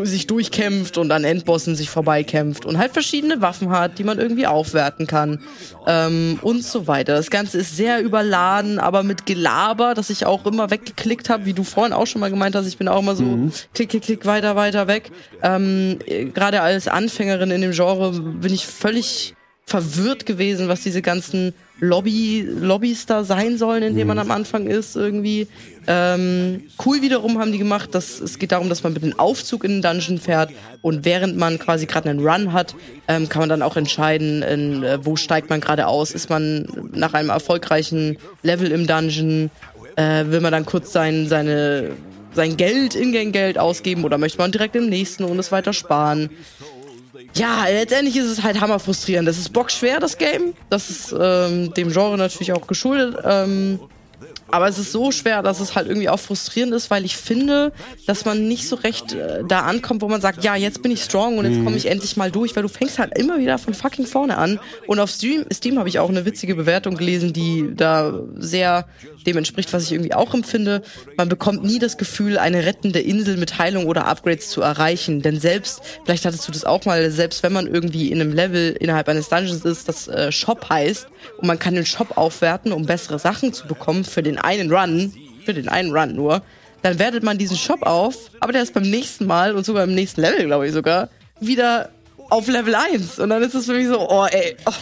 [0.05, 4.47] sich durchkämpft und an Endbossen sich vorbeikämpft und halt verschiedene Waffen hat, die man irgendwie
[4.47, 5.41] aufwerten kann
[5.87, 7.15] ähm, und so weiter.
[7.15, 11.53] Das Ganze ist sehr überladen, aber mit Gelaber, dass ich auch immer weggeklickt habe, wie
[11.53, 12.67] du vorhin auch schon mal gemeint hast.
[12.67, 15.11] Ich bin auch immer so klick, klick, klick, weiter, weiter weg.
[15.43, 19.35] Ähm, äh, Gerade als Anfängerin in dem Genre bin ich völlig
[19.65, 24.69] verwirrt gewesen, was diese ganzen Lobby, Lobbys da sein sollen, in denen man am Anfang
[24.69, 25.49] ist irgendwie.
[25.89, 29.65] Ähm, cool wiederum haben die gemacht, dass es geht darum, dass man mit dem Aufzug
[29.65, 30.51] in den Dungeon fährt
[30.81, 32.77] und während man quasi gerade einen Run hat,
[33.09, 36.13] ähm, kann man dann auch entscheiden, in, äh, wo steigt man gerade aus.
[36.13, 39.51] Ist man nach einem erfolgreichen Level im Dungeon,
[39.97, 41.91] äh, will man dann kurz sein, seine,
[42.33, 46.31] sein Geld, Ingame-Geld ausgeben oder möchte man direkt im nächsten und es weiter sparen.
[47.35, 49.29] Ja, letztendlich ist es halt hammer frustrierend.
[49.29, 50.55] Das ist bockschwer, das Game.
[50.71, 53.17] Das ist ähm, dem Genre natürlich auch geschuldet.
[53.25, 53.81] Ähm,
[54.53, 57.73] aber es ist so schwer, dass es halt irgendwie auch frustrierend ist, weil ich finde,
[58.07, 61.03] dass man nicht so recht äh, da ankommt, wo man sagt, ja, jetzt bin ich
[61.03, 63.73] strong und jetzt komme ich endlich mal durch, weil du fängst halt immer wieder von
[63.73, 64.61] fucking vorne an.
[64.87, 68.87] Und auf Steam, Steam habe ich auch eine witzige Bewertung gelesen, die da sehr
[69.27, 70.83] dem entspricht, was ich irgendwie auch empfinde.
[71.17, 75.23] Man bekommt nie das Gefühl, eine rettende Insel mit Heilung oder Upgrades zu erreichen.
[75.23, 78.77] Denn selbst, vielleicht hattest du das auch mal, selbst wenn man irgendwie in einem Level
[78.79, 81.07] innerhalb eines Dungeons ist, das äh, Shop heißt,
[81.39, 85.13] und man kann den Shop aufwerten, um bessere Sachen zu bekommen für den einen Run,
[85.45, 86.43] für den einen Run nur,
[86.83, 89.95] dann wertet man diesen Shop auf, aber der ist beim nächsten Mal und sogar im
[89.95, 91.09] nächsten Level, glaube ich sogar,
[91.41, 91.91] wieder
[92.29, 93.19] auf Level 1.
[93.19, 94.73] Und dann ist es für mich so, oh ey, oh,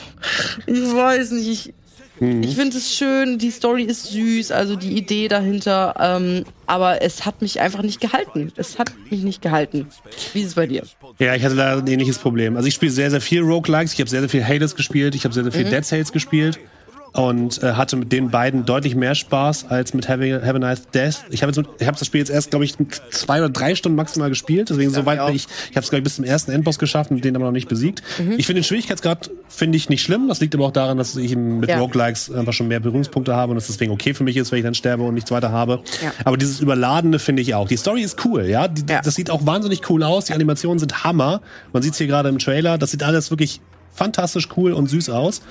[0.67, 1.75] ich weiß nicht, ich,
[2.21, 7.25] ich finde es schön, die Story ist süß, also die Idee dahinter, ähm, aber es
[7.25, 8.53] hat mich einfach nicht gehalten.
[8.57, 9.87] Es hat mich nicht gehalten.
[10.35, 10.83] Wie ist es bei dir?
[11.19, 12.57] Ja, ich hatte da ein ähnliches Problem.
[12.57, 13.95] Also ich spiele sehr, sehr viel Roguelikes.
[13.95, 15.15] Ich habe sehr, sehr viel Hades gespielt.
[15.15, 16.59] Ich habe sehr, sehr viel Dead Cells gespielt.
[17.13, 20.59] Und äh, hatte mit den beiden deutlich mehr Spaß als mit Have, a- Have a
[20.61, 21.25] Nice Death.
[21.31, 22.75] Ich habe ich hab das Spiel jetzt erst, glaube ich,
[23.11, 24.71] zwei oder drei Stunden maximal gespielt.
[24.71, 25.31] Deswegen so weit auch.
[25.31, 27.53] ich, ich habe es glaube ich bis zum ersten Endboss geschafft und den aber noch
[27.53, 28.03] nicht besiegt.
[28.37, 30.29] Ich finde den Schwierigkeitsgrad finde ich nicht schlimm.
[30.29, 31.79] Das liegt aber auch daran, dass ich mit Ja.
[31.81, 34.65] Roguelikes einfach schon mehr Berührungspunkte habe und es deswegen okay für mich ist, wenn ich
[34.65, 35.81] dann sterbe und nichts weiter habe.
[36.03, 36.13] Ja.
[36.25, 37.67] Aber dieses Überladene finde ich auch.
[37.67, 38.69] Die Story ist cool, ja.
[38.69, 39.01] Die, Ja.
[39.03, 40.27] Das sieht auch wahnsinnig cool aus.
[40.27, 41.41] Die Animationen sind Hammer.
[41.73, 42.79] Man sieht es hier gerade im Trailer.
[42.79, 43.61] Das sieht alles wirklich
[43.93, 45.43] fantastisch cool und süß aus.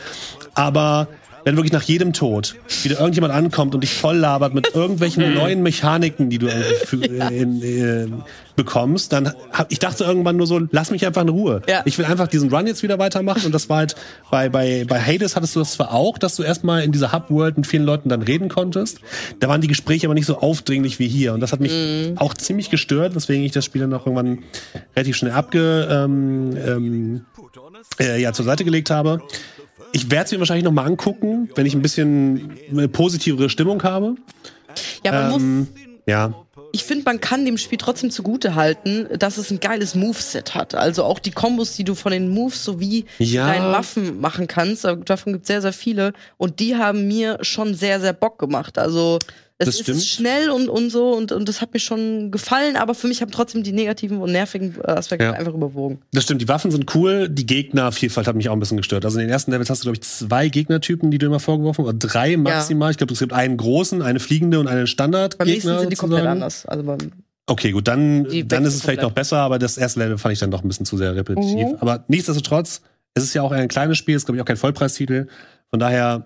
[0.54, 1.08] Aber
[1.50, 5.64] wenn wirklich nach jedem Tod wieder irgendjemand ankommt und dich voll labert mit irgendwelchen neuen
[5.64, 8.08] Mechaniken, die du irgendwie für, äh, in, äh,
[8.56, 11.64] bekommst, dann hab, ich dachte irgendwann nur so, lass mich einfach in Ruhe.
[11.68, 11.82] Ja.
[11.86, 13.96] Ich will einfach diesen Run jetzt wieder weitermachen und das war halt
[14.30, 17.32] bei bei bei Hades hattest du das zwar auch, dass du erstmal in dieser Hub
[17.32, 19.00] World mit vielen Leuten dann reden konntest.
[19.40, 22.36] Da waren die Gespräche aber nicht so aufdringlich wie hier und das hat mich auch
[22.36, 24.44] ziemlich gestört, weswegen ich das Spiel dann auch irgendwann
[24.96, 27.26] relativ schnell abge ähm, ähm,
[28.00, 29.24] äh, ja zur Seite gelegt habe.
[29.94, 33.82] Ich werde es mir wahrscheinlich noch mal angucken, wenn ich ein bisschen eine positivere Stimmung
[33.84, 34.16] habe.
[35.04, 35.68] Ja, man muss, Ähm,
[36.06, 36.34] ja,
[36.72, 40.76] ich finde, man kann dem Spiel trotzdem zugute halten, dass es ein geiles Moveset hat.
[40.76, 43.48] Also auch die Kombos, die du von den Moves sowie Ja.
[43.48, 44.84] deinen Waffen machen kannst.
[44.84, 46.14] Davon gibt es sehr, sehr viele.
[46.38, 48.78] Und die haben mir schon sehr, sehr Bock gemacht.
[48.78, 49.18] Also
[49.60, 50.02] es Das ist stimmt.
[50.04, 53.30] schnell und, und so und, und das hat mir schon gefallen, aber für mich haben
[53.30, 55.34] trotzdem die negativen und nervigen äh, Aspekte Ja.
[55.34, 56.00] einfach überwogen.
[56.14, 56.42] das stimmt.
[56.42, 57.28] Die Waffen sind cool.
[57.30, 59.06] Die Gegnervielfalt hat mich auch ein bisschen gestört.
[59.06, 61.84] Also in den ersten Levels hast du, glaube ich, zwei Gegnertypen, die du immer vorgeworfen
[61.84, 62.90] oder drei maximal.
[62.92, 65.38] Ich glaube, es gibt einen großen, eine fliegende und einen Standard.
[65.38, 66.66] Beim nächsten sind die komplett anders.
[66.66, 66.98] Also beim,
[67.46, 70.34] Okay, gut, dann, Die dann ist es vielleicht noch besser, aber das erste Level fand
[70.34, 71.68] ich dann doch ein bisschen zu sehr repetitiv.
[71.70, 71.76] Mhm.
[71.80, 72.82] Aber nichtsdestotrotz,
[73.16, 75.28] es ist ja auch ein kleines Spiel, ist glaube ich auch kein Vollpreistitel.
[75.72, 76.26] Von daher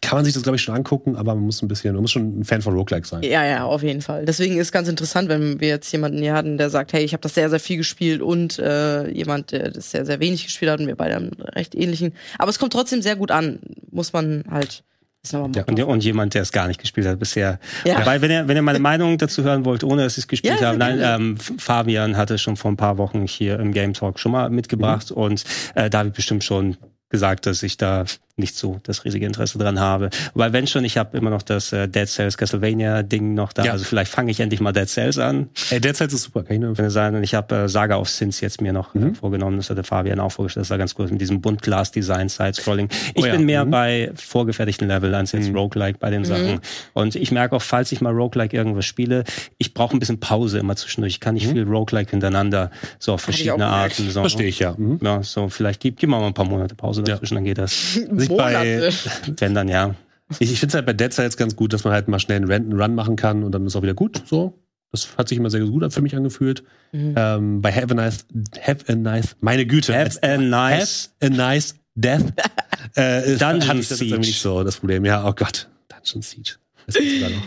[0.00, 2.10] kann man sich das glaube ich schon angucken, aber man muss ein bisschen, man muss
[2.12, 3.22] schon ein Fan von Roguelike sein.
[3.22, 4.24] Ja, ja, auf jeden Fall.
[4.24, 7.20] Deswegen ist ganz interessant, wenn wir jetzt jemanden hier hatten, der sagt, hey, ich habe
[7.22, 10.80] das sehr, sehr viel gespielt und äh, jemand, der das sehr, sehr wenig gespielt hat
[10.80, 12.12] und wir beide haben recht ähnlichen.
[12.38, 13.58] Aber es kommt trotzdem sehr gut an,
[13.90, 14.84] muss man halt.
[15.32, 15.40] Ja.
[15.40, 17.58] Und, und jemand, der es gar nicht gespielt hat bisher.
[17.84, 17.98] Ja.
[18.00, 20.60] Wobei, wenn ihr, wenn ihr meine Meinung dazu hören wollt, ohne dass ich es gespielt
[20.60, 24.20] Ja, habe, nein, ähm, Fabian hatte schon vor ein paar Wochen hier im Game Talk
[24.20, 25.16] schon mal mitgebracht Mhm.
[25.16, 25.44] und
[25.74, 26.76] äh, da habe ich bestimmt schon
[27.10, 28.04] gesagt, dass ich da
[28.38, 30.10] nicht so das riesige Interesse dran habe.
[30.34, 33.64] Weil wenn schon, ich habe immer noch das äh, Dead Cells Castlevania Ding noch da.
[33.64, 33.72] Ja.
[33.72, 35.48] Also vielleicht fange ich endlich mal Dead Cells an.
[35.70, 37.14] Ey, der Zeit ist super, kann ich nur Könnte sein.
[37.14, 39.08] Und ich habe äh, Saga of Sins jetzt mir noch Mhm.
[39.10, 39.56] äh, vorgenommen.
[39.56, 40.64] Das hatte Fabian auch vorgestellt.
[40.64, 42.88] Das war ganz cool mit diesem Buntglas-Design, Side-Scrolling.
[43.14, 43.32] Ich Oh ja.
[43.32, 43.70] bin mehr Mhm.
[43.70, 46.60] bei vorgefertigten Level als jetzt Roguelike bei den Sachen.
[46.94, 49.24] Und ich merke auch, falls ich mal Roguelike irgendwas spiele,
[49.58, 51.14] ich brauche ein bisschen Pause immer zwischendurch.
[51.14, 54.10] Ich kann nicht viel Roguelike hintereinander, so auf verschiedene Arten.
[54.10, 54.20] So.
[54.20, 54.74] Verstehe ich, ja.
[54.76, 55.00] Mhm.
[55.02, 57.98] Ja, so vielleicht gib, gib mal ein paar Monate Pause dazwischen, dann geht das.
[58.28, 58.90] Sich bei.
[59.38, 59.94] Wenn dann ja.
[60.38, 62.36] ich ich finde es halt bei Dead Cells ganz gut, dass man halt mal schnell
[62.36, 64.22] einen Run, einen Run machen kann und dann ist auch wieder gut.
[64.26, 64.58] So.
[64.90, 66.62] Das hat sich immer sehr gut für mich angefühlt.
[66.92, 67.14] Mhm.
[67.16, 68.26] Ähm, bei Have a Nice,
[68.62, 69.94] Have a Nice, meine Güte.
[69.94, 72.32] Have a nice Have a Nice Death.
[72.96, 74.14] äh, ist- Dungeon hatte ich das Siege.
[74.14, 75.04] irgendwie nicht so das Problem.
[75.04, 75.68] Ja, oh Gott.
[75.88, 76.54] Dungeon Siege.
[76.86, 77.46] Das gibt's sogar noch.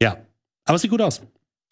[0.00, 0.16] Ja.
[0.64, 1.20] Aber es sieht gut aus.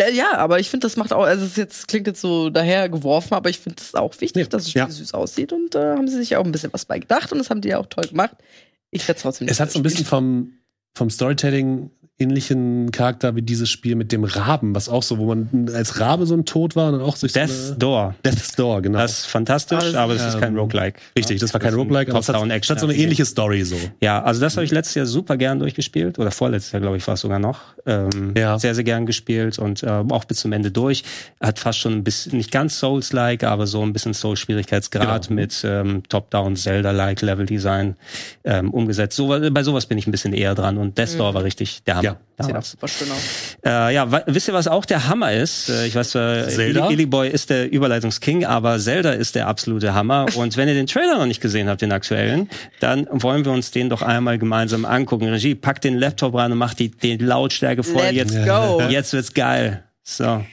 [0.03, 2.89] Äh, ja, aber ich finde, das macht auch, also es jetzt, klingt jetzt so daher
[2.89, 4.91] geworfen, aber ich finde es auch wichtig, Nee, dass das Spiel ja.
[4.91, 7.51] süß aussieht und da haben sie sich auch ein bisschen was bei gedacht und das
[7.51, 8.37] haben die ja auch toll gemacht.
[8.91, 10.53] Ich werde trotzdem Es hat so ein bisschen vom,
[10.95, 11.91] vom Storytelling
[12.23, 16.27] ähnlichen Charakter wie dieses Spiel mit dem Raben, was auch so, wo man als Rabe
[16.27, 18.14] so ein Tod war und dann auch durch so Death's eine Door.
[18.25, 18.99] Death's Door, genau.
[18.99, 20.99] Das ist fantastisch, Also, aber es ist kein ähm, Roguelike.
[21.16, 23.62] Richtig, das war kein Roguelike, aber es hat, es Top-Down-Action- hat so eine ähnliche Story
[23.64, 23.77] so.
[24.01, 27.07] Ja, also das habe ich letztes Jahr super gern durchgespielt oder vorletztes Jahr, glaube ich,
[27.07, 27.61] war es sogar noch.
[27.87, 28.59] Ähm, Ja.
[28.59, 31.05] Sehr, sehr gern gespielt und äh, auch bis zum Ende durch.
[31.41, 35.41] Hat fast schon ein bisschen, nicht ganz Souls-like, aber so ein bisschen Souls-Schwierigkeitsgrad Genau.
[35.41, 37.97] mit ähm, Top-Down, Zelda-like Level-Design
[38.45, 39.16] ähm, umgesetzt.
[39.16, 41.95] So, bei sowas bin ich ein bisschen eher dran und Death Door war richtig der
[41.97, 42.05] Hammer.
[42.05, 42.12] Ja.
[42.41, 43.57] Sieht auch super schön aus.
[43.65, 45.69] Äh, ja, wisst ihr, was auch der Hammer ist?
[45.69, 46.91] Äh, ich weiß, äh, Zelda?
[46.91, 50.27] Illy Boy ist der Überleitungsking, aber Zelda ist der absolute Hammer.
[50.35, 52.49] Und wenn ihr den Trailer noch nicht gesehen habt, den aktuellen,
[52.81, 55.29] dann wollen wir uns den doch einmal gemeinsam angucken.
[55.29, 58.03] Regie, packt den Laptop rein und macht die, die Lautstärke vor.
[58.03, 58.83] Let's Jetzt, go.
[58.89, 59.85] jetzt wird's geil.
[60.03, 60.45] So.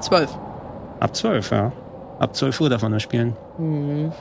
[0.00, 0.30] Zwölf.
[1.00, 1.72] Ab 12, ja.
[2.18, 3.36] Ab 12 Uhr darf man das spielen.
[3.58, 4.12] Mhm.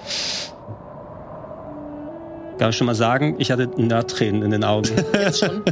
[2.57, 4.89] Kann ich schon mal sagen, ich hatte Nerdtränen in den Augen.
[5.13, 5.63] Jetzt schon.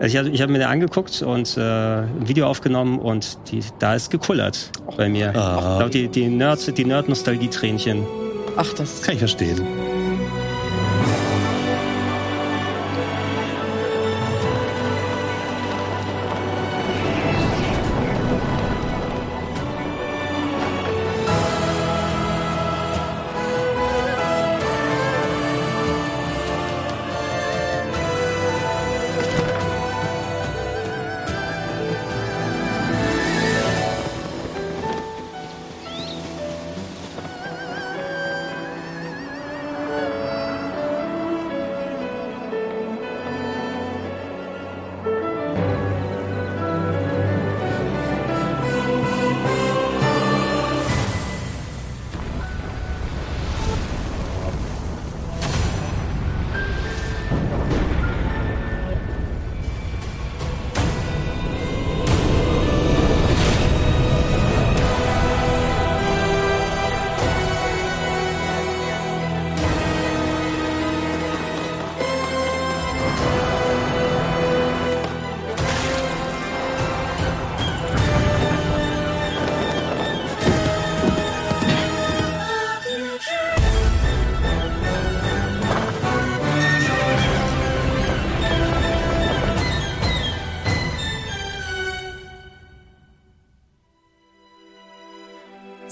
[0.00, 3.94] Ich habe ich hab mir den angeguckt und äh, ein Video aufgenommen und die, da
[3.94, 5.34] ist gekullert bei mir.
[5.34, 5.72] Ah.
[5.72, 8.06] Ich glaub, die, die Nerd, die Nerd-Nostalgie-Tränchen.
[8.56, 9.95] Ach, das Kann ich verstehen.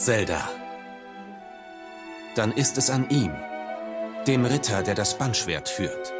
[0.05, 0.51] Zelda.
[2.37, 3.31] Dann ist es an ihm,
[4.27, 6.13] dem Ritter, der das Bannschwert führt.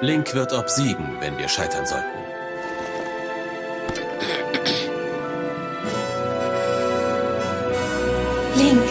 [0.00, 2.06] Link wird obsiegen, wenn wir scheitern sollten.
[8.54, 8.88] Link.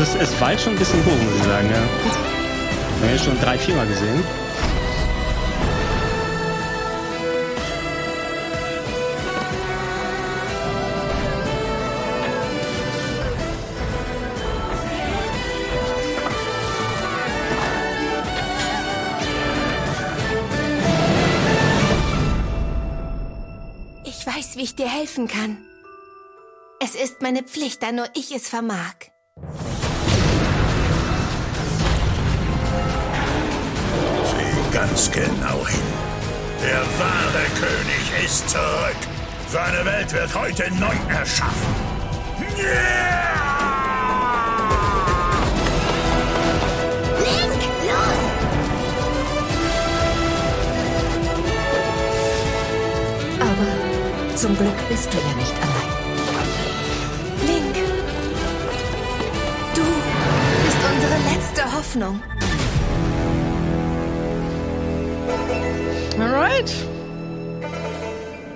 [0.00, 2.37] Ist, es war jetzt schon ein bisschen hoch, muss ich sagen, ja.
[3.00, 4.24] Haben schon drei, viermal gesehen.
[24.04, 25.58] Ich weiß, wie ich dir helfen kann.
[26.80, 28.94] Es ist meine Pflicht, da nur ich es vermag.
[34.78, 35.88] Ganz genau hin.
[36.62, 39.00] Der wahre König ist zurück.
[39.48, 41.74] Seine Welt wird heute neu erschaffen.
[47.24, 48.22] Link, los!
[53.40, 55.92] Aber zum Glück bist du ja nicht allein.
[57.46, 57.74] Link,
[59.74, 59.82] du
[60.64, 62.37] bist unsere letzte Hoffnung.
[66.18, 66.74] Alright.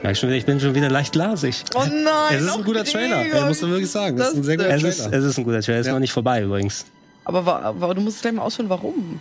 [0.05, 1.63] Ich bin schon wieder leicht lasig.
[1.75, 2.35] Oh nein.
[2.35, 4.17] Es ist ein guter Trailer, ey, muss man wirklich sagen.
[4.17, 5.17] Das ist ein sehr guter Es ist, Trailer.
[5.19, 5.93] es ist ein guter Trailer, ist Ja.
[5.93, 6.87] noch nicht vorbei übrigens.
[7.25, 9.21] Aber, aber du musst gleich mal ausführen, warum.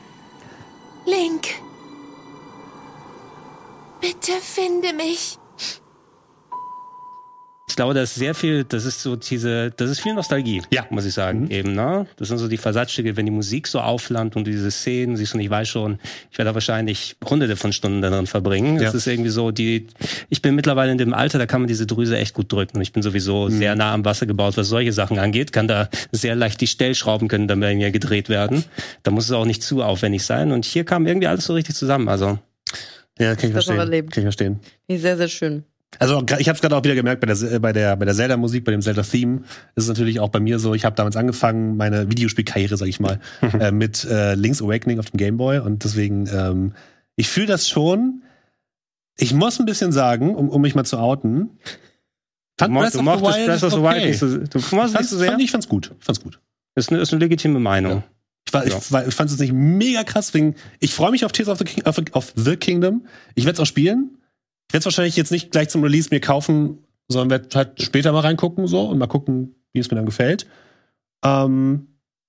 [1.05, 1.47] Link,
[3.99, 5.37] bitte finde mich.
[7.71, 10.85] Ich glaube, das ist sehr viel, das ist so diese, das ist viel Nostalgie, Ja.
[10.89, 11.51] muss ich sagen, Mhm.
[11.51, 12.05] eben, ne?
[12.17, 15.37] Das sind so die Versatzstücke, wenn die Musik so auflammt und diese Szenen, siehst du,
[15.37, 15.97] und ich weiß schon,
[16.29, 18.75] ich werde da wahrscheinlich hunderte von Stunden darin verbringen.
[18.75, 18.83] Ja.
[18.83, 19.87] Das ist irgendwie so die,
[20.29, 22.81] ich bin mittlerweile in dem Alter, da kann man diese Drüse echt gut drücken und
[22.81, 23.57] ich bin sowieso Mhm.
[23.57, 27.29] sehr nah am Wasser gebaut, was solche Sachen angeht, kann da sehr leicht die Stellschrauben
[27.29, 28.65] können dann bei mir gedreht werden.
[29.03, 31.75] Da muss es auch nicht zu aufwendig sein und hier kam irgendwie alles so richtig
[31.75, 32.37] zusammen, also.
[33.17, 34.09] Ja, kann ich Das verstehen.
[34.09, 34.59] Kann ich verstehen.
[34.89, 35.63] Sehr, sehr schön.
[35.99, 38.37] Also ich habe es gerade auch wieder gemerkt bei der bei der bei der Zelda
[38.37, 39.41] Musik, bei dem Zelda Theme
[39.75, 40.73] ist es natürlich auch bei mir so.
[40.73, 43.19] Ich habe damals angefangen meine Videospielkarriere, sag ich mal,
[43.59, 46.73] äh, mit äh, Link's Awakening auf dem Game Boy und deswegen ähm,
[47.15, 48.23] ich fühle das schon.
[49.17, 51.49] Ich muss ein bisschen sagen, um, um mich mal zu outen.
[52.57, 53.95] Du, Fand mo- Breath du mochtest Wild Breath of the okay.
[53.95, 55.29] Wild nicht so, du mochtest nicht Fand's, so sehr.
[55.31, 55.91] fand ich fand's gut.
[55.99, 56.39] Ich fand's gut.
[56.75, 58.03] Ist eine, ist eine legitime Meinung.
[58.47, 58.77] Ich, war, Ja.
[58.77, 60.33] ich, war, ich fand es nicht mega krass.
[60.33, 63.05] Wegen, ich freue mich auf Tears of the, King, of, of the Kingdom.
[63.35, 64.17] Ich werde es auch spielen.
[64.71, 66.77] Ich werde es wahrscheinlich jetzt nicht gleich zum Release mir kaufen,
[67.09, 70.47] sondern werde halt später mal reingucken so und mal gucken, wie es mir dann gefällt.
[71.25, 71.87] Ähm,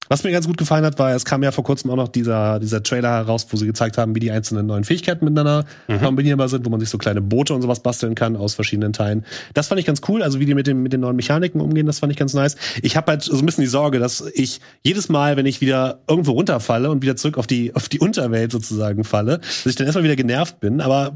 [0.08, 2.58] was mir ganz gut gefallen hat, war, es kam ja vor kurzem auch noch dieser,
[2.58, 6.00] dieser Trailer heraus, wo sie gezeigt haben, wie die einzelnen neuen Fähigkeiten miteinander Mhm.
[6.00, 9.24] kombinierbar sind, wo man sich so kleine Boote und sowas basteln kann aus verschiedenen Teilen.
[9.54, 10.24] Das fand ich ganz cool.
[10.24, 12.56] Also wie die mit, dem, mit den neuen Mechaniken umgehen, das fand ich ganz nice.
[12.82, 16.00] Ich habe halt so ein bisschen die Sorge, dass ich jedes Mal, wenn ich wieder
[16.08, 19.86] irgendwo runterfalle und wieder zurück auf die, auf die Unterwelt sozusagen falle, dass ich dann
[19.86, 20.80] erstmal wieder genervt bin.
[20.80, 21.14] Aber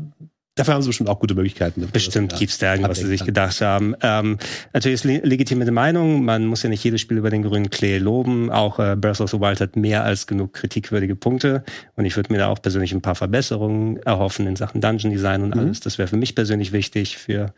[0.56, 1.88] dafür haben sie bestimmt auch gute Möglichkeiten.
[1.92, 3.94] Bestimmt das, gibt's da irgendwas, was sie sich gedacht haben.
[4.02, 4.38] Ähm,
[4.72, 6.24] natürlich ist le legitime Meinung.
[6.24, 8.50] Man muss ja nicht jedes Spiel über den grünen Klee loben.
[8.50, 11.62] Auch äh, Breath of the Wild hat mehr als genug kritikwürdige Punkte.
[11.94, 15.42] Und ich würde mir da auch persönlich ein paar Verbesserungen erhoffen in Sachen Dungeon Design
[15.42, 15.60] und Mhm.
[15.60, 15.80] alles.
[15.80, 17.18] Das wäre für mich persönlich wichtig.
[17.18, 17.52] Für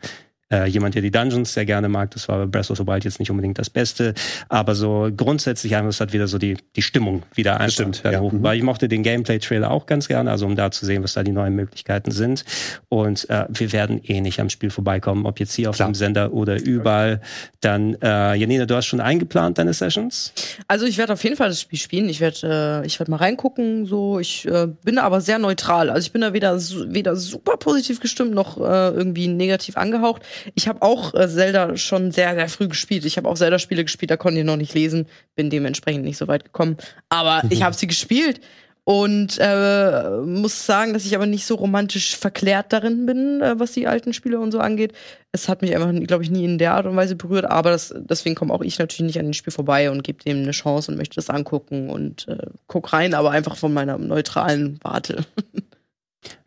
[0.51, 2.11] äh, jemand, der die Dungeons sehr gerne mag.
[2.11, 4.13] Das war bei Breath of the Wild jetzt nicht unbedingt das Beste.
[4.47, 8.19] Aber so grundsätzlich einfach, es hat wieder so die, die Stimmung wieder dann ja.
[8.19, 8.31] hoch.
[8.31, 8.43] Mhm.
[8.43, 11.23] Weil ich mochte den Gameplay-Trailer auch ganz gerne, also um da zu sehen, was da
[11.23, 12.45] die neuen Möglichkeiten sind.
[12.89, 15.89] Und äh, wir werden eh nicht am Spiel vorbeikommen, ob jetzt hier auf Klar.
[15.89, 17.21] dem Sender oder überall.
[17.61, 20.33] Dann, äh, Janina, du hast schon eingeplant deine Sessions?
[20.67, 22.09] Also ich werde auf jeden Fall das Spiel spielen.
[22.09, 23.85] Ich werde äh, ich werde mal reingucken.
[23.85, 25.89] So, ich äh, bin aber sehr neutral.
[25.89, 30.23] Also ich bin da weder weder super positiv gestimmt noch äh, irgendwie negativ angehaucht.
[30.55, 33.05] Ich habe auch äh, Zelda schon sehr sehr früh gespielt.
[33.05, 36.27] Ich habe auch Zelda-Spiele gespielt, da konnte ich noch nicht lesen, bin dementsprechend nicht so
[36.27, 36.77] weit gekommen.
[37.09, 38.41] Aber ich habe sie gespielt.
[38.89, 43.73] Und äh, muss sagen, dass ich aber nicht so romantisch verklärt darin bin, äh, was
[43.73, 44.93] die alten Spiele und so angeht.
[45.31, 47.93] Es hat mich einfach, glaube ich, nie in der Art und Weise berührt, aber das,
[47.95, 50.91] deswegen komme auch ich natürlich nicht an dem Spiel vorbei und gebe dem eine Chance
[50.91, 55.23] und möchte das angucken und äh, guck rein, aber einfach von meiner neutralen Warte.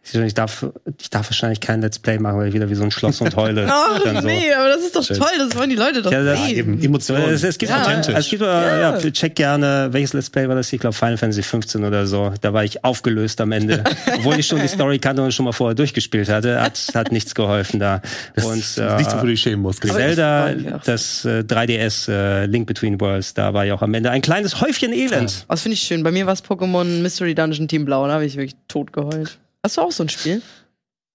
[0.04, 0.66] Ich darf,
[1.00, 3.36] ich darf wahrscheinlich kein Let's Play machen, weil ich wieder wie so ein Schloss und
[3.36, 3.68] heule.
[3.70, 4.26] Ach dann so.
[4.26, 6.56] nee, aber das ist doch toll, das wollen die Leute doch Ja, das- sehen.
[6.56, 7.22] Eben, Emotionen.
[7.30, 7.88] Es, es gibt, Ja.
[7.88, 8.98] ja, es gibt äh, Ja.
[8.98, 9.10] ja.
[9.12, 10.72] check gerne, welches Let's Play war das?
[10.72, 12.32] Ich glaube Final Fantasy 15 oder so.
[12.40, 13.84] Da war ich aufgelöst am Ende.
[14.16, 17.32] Obwohl ich schon die Story kannte und schon mal vorher durchgespielt hatte, hat, hat nichts
[17.36, 18.02] geholfen da.
[18.42, 19.86] Und Nichts, wofür du dich schämen musst.
[19.86, 24.10] Zelda, ich das äh, 3DS äh, Link Between Worlds, da war ja auch am Ende
[24.10, 25.46] ein kleines Häufchen Elend.
[25.48, 26.02] Das finde ich schön.
[26.02, 29.38] Bei mir war es Pokémon Mystery Dungeon Team Blau, da habe ich wirklich tot geheult.
[29.64, 30.42] Hast du auch so ein Spiel?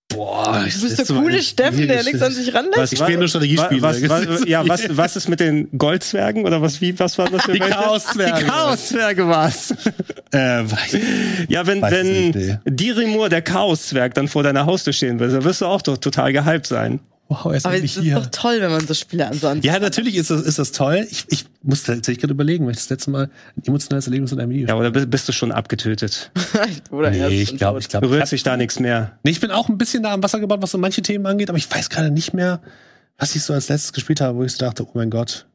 [0.10, 2.94] Boah, Du bist der coole Steffen, der nichts an sich ranlässt.
[2.94, 3.82] Ich spiele nur Strategiespiele.
[3.82, 7.44] Was, was, ja, was, was ist mit den Goldzwergen oder was, wie, was war das
[7.44, 7.60] für Die?
[7.60, 8.40] Chaoszwerge.
[8.40, 9.72] Die Chaoszwerge war's.
[10.32, 11.00] Äh, weiß-
[11.50, 12.60] Ja, wenn, Weiß wenn.
[12.66, 16.32] Dirimur, der Chaoszwerg, dann vor deiner Haustür stehen will, dann wirst du auch doch total
[16.32, 17.02] gehypt sein.
[17.30, 18.16] Wow, er ist Aber es endlich ist hier.
[18.16, 19.66] doch toll, wenn man so Spiele ansonsten.
[19.66, 21.08] Ja, natürlich ist das, ist das toll.
[21.10, 24.40] Ich, ich muss tatsächlich gerade überlegen, weil ich das letzte Mal ein emotionales Erlebnis in
[24.40, 26.32] einem Video Ja, oder bist, bist du schon abgetötet?
[26.92, 28.08] Oder er Nee, ich glaube, ich glaube.
[28.08, 29.18] Berührt sich da nichts mehr?
[29.24, 31.50] Nee, ich bin auch ein bisschen da am Wasser gebaut, was so manche Themen angeht,
[31.50, 32.62] aber ich weiß gerade nicht mehr,
[33.18, 35.46] was ich so als letztes gespielt habe, wo ich so dachte, oh mein Gott.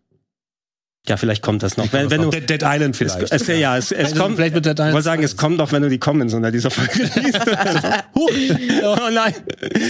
[1.09, 1.93] Ja, vielleicht kommt das noch.
[1.93, 3.33] Wenn, wenn du, Dead, Dead Island vielleicht.
[3.33, 4.93] es, ja, es, es kommt, vielleicht mit Dead ich Island.
[4.95, 7.41] wollte sagen, es kommt noch, wenn du die Comments unter dieser Folge liest.
[8.15, 8.31] Huch.
[8.85, 9.35] oh nein,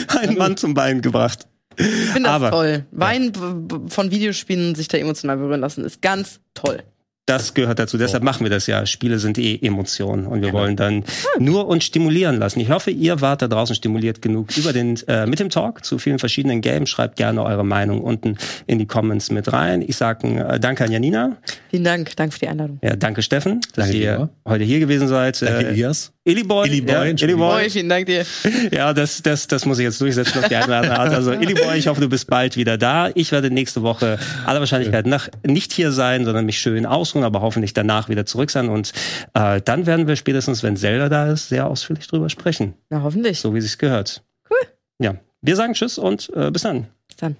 [0.08, 1.46] ein Mann zum Bein gebracht.
[1.76, 2.84] Ich finde das Aber- toll.
[2.92, 6.82] Wein b- von Videospielen sich da emotional berühren lassen, ist ganz toll.
[7.24, 7.98] Das gehört dazu.
[7.98, 8.84] Deshalb machen wir das ja.
[8.84, 11.04] Spiele sind eh Emotionen und wir wollen dann
[11.38, 12.58] nur uns stimulieren lassen.
[12.58, 15.98] Ich hoffe, ihr wart da draußen stimuliert genug über den äh, mit dem Talk zu
[16.00, 16.90] vielen verschiedenen Games.
[16.90, 18.36] Schreibt gerne eure Meinung unten
[18.66, 19.82] in die Comments mit rein.
[19.82, 21.36] Ich sage äh, danke an Janina.
[21.70, 22.80] Vielen Dank, danke für die Einladung.
[22.82, 24.28] Ja, danke Steffen, dass Danke ihr dir.
[24.44, 25.40] heute hier gewesen seid.
[25.40, 26.12] Danke, Äh, Elias.
[26.24, 26.68] Illyboy.
[26.68, 27.42] Illyboy, ja, Entschuldigung.
[27.42, 27.62] Illyboy.
[27.62, 28.24] Boy, vielen Dank dir.
[28.70, 31.12] Ja, das, das, das muss ich jetzt durchsetzen auf die eine oder andere Art.
[31.12, 33.10] Also, Illyboy, ich hoffe, du bist bald wieder da.
[33.14, 37.40] Ich werde nächste Woche aller Wahrscheinlichkeit nach nicht hier sein, sondern mich schön ausruhen, aber
[37.40, 38.68] hoffentlich danach wieder zurück sein.
[38.68, 38.92] Und
[39.34, 42.74] äh, dann werden wir spätestens, wenn Zelda da ist, sehr ausführlich drüber sprechen.
[42.88, 43.40] Na, hoffentlich.
[43.40, 44.22] So wie sich's gehört.
[44.48, 44.68] Cool.
[45.00, 45.16] Ja.
[45.40, 46.86] Wir sagen Tschüss und äh, bis dann.
[47.08, 47.36] Bis dann.